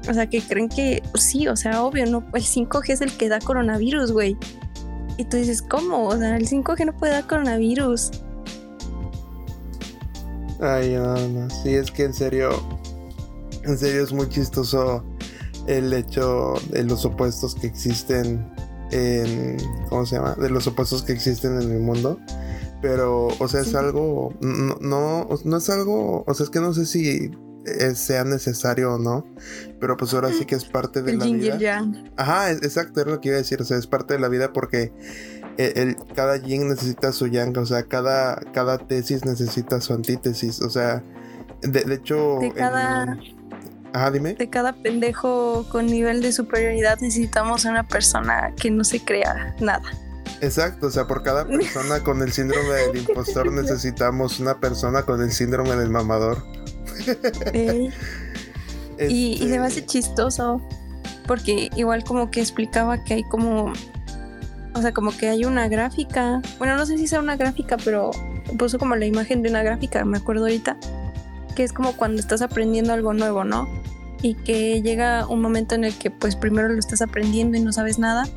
O 0.08 0.14
sea, 0.14 0.28
que 0.28 0.40
creen 0.40 0.68
que 0.68 1.02
sí, 1.14 1.46
o 1.48 1.56
sea, 1.56 1.82
obvio, 1.82 2.06
no, 2.06 2.24
el 2.34 2.42
5G 2.42 2.90
es 2.90 3.00
el 3.00 3.12
que 3.12 3.28
da 3.28 3.38
coronavirus, 3.38 4.12
güey. 4.12 4.36
Y 5.18 5.24
tú 5.24 5.36
dices, 5.36 5.62
¿cómo? 5.62 6.06
O 6.08 6.16
sea, 6.16 6.36
el 6.36 6.48
5G 6.48 6.86
no 6.86 6.96
puede 6.96 7.12
dar 7.12 7.26
coronavirus. 7.26 8.10
Ay, 10.60 10.94
no, 10.94 11.16
no, 11.28 11.50
sí, 11.50 11.74
es 11.74 11.90
que 11.90 12.04
en 12.04 12.14
serio, 12.14 12.50
en 13.64 13.78
serio 13.78 14.02
es 14.02 14.12
muy 14.12 14.28
chistoso 14.28 15.04
el 15.66 15.92
hecho 15.92 16.54
de 16.70 16.84
los 16.84 17.04
opuestos 17.04 17.54
que 17.54 17.66
existen 17.66 18.46
en, 18.90 19.56
¿cómo 19.88 20.04
se 20.06 20.16
llama? 20.16 20.34
De 20.34 20.50
los 20.50 20.66
opuestos 20.66 21.02
que 21.02 21.12
existen 21.12 21.60
en 21.60 21.70
el 21.70 21.80
mundo. 21.80 22.18
Pero, 22.82 23.28
o 23.38 23.48
sea, 23.48 23.60
es 23.60 23.74
algo, 23.74 24.32
no, 24.40 24.76
no, 24.80 25.28
no 25.44 25.56
es 25.56 25.70
algo, 25.70 26.24
o 26.26 26.34
sea, 26.34 26.44
es 26.44 26.50
que 26.50 26.60
no 26.60 26.72
sé 26.72 26.86
si 26.86 27.30
sea 27.94 28.24
necesario 28.24 28.94
o 28.94 28.98
no, 28.98 29.26
pero 29.80 29.96
pues 29.96 30.14
ahora 30.14 30.32
sí 30.32 30.46
que 30.46 30.54
es 30.54 30.64
parte 30.64 31.02
de 31.02 31.16
la 31.16 31.24
vida. 31.24 31.84
Ajá, 32.16 32.50
exacto, 32.50 33.00
era 33.00 33.10
lo 33.10 33.20
que 33.20 33.28
iba 33.28 33.36
a 33.36 33.40
decir, 33.40 33.60
o 33.60 33.64
sea, 33.64 33.76
es 33.76 33.86
parte 33.86 34.14
de 34.14 34.20
la 34.20 34.28
vida 34.28 34.52
porque 34.52 34.92
eh, 35.58 35.72
el, 35.76 35.96
cada 36.14 36.36
yin 36.36 36.68
necesita 36.68 37.12
su 37.12 37.26
yang, 37.26 37.56
o 37.58 37.66
sea, 37.66 37.82
cada, 37.84 38.36
cada 38.52 38.78
tesis 38.78 39.24
necesita 39.24 39.80
su 39.80 39.92
antítesis, 39.92 40.60
o 40.62 40.70
sea, 40.70 41.02
de, 41.62 41.94
hecho... 41.94 42.38
De 42.40 42.52
cada... 42.52 43.18
Ajá, 43.92 44.10
dime. 44.12 44.34
De 44.34 44.48
cada 44.48 44.72
pendejo 44.72 45.66
con 45.68 45.86
nivel 45.86 46.22
de 46.22 46.30
superioridad 46.32 47.00
necesitamos 47.00 47.64
una 47.64 47.86
persona 47.88 48.54
que 48.56 48.70
no 48.70 48.84
se 48.84 49.04
crea 49.04 49.56
nada. 49.60 49.82
Exacto, 50.40 50.86
o 50.86 50.90
sea, 50.90 51.06
por 51.06 51.22
cada 51.22 51.44
persona 51.46 52.00
con 52.00 52.22
el 52.22 52.32
síndrome 52.32 52.72
del 52.72 52.96
impostor 52.98 53.52
necesitamos 53.52 54.40
una 54.40 54.60
persona 54.60 55.02
con 55.02 55.22
el 55.22 55.32
síndrome 55.32 55.76
del 55.76 55.90
mamador. 55.90 56.42
y, 57.54 57.92
y 59.08 59.38
se 59.38 59.58
me 59.58 59.66
hace 59.66 59.84
chistoso 59.84 60.60
porque 61.30 61.70
igual 61.76 62.02
como 62.02 62.28
que 62.28 62.40
explicaba 62.40 63.04
que 63.04 63.14
hay 63.14 63.22
como, 63.22 63.72
o 64.74 64.82
sea, 64.82 64.90
como 64.90 65.16
que 65.16 65.28
hay 65.28 65.44
una 65.44 65.68
gráfica, 65.68 66.42
bueno, 66.58 66.76
no 66.76 66.84
sé 66.86 66.98
si 66.98 67.06
sea 67.06 67.20
una 67.20 67.36
gráfica, 67.36 67.76
pero 67.84 68.10
puso 68.58 68.80
como 68.80 68.96
la 68.96 69.06
imagen 69.06 69.40
de 69.40 69.48
una 69.48 69.62
gráfica, 69.62 70.04
me 70.04 70.18
acuerdo 70.18 70.46
ahorita, 70.46 70.76
que 71.54 71.62
es 71.62 71.72
como 71.72 71.92
cuando 71.92 72.20
estás 72.20 72.42
aprendiendo 72.42 72.92
algo 72.92 73.12
nuevo, 73.12 73.44
¿no? 73.44 73.68
Y 74.22 74.34
que 74.34 74.82
llega 74.82 75.24
un 75.28 75.40
momento 75.40 75.76
en 75.76 75.84
el 75.84 75.94
que 75.94 76.10
pues 76.10 76.34
primero 76.34 76.68
lo 76.68 76.80
estás 76.80 77.00
aprendiendo 77.00 77.56
y 77.56 77.60
no 77.60 77.72
sabes 77.72 78.00
nada. 78.00 78.28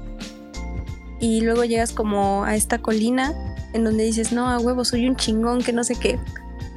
Y 1.19 1.41
luego 1.41 1.63
llegas 1.63 1.93
como 1.93 2.43
a 2.43 2.55
esta 2.55 2.77
colina 2.77 3.33
en 3.73 3.85
donde 3.85 4.03
dices, 4.03 4.31
no, 4.31 4.49
a 4.49 4.59
huevo, 4.59 4.85
soy 4.85 5.07
un 5.07 5.15
chingón, 5.15 5.63
que 5.63 5.73
no 5.73 5.83
sé 5.83 5.95
qué 5.95 6.19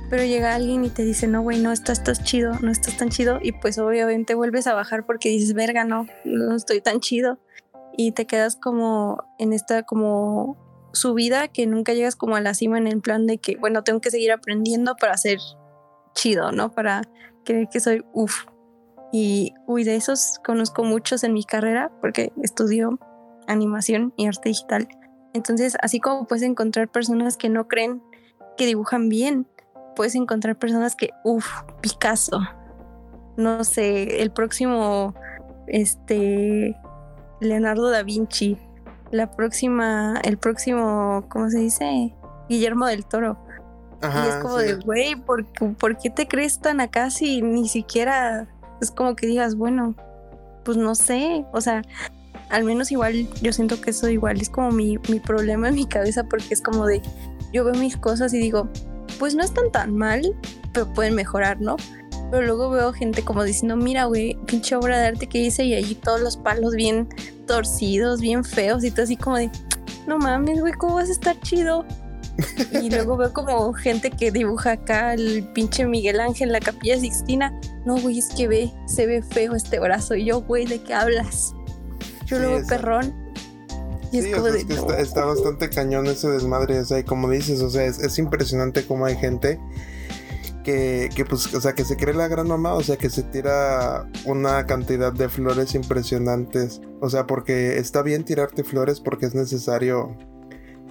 pero 0.09 0.25
llega 0.25 0.55
alguien 0.55 0.85
y 0.85 0.91
te 0.91 1.05
dice, 1.05 1.27
no, 1.27 1.43
güey, 1.43 1.61
no 1.61 1.73
estás, 1.73 1.99
estás 1.99 2.23
chido, 2.23 2.55
no 2.61 2.71
estás 2.71 2.97
tan 2.97 3.09
chido, 3.09 3.39
y 3.43 3.53
pues 3.53 3.79
obviamente 3.79 4.35
vuelves 4.35 4.67
a 4.67 4.75
bajar 4.75 5.07
porque 5.07 5.29
dices, 5.29 5.55
verga, 5.55 5.85
no, 5.85 6.07
no 6.25 6.57
estoy 6.57 6.81
tan 6.81 7.01
chido, 7.01 7.39
y 7.97 8.13
te 8.13 8.27
quedas 8.27 8.57
como 8.57 9.19
en 9.39 9.53
esta 9.53 9.83
como 9.83 10.57
subida 10.93 11.49
que 11.49 11.67
nunca 11.67 11.95
llegas 11.95 12.17
como 12.17 12.37
a 12.37 12.41
la 12.41 12.55
cima 12.55 12.79
en 12.79 12.87
el 12.87 13.01
plan 13.01 13.27
de 13.27 13.39
que, 13.39 13.57
bueno, 13.57 13.85
tengo 13.85 14.01
que 14.01 14.11
seguir 14.11 14.33
aprendiendo 14.33 14.97
para 14.97 15.17
ser 15.17 15.39
chido, 16.15 16.53
¿no? 16.53 16.73
Para 16.73 17.03
creer 17.45 17.69
que 17.71 17.81
soy 17.81 18.05
uff. 18.13 18.47
Y, 19.13 19.55
uy, 19.67 19.85
de 19.85 19.97
esos 19.97 20.41
conozco 20.45 20.83
muchos 20.83 21.23
en 21.23 21.33
mi 21.33 21.45
carrera 21.45 21.93
porque 22.01 22.33
estudio 22.43 22.99
animación 23.47 24.13
y 24.17 24.27
arte 24.27 24.49
digital. 24.49 24.89
Entonces, 25.33 25.77
así 25.81 26.01
como 26.01 26.27
puedes 26.27 26.43
encontrar 26.43 26.89
personas 26.89 27.37
que 27.37 27.49
no 27.49 27.69
creen 27.69 28.03
que 28.57 28.67
dibujan 28.67 29.09
bien, 29.09 29.47
puedes 29.97 30.15
encontrar 30.15 30.57
personas 30.57 30.95
que, 30.95 31.11
uff, 31.25 31.49
Picasso, 31.81 32.41
no 33.37 33.65
sé, 33.65 34.23
el 34.23 34.31
próximo, 34.31 35.15
este, 35.67 36.77
Leonardo 37.41 37.91
da 37.91 38.05
Vinci, 38.05 38.57
la 39.11 39.31
próxima, 39.33 40.21
el 40.23 40.39
próximo, 40.39 41.25
¿cómo 41.29 41.51
se 41.51 41.59
dice? 41.59 42.15
Guillermo 42.49 42.87
del 42.87 43.05
Toro. 43.05 43.37
y 44.03 44.29
es 44.29 44.37
como 44.37 44.59
de, 44.59 44.75
güey, 44.75 45.17
¿por, 45.17 45.45
¿por, 45.77 45.99
qué 45.99 46.11
te 46.11 46.29
crees 46.29 46.61
tan 46.61 46.81
acá 46.81 47.11
si 47.11 47.43
ni 47.43 47.69
siquiera 47.69 48.47
es 48.81 48.91
como 48.91 49.17
que 49.17 49.27
digas, 49.27 49.57
bueno, 49.57 49.97
pues 50.65 50.77
no 50.77 50.95
sé, 50.95 51.45
o 51.53 51.61
sea, 51.61 51.83
al 52.51 52.65
menos 52.65 52.93
igual 52.93 53.29
yo 53.41 53.53
siento 53.53 53.81
que 53.81 53.91
eso 53.91 54.09
igual 54.09 54.41
es 54.41 54.51
como 54.51 54.71
mi, 54.71 54.99
mi 55.09 55.21
problema 55.21 55.69
en 55.69 55.75
mi 55.75 55.87
cabeza 55.87 56.25
porque 56.25 56.55
es 56.55 56.61
como 56.61 56.87
de, 56.87 57.03
yo 57.53 57.65
veo 57.65 57.75
mis 57.75 57.97
cosas 57.97 58.33
y 58.35 58.39
digo, 58.39 58.69
pues 59.19 59.35
no 59.35 59.43
están 59.43 59.71
tan 59.71 59.97
mal, 59.97 60.35
pero 60.73 60.93
pueden 60.93 61.15
mejorar, 61.15 61.61
¿no? 61.61 61.77
Pero 62.31 62.43
luego 62.45 62.71
veo 62.71 62.93
gente 62.93 63.23
como 63.23 63.45
diciendo, 63.45 63.77
mira, 63.77 64.05
güey, 64.05 64.37
pinche 64.47 64.75
obra 64.75 64.99
de 64.99 65.07
arte 65.07 65.29
que 65.29 65.39
hice 65.39 65.65
y 65.65 65.75
allí 65.75 65.95
todos 65.95 66.21
los 66.21 66.37
palos 66.37 66.75
bien 66.75 67.09
torcidos, 67.47 68.21
bien 68.21 68.45
feos 68.45 68.83
y 68.85 68.91
todo 68.91 69.05
así 69.05 69.17
como 69.17 69.37
de, 69.37 69.51
no 70.07 70.19
mames, 70.19 70.61
güey, 70.61 70.73
¿cómo 70.73 70.97
vas 70.97 71.09
a 71.09 71.13
estar 71.13 71.39
chido? 71.41 71.85
y 72.83 72.91
luego 72.91 73.17
veo 73.17 73.33
como 73.33 73.73
gente 73.73 74.11
que 74.11 74.31
dibuja 74.31 74.73
acá 74.73 75.15
el 75.15 75.49
pinche 75.55 75.87
Miguel 75.87 76.21
Ángel, 76.21 76.53
la 76.53 76.61
capilla 76.61 76.99
Sixtina. 76.99 77.59
No, 77.85 77.97
güey, 77.99 78.19
es 78.19 78.29
que 78.29 78.49
ve, 78.49 78.73
se 78.87 79.07
ve 79.07 79.23
feo 79.23 79.55
este 79.55 79.79
brazo. 79.79 80.15
Y 80.15 80.27
yo, 80.27 80.43
güey, 80.43 80.67
¿de 80.67 80.83
qué 80.83 80.95
hablas? 80.95 81.55
Yo 82.27 82.39
veo 82.39 82.67
perrón 82.67 83.26
sí, 84.11 84.19
es 84.19 84.65
que 84.65 85.01
está, 85.01 85.25
bastante 85.25 85.69
cañón 85.71 86.07
ese 86.07 86.29
desmadre, 86.29 86.81
o 86.81 86.85
sea, 86.85 86.99
y 86.99 87.05
como 87.05 87.31
dices, 87.31 87.61
o 87.61 87.71
sea, 87.71 87.85
es, 87.85 88.19
impresionante 88.19 88.87
cómo 88.87 89.07
hay 89.07 89.17
gente 89.17 89.61
que, 90.65 91.09
que, 91.15 91.25
pues, 91.25 91.53
o 91.55 91.61
sea, 91.61 91.75
que 91.75 91.85
se 91.85 91.97
cree 91.97 92.15
la 92.15 92.29
gran 92.29 92.49
mamá, 92.49 92.75
o 92.75 92.83
sea, 92.83 92.97
que 92.97 93.11
se 93.11 93.23
tira 93.23 94.09
una 94.25 94.67
cantidad 94.67 95.13
de 95.13 95.29
flores 95.29 95.75
impresionantes, 95.75 96.81
o 97.01 97.09
sea, 97.09 97.27
porque 97.27 97.79
está 97.79 98.03
bien 98.03 98.25
tirarte 98.25 98.65
flores 98.65 99.01
porque 99.01 99.27
es 99.27 99.35
necesario 99.35 100.17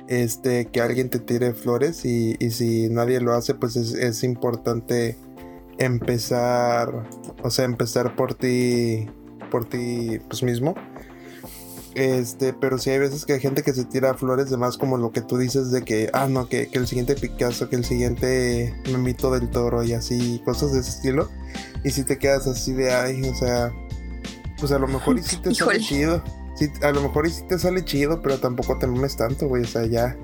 este, 0.07 0.68
que 0.68 0.82
alguien 0.82 1.09
te 1.09 1.20
tire 1.20 1.53
flores 1.53 2.05
y, 2.05 2.36
y 2.39 2.51
si 2.51 2.89
nadie 2.89 3.20
lo 3.20 3.34
hace, 3.34 3.55
pues 3.55 3.76
es, 3.76 3.93
es 3.93 4.24
importante 4.24 5.18
empezar, 5.78 7.07
o 7.43 7.49
sea, 7.49 7.66
empezar 7.66 8.16
por 8.16 8.34
ti, 8.34 9.09
por 9.51 9.66
ti, 9.66 10.20
pues 10.30 10.43
mismo 10.43 10.76
este, 11.96 12.54
pero 12.54 12.78
sí 12.78 12.89
hay 12.89 13.00
veces 13.00 13.26
que 13.26 13.34
hay 13.34 13.39
gente 13.39 13.64
que 13.64 13.74
se 13.74 13.86
tira 13.86 14.14
flores 14.16 14.50
de 14.50 14.58
más 14.58 14.78
como 14.78 14.98
lo 14.98 15.12
que 15.12 15.22
tú 15.22 15.38
dices 15.38 15.72
de 15.72 15.84
que, 15.84 16.10
ah, 16.14 16.28
no, 16.28 16.50
que, 16.50 16.70
el 16.74 16.88
siguiente 16.88 17.16
Picasso, 17.16 17.70
que 17.70 17.78
el 17.78 17.86
siguiente 17.86 18.76
Memito 18.91 19.32
del 19.32 19.50
Toro 19.50 19.82
y 19.84 19.93
así, 19.93 20.41
cosas 20.43 20.74
de 20.74 20.82
ese 20.82 20.89
estilo. 20.89 21.30
Y 21.84 21.91
si 21.91 22.04
te 22.04 22.18
quedas 22.18 22.48
así 22.48 22.74
de, 22.74 22.93
ay, 22.93 23.22
o 23.24 23.34
sea, 23.34 23.72
pues 24.60 24.72
a 24.74 24.80
lo 24.80 24.88
mejor 24.88 25.18
y 25.18 25.24
si 25.24 25.38
te 25.38 25.56
sale 25.56 25.80
chido. 25.80 26.22
Sí, 26.56 26.70
a 26.82 26.91
lo 26.91 27.02
mejor 27.02 27.28
y 27.28 27.30
si 27.30 27.46
te 27.48 27.58
sale 27.60 27.84
chido, 27.84 28.22
pero 28.22 28.39
tampoco 28.39 28.78
te 28.78 28.88
mames 28.88 29.16
tanto, 29.16 29.48
güey, 29.48 29.64
o 29.64 29.68
sea, 29.68 29.86
ya. 29.86 30.18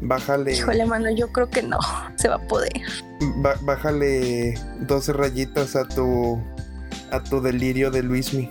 Bájale. 0.00 0.52
Híjole, 0.52 0.84
mano, 0.84 1.10
yo 1.10 1.30
creo 1.32 1.48
que 1.48 1.62
no 1.62 1.78
se 2.16 2.28
va 2.28 2.36
a 2.36 2.46
poder. 2.46 2.82
bájale 3.62 4.54
12 4.80 5.12
rayitas 5.12 5.76
a 5.76 5.86
tu 5.86 6.40
a 7.10 7.22
tu 7.22 7.40
delirio 7.40 7.92
de 7.92 8.02
Luismi. 8.02 8.50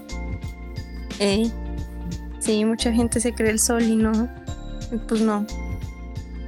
Ey. 1.20 1.52
Sí, 2.44 2.66
mucha 2.66 2.92
gente 2.92 3.22
se 3.22 3.34
cree 3.34 3.52
el 3.52 3.60
sol 3.60 3.84
y 3.84 3.96
no. 3.96 4.28
Pues 5.08 5.22
no. 5.22 5.48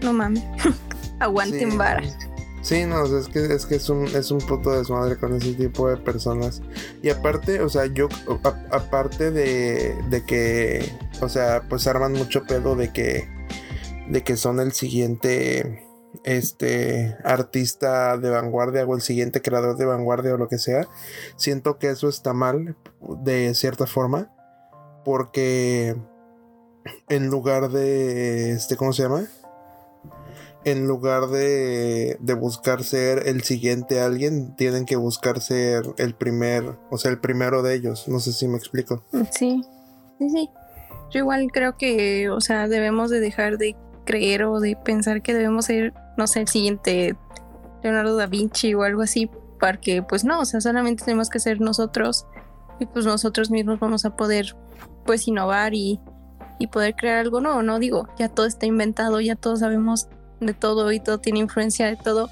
No 0.02 0.12
mames. 0.12 0.44
Aguanten 1.20 1.72
sí. 1.72 1.78
vara. 1.78 2.04
Sí, 2.62 2.84
no, 2.84 3.06
es 3.06 3.30
que, 3.30 3.46
es 3.46 3.66
que 3.66 3.76
es 3.76 3.90
un, 3.90 4.06
es 4.08 4.30
un 4.30 4.40
puto 4.40 4.72
desmadre 4.72 5.16
con 5.16 5.34
ese 5.34 5.54
tipo 5.54 5.88
de 5.88 5.96
personas. 5.96 6.62
Y 7.02 7.10
aparte, 7.10 7.62
o 7.62 7.70
sea, 7.70 7.86
yo, 7.86 8.10
aparte 8.72 9.32
de, 9.32 9.96
de 10.10 10.26
que, 10.26 10.92
o 11.22 11.30
sea, 11.30 11.64
pues 11.70 11.88
arman 11.88 12.12
mucho 12.12 12.44
pedo 12.44 12.76
de 12.76 12.92
que, 12.92 13.30
de 14.10 14.24
que 14.24 14.36
son 14.36 14.60
el 14.60 14.74
siguiente, 14.74 15.88
este, 16.26 17.16
artista 17.24 18.18
de 18.18 18.32
vanguardia 18.32 18.84
o 18.84 18.96
el 18.96 19.02
siguiente 19.02 19.42
creador 19.42 19.78
de 19.78 19.86
vanguardia 19.86 20.34
o 20.34 20.38
lo 20.38 20.50
que 20.50 20.58
sea. 20.58 20.90
Siento 21.38 21.78
que 21.78 21.90
eso 21.92 22.10
está 22.10 22.34
mal, 22.34 22.76
de 23.24 23.54
cierta 23.54 23.86
forma 23.86 24.35
porque 25.06 25.96
en 27.08 27.28
lugar 27.28 27.70
de, 27.70 28.52
este, 28.52 28.76
¿cómo 28.76 28.92
se 28.92 29.04
llama? 29.04 29.26
En 30.66 30.88
lugar 30.88 31.28
de, 31.28 32.18
de 32.20 32.34
buscar 32.34 32.84
ser 32.84 33.28
el 33.28 33.44
siguiente 33.44 34.02
alguien, 34.02 34.56
tienen 34.56 34.86
que 34.86 34.96
buscar 34.96 35.40
ser 35.40 35.84
el 35.98 36.16
primer, 36.16 36.76
o 36.90 36.98
sea, 36.98 37.12
el 37.12 37.20
primero 37.20 37.62
de 37.62 37.76
ellos. 37.76 38.08
No 38.08 38.20
sé 38.20 38.34
si 38.34 38.48
me 38.48 38.58
explico. 38.58 39.04
Sí, 39.32 39.64
sí, 40.18 40.30
sí. 40.30 40.50
Yo 41.12 41.20
igual 41.20 41.52
creo 41.54 41.78
que, 41.78 42.32
o 42.32 42.42
sea, 42.42 42.68
debemos 42.68 43.12
de 43.12 43.20
dejar 43.20 43.60
de 43.60 43.76
creer 44.06 44.44
o 44.44 44.60
de 44.60 44.76
pensar 44.76 45.22
que 45.22 45.36
debemos 45.36 45.66
ser, 45.66 45.94
no 46.18 46.26
sé, 46.26 46.42
el 46.42 46.48
siguiente 46.48 47.16
Leonardo 47.84 48.18
da 48.18 48.26
Vinci 48.26 48.74
o 48.74 48.82
algo 48.82 49.04
así, 49.04 49.30
porque 49.60 50.02
pues 50.02 50.24
no, 50.26 50.40
o 50.40 50.46
sea, 50.46 50.62
solamente 50.62 51.06
tenemos 51.06 51.30
que 51.30 51.40
ser 51.40 51.62
nosotros 51.62 52.26
y 52.80 52.88
pues 52.88 53.06
nosotros 53.06 53.52
mismos 53.52 53.80
vamos 53.80 54.04
a 54.06 54.16
poder 54.16 54.56
pues 55.06 55.28
innovar 55.28 55.74
y, 55.74 56.00
y 56.60 56.68
poder 56.68 56.96
crear 56.96 57.20
algo 57.20 57.42
nuevo, 57.42 57.62
no 57.64 57.80
digo, 57.80 58.08
ya 58.18 58.30
todo 58.30 58.46
está 58.46 58.66
inventado, 58.66 59.22
ya 59.22 59.36
todos 59.36 59.60
sabemos 59.60 60.08
de 60.40 60.54
todo 60.54 60.92
y 60.92 61.00
todo 61.00 61.20
tiene 61.20 61.40
influencia 61.40 61.88
de 61.88 61.96
todo. 61.96 62.30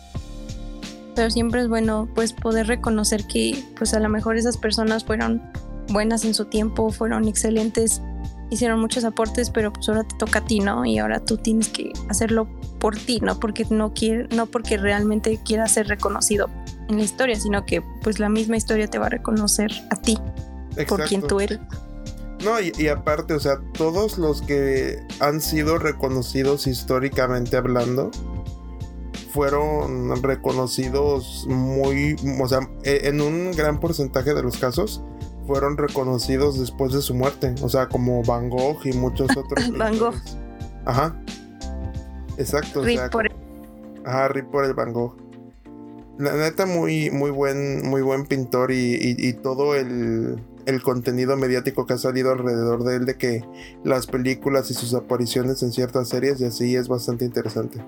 Pero 1.15 1.29
siempre 1.29 1.61
es 1.61 1.67
bueno 1.67 2.09
pues 2.15 2.33
poder 2.33 2.67
reconocer 2.67 3.27
que 3.27 3.63
pues 3.77 3.93
a 3.93 3.99
lo 3.99 4.09
mejor 4.09 4.37
esas 4.37 4.57
personas 4.57 5.03
fueron 5.03 5.41
buenas 5.89 6.25
en 6.25 6.33
su 6.33 6.45
tiempo, 6.45 6.89
fueron 6.91 7.27
excelentes, 7.27 8.01
hicieron 8.49 8.79
muchos 8.79 9.03
aportes, 9.03 9.49
pero 9.49 9.71
pues 9.71 9.87
ahora 9.89 10.03
te 10.03 10.15
toca 10.17 10.39
a 10.39 10.45
ti, 10.45 10.59
¿no? 10.59 10.85
Y 10.85 10.97
ahora 10.97 11.19
tú 11.23 11.37
tienes 11.37 11.69
que 11.69 11.91
hacerlo 12.09 12.47
por 12.79 12.97
ti, 12.97 13.19
no 13.21 13.39
porque 13.39 13.65
no 13.69 13.93
quiere, 13.93 14.27
no 14.35 14.47
porque 14.47 14.77
realmente 14.77 15.39
quieras 15.43 15.71
ser 15.71 15.87
reconocido 15.87 16.49
en 16.89 16.97
la 16.97 17.03
historia, 17.03 17.35
sino 17.39 17.65
que 17.65 17.81
pues 18.01 18.19
la 18.19 18.29
misma 18.29 18.57
historia 18.57 18.87
te 18.87 18.97
va 18.97 19.07
a 19.07 19.09
reconocer 19.09 19.71
a 19.89 19.95
ti 19.95 20.17
por 20.87 21.05
quien 21.05 21.21
tú 21.21 21.39
eres. 21.39 21.59
No, 22.43 22.59
y, 22.59 22.87
aparte, 22.89 23.33
o 23.33 23.39
sea, 23.39 23.59
todos 23.73 24.17
los 24.17 24.41
que 24.41 24.99
han 25.19 25.39
sido 25.39 25.77
reconocidos 25.77 26.67
históricamente 26.67 27.55
hablando, 27.55 28.11
fueron 29.31 30.21
reconocidos 30.21 31.45
muy, 31.47 32.15
o 32.41 32.47
sea, 32.47 32.59
e, 32.83 33.07
en 33.07 33.21
un 33.21 33.51
gran 33.51 33.79
porcentaje 33.79 34.33
de 34.33 34.43
los 34.43 34.57
casos, 34.57 35.01
fueron 35.47 35.77
reconocidos 35.77 36.59
después 36.59 36.91
de 36.91 37.01
su 37.01 37.13
muerte. 37.13 37.55
O 37.61 37.69
sea, 37.69 37.87
como 37.87 38.23
Van 38.23 38.49
Gogh 38.49 38.85
y 38.85 38.93
muchos 38.93 39.29
otros. 39.37 39.77
Van 39.77 39.97
Gogh. 39.97 40.15
Ajá. 40.85 41.17
Exacto. 42.37 42.81
o 42.81 42.85
sea, 42.85 43.09
por 43.09 43.25
el... 43.27 43.33
Ajá, 44.05 44.27
Rip 44.27 44.51
por 44.51 44.65
el 44.65 44.73
Van 44.73 44.91
Gogh. 44.91 45.15
La 46.19 46.33
neta, 46.33 46.65
muy, 46.65 47.09
muy 47.09 47.31
buen, 47.31 47.89
muy 47.89 48.01
buen 48.01 48.25
pintor 48.25 48.71
y 48.71 49.33
todo 49.41 49.75
el, 49.75 50.39
el 50.65 50.81
contenido 50.81 51.35
mediático 51.37 51.85
que 51.85 51.93
ha 51.93 51.97
salido 51.97 52.31
alrededor 52.31 52.83
de 52.83 52.95
él, 52.97 53.05
de 53.05 53.17
que 53.17 53.43
las 53.83 54.07
películas 54.07 54.71
y 54.71 54.73
sus 54.73 54.93
apariciones 54.93 55.61
en 55.63 55.71
ciertas 55.71 56.09
series 56.09 56.39
y 56.41 56.45
así 56.45 56.75
es 56.75 56.87
bastante 56.87 57.25
interesante. 57.25 57.83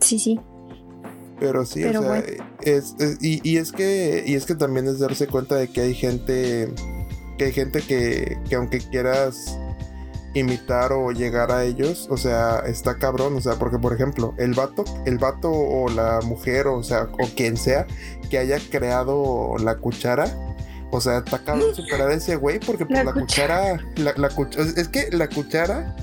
Sí, 0.00 0.18
sí. 0.18 0.40
Pero 1.38 1.66
sí, 1.66 1.84
o 1.84 2.02
sea, 2.02 2.22
es, 2.62 2.94
y, 3.20 3.56
es 3.56 3.72
que, 3.72 4.22
y 4.24 4.34
es 4.34 4.46
que 4.46 4.54
también 4.54 4.86
es 4.86 5.00
darse 5.00 5.26
cuenta 5.26 5.56
de 5.56 5.66
que 5.68 5.80
hay 5.80 5.94
gente, 5.94 6.72
que 7.36 7.46
hay 7.46 7.52
gente 7.52 7.82
que, 7.82 8.38
que 8.48 8.54
aunque 8.54 8.78
quieras 8.78 9.58
imitar 10.34 10.92
o 10.92 11.10
llegar 11.10 11.50
a 11.50 11.64
ellos, 11.64 12.06
o 12.10 12.16
sea, 12.16 12.60
está 12.60 12.96
cabrón, 12.98 13.36
o 13.36 13.40
sea, 13.40 13.56
porque 13.56 13.78
por 13.78 13.92
ejemplo, 13.92 14.34
el 14.38 14.54
vato, 14.54 14.84
el 15.04 15.18
vato 15.18 15.50
o 15.50 15.88
la 15.88 16.20
mujer, 16.22 16.68
o 16.68 16.82
sea, 16.82 17.08
o 17.12 17.28
quien 17.34 17.56
sea 17.56 17.86
que 18.30 18.38
haya 18.38 18.58
creado 18.70 19.56
la 19.58 19.76
cuchara, 19.76 20.51
o 20.92 21.00
sea, 21.00 21.18
está 21.18 21.38
cabrón 21.38 21.74
superar 21.74 22.10
a 22.10 22.14
ese 22.14 22.36
güey 22.36 22.60
porque 22.60 22.86
pues, 22.86 23.04
la, 23.04 23.12
cuchara, 23.12 23.80
la, 23.96 24.30
es 24.76 24.88
que 24.88 25.08
la 25.10 25.26
cuchara, 25.26 25.96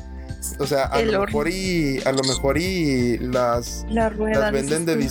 o 0.58 0.66
sea, 0.66 0.86
a 0.86 1.02
lo 1.04 1.26
mejor 1.26 1.48
y 1.48 2.00
a 2.06 2.12
lo 2.12 2.24
mejor 2.24 2.58
y 2.58 3.20
las, 3.20 3.86
las 3.90 4.18
venden 4.18 4.86
de 4.86 5.08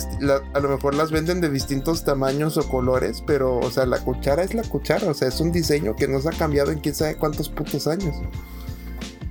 a 0.53 0.59
lo 0.59 0.69
mejor 0.69 0.95
las 0.95 1.11
venden 1.11 1.39
de 1.39 1.49
distintos 1.49 2.03
tamaños 2.03 2.57
o 2.57 2.67
colores, 2.67 3.23
pero 3.25 3.57
o 3.57 3.71
sea, 3.71 3.85
la 3.85 3.99
cuchara 3.99 4.43
es 4.43 4.53
la 4.53 4.63
cuchara, 4.63 5.07
o 5.09 5.13
sea, 5.13 5.29
es 5.29 5.39
un 5.39 5.51
diseño 5.51 5.95
que 5.95 6.07
no 6.07 6.19
se 6.19 6.29
ha 6.29 6.33
cambiado 6.33 6.71
en 6.71 6.79
quién 6.79 6.93
sabe 6.93 7.15
cuántos 7.15 7.49
putos 7.49 7.87
años. 7.87 8.15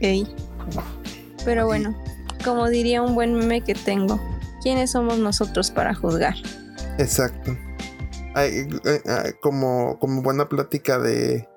Ey. 0.01 0.35
Pero 1.45 1.67
bueno, 1.67 1.95
como 2.43 2.69
diría 2.69 3.03
un 3.03 3.15
buen 3.15 3.35
meme 3.35 3.61
que 3.61 3.75
tengo, 3.75 4.19
¿quiénes 4.63 4.93
somos 4.93 5.19
nosotros 5.19 5.71
para 5.71 5.95
juzgar? 5.95 6.37
Exacto 6.99 7.57
como, 9.41 9.99
como 9.99 10.23
buena 10.23 10.49
plática 10.49 10.99
de, 10.99 11.49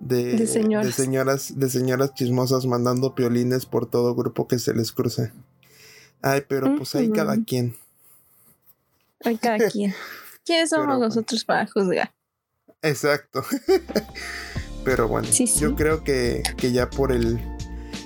de, 0.00 0.46
señoras. 0.46 1.58
de 1.58 1.70
señoras 1.70 2.14
chismosas 2.14 2.66
mandando 2.66 3.14
piolines 3.14 3.66
por 3.66 3.86
todo 3.88 4.14
grupo 4.14 4.48
que 4.48 4.58
se 4.58 4.74
les 4.74 4.92
cruce. 4.92 5.32
Ay, 6.20 6.42
pero 6.48 6.76
pues 6.76 6.94
hay 6.94 7.10
cada 7.10 7.36
quien. 7.44 7.76
Hay 9.24 9.36
cada 9.36 9.58
quien. 9.70 9.94
¿Quiénes 10.44 10.70
somos 10.70 10.98
nosotros 10.98 11.44
para 11.44 11.66
juzgar? 11.66 12.12
Exacto. 12.82 13.44
pero 14.84 15.08
bueno, 15.08 15.28
yo 15.30 15.76
creo 15.76 16.02
que, 16.02 16.42
que 16.56 16.72
ya 16.72 16.90
por 16.90 17.12
el 17.12 17.40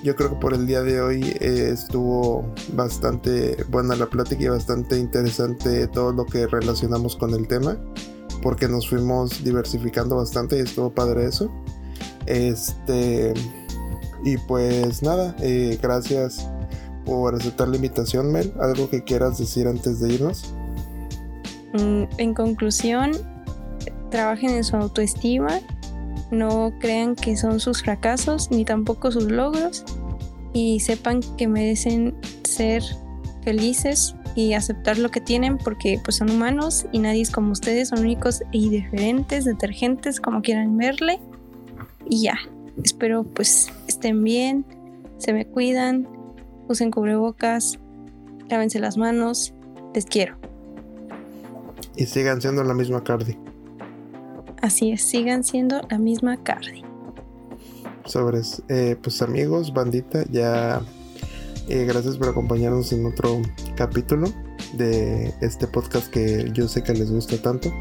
yo 0.03 0.15
creo 0.17 0.31
que 0.31 0.37
por 0.37 0.55
el 0.55 0.67
día 0.67 0.83
de 0.83 1.01
hoy 1.01 1.23
eh, 1.41 1.71
estuvo 1.73 2.45
bastante 2.73 3.65
buena 3.69 3.97
la 3.97 4.07
plática 4.07 4.45
y 4.45 4.49
bastante 4.49 4.99
interesante 4.99 5.87
todo 5.89 6.13
lo 6.13 6.27
que 6.27 6.47
relacionamos 6.47 7.17
con 7.17 7.35
el 7.35 7.49
tema, 7.49 7.77
porque 8.43 8.69
nos 8.69 8.89
fuimos 8.89 9.43
diversificando 9.43 10.17
bastante 10.17 10.59
y 10.59 10.61
estuvo 10.61 10.91
padre 10.91 11.27
eso. 11.27 11.51
Este, 12.27 13.35
y 14.25 14.37
pues 14.39 15.03
nada, 15.03 15.35
eh, 15.41 15.79
gracias 15.81 16.49
por 17.05 17.35
aceptar 17.35 17.69
la 17.69 17.77
invitación, 17.77 18.33
Mel. 18.33 18.53
¿Algo 18.61 18.91
que 18.91 19.03
quieras 19.05 19.39
decir 19.39 19.69
antes 19.69 20.01
de 20.01 20.15
irnos? 20.15 20.53
Mm, 21.73 22.05
en 22.19 22.35
conclusión, 22.35 23.13
trabajen 24.11 24.51
en 24.51 24.65
su 24.65 24.77
autoestima 24.77 25.61
no 26.31 26.73
crean 26.81 27.15
que 27.15 27.37
son 27.37 27.61
sus 27.61 27.83
fracasos 27.83 28.51
ni 28.51 28.65
tampoco 28.65 29.13
sus 29.13 29.31
logros 29.31 29.85
y 30.53 30.81
sepan 30.81 31.21
que 31.37 31.49
merecen 31.49 32.15
ser 32.45 32.83
felices 33.43 34.15
y 34.35 34.53
aceptar 34.53 34.99
lo 34.99 35.11
que 35.11 35.21
tienen 35.21 35.57
porque 35.59 36.01
pues 36.03 36.17
son 36.17 36.31
humanos 36.31 36.87
y 36.93 36.99
nadie 36.99 37.23
es 37.23 37.31
como 37.31 37.53
ustedes, 37.53 37.89
son 37.89 38.01
únicos 38.01 38.43
y 38.53 38.69
diferentes, 38.69 39.45
detergentes, 39.45 40.21
como 40.21 40.43
quieran 40.43 40.77
verle. 40.77 41.21
Y 42.09 42.23
ya, 42.23 42.39
espero 42.83 43.25
pues 43.25 43.73
estén 43.89 44.23
bien, 44.23 44.65
se 45.19 45.33
me 45.33 45.47
cuidan, 45.47 46.09
usen 46.69 46.91
cubrebocas, 46.91 47.79
lávense 48.49 48.79
las 48.79 48.97
manos, 48.97 49.55
les 49.95 50.05
quiero. 50.05 50.37
Y 51.97 52.07
sigan 52.07 52.41
siendo 52.41 52.63
la 52.63 52.75
misma 52.75 53.03
Cardi. 53.03 53.46
Así 54.67 54.91
es, 54.91 55.03
sigan 55.03 55.45
siendo 55.45 55.81
la 55.89 55.97
misma 55.97 56.43
Cardi. 56.43 56.83
Sobres, 58.05 58.65
eh, 58.69 58.97
pues 59.01 59.23
amigos, 59.23 59.73
bandita, 59.73 60.25
ya 60.29 60.83
eh, 61.69 61.85
gracias 61.85 62.17
por 62.17 62.31
acompañarnos 62.31 62.93
en 62.93 63.07
otro 63.07 63.43
capítulo 63.77 64.27
de 64.73 65.33
este 65.41 65.69
podcast 65.69 66.09
que 66.09 66.51
yo 66.53 66.67
sé 66.67 66.83
que 66.83 66.95
les 66.95 67.13
gusta 67.13 67.41
tanto. 67.41 67.73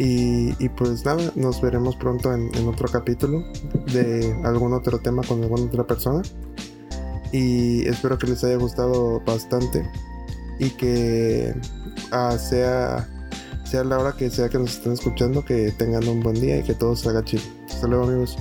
Y, 0.00 0.68
pues 0.70 1.04
nada, 1.04 1.30
nos 1.36 1.60
veremos 1.60 1.94
pronto 1.94 2.34
en, 2.34 2.50
otro 2.66 2.88
capítulo 2.88 3.44
de 3.92 4.36
algún 4.42 4.72
otro 4.72 4.98
tema 4.98 5.22
con 5.22 5.40
alguna 5.40 5.66
otra 5.66 5.86
persona. 5.86 6.22
Y 7.30 7.86
espero 7.86 8.18
que 8.18 8.26
les 8.26 8.42
haya 8.42 8.56
gustado 8.56 9.20
bastante 9.20 9.88
y 10.58 10.70
que 10.70 11.54
ah, 12.10 12.36
sea 12.38 13.08
sea 13.66 13.84
la 13.84 13.98
hora 13.98 14.12
que 14.12 14.30
sea 14.30 14.48
que 14.48 14.58
nos 14.58 14.74
estén 14.74 14.92
escuchando, 14.92 15.44
que 15.44 15.72
tengan 15.72 16.06
un 16.08 16.22
buen 16.22 16.40
día 16.40 16.58
y 16.58 16.62
que 16.62 16.74
todo 16.74 16.94
salga 16.96 17.24
chido. 17.24 17.42
Hasta 17.68 17.86
luego 17.86 18.04
amigos. 18.04 18.36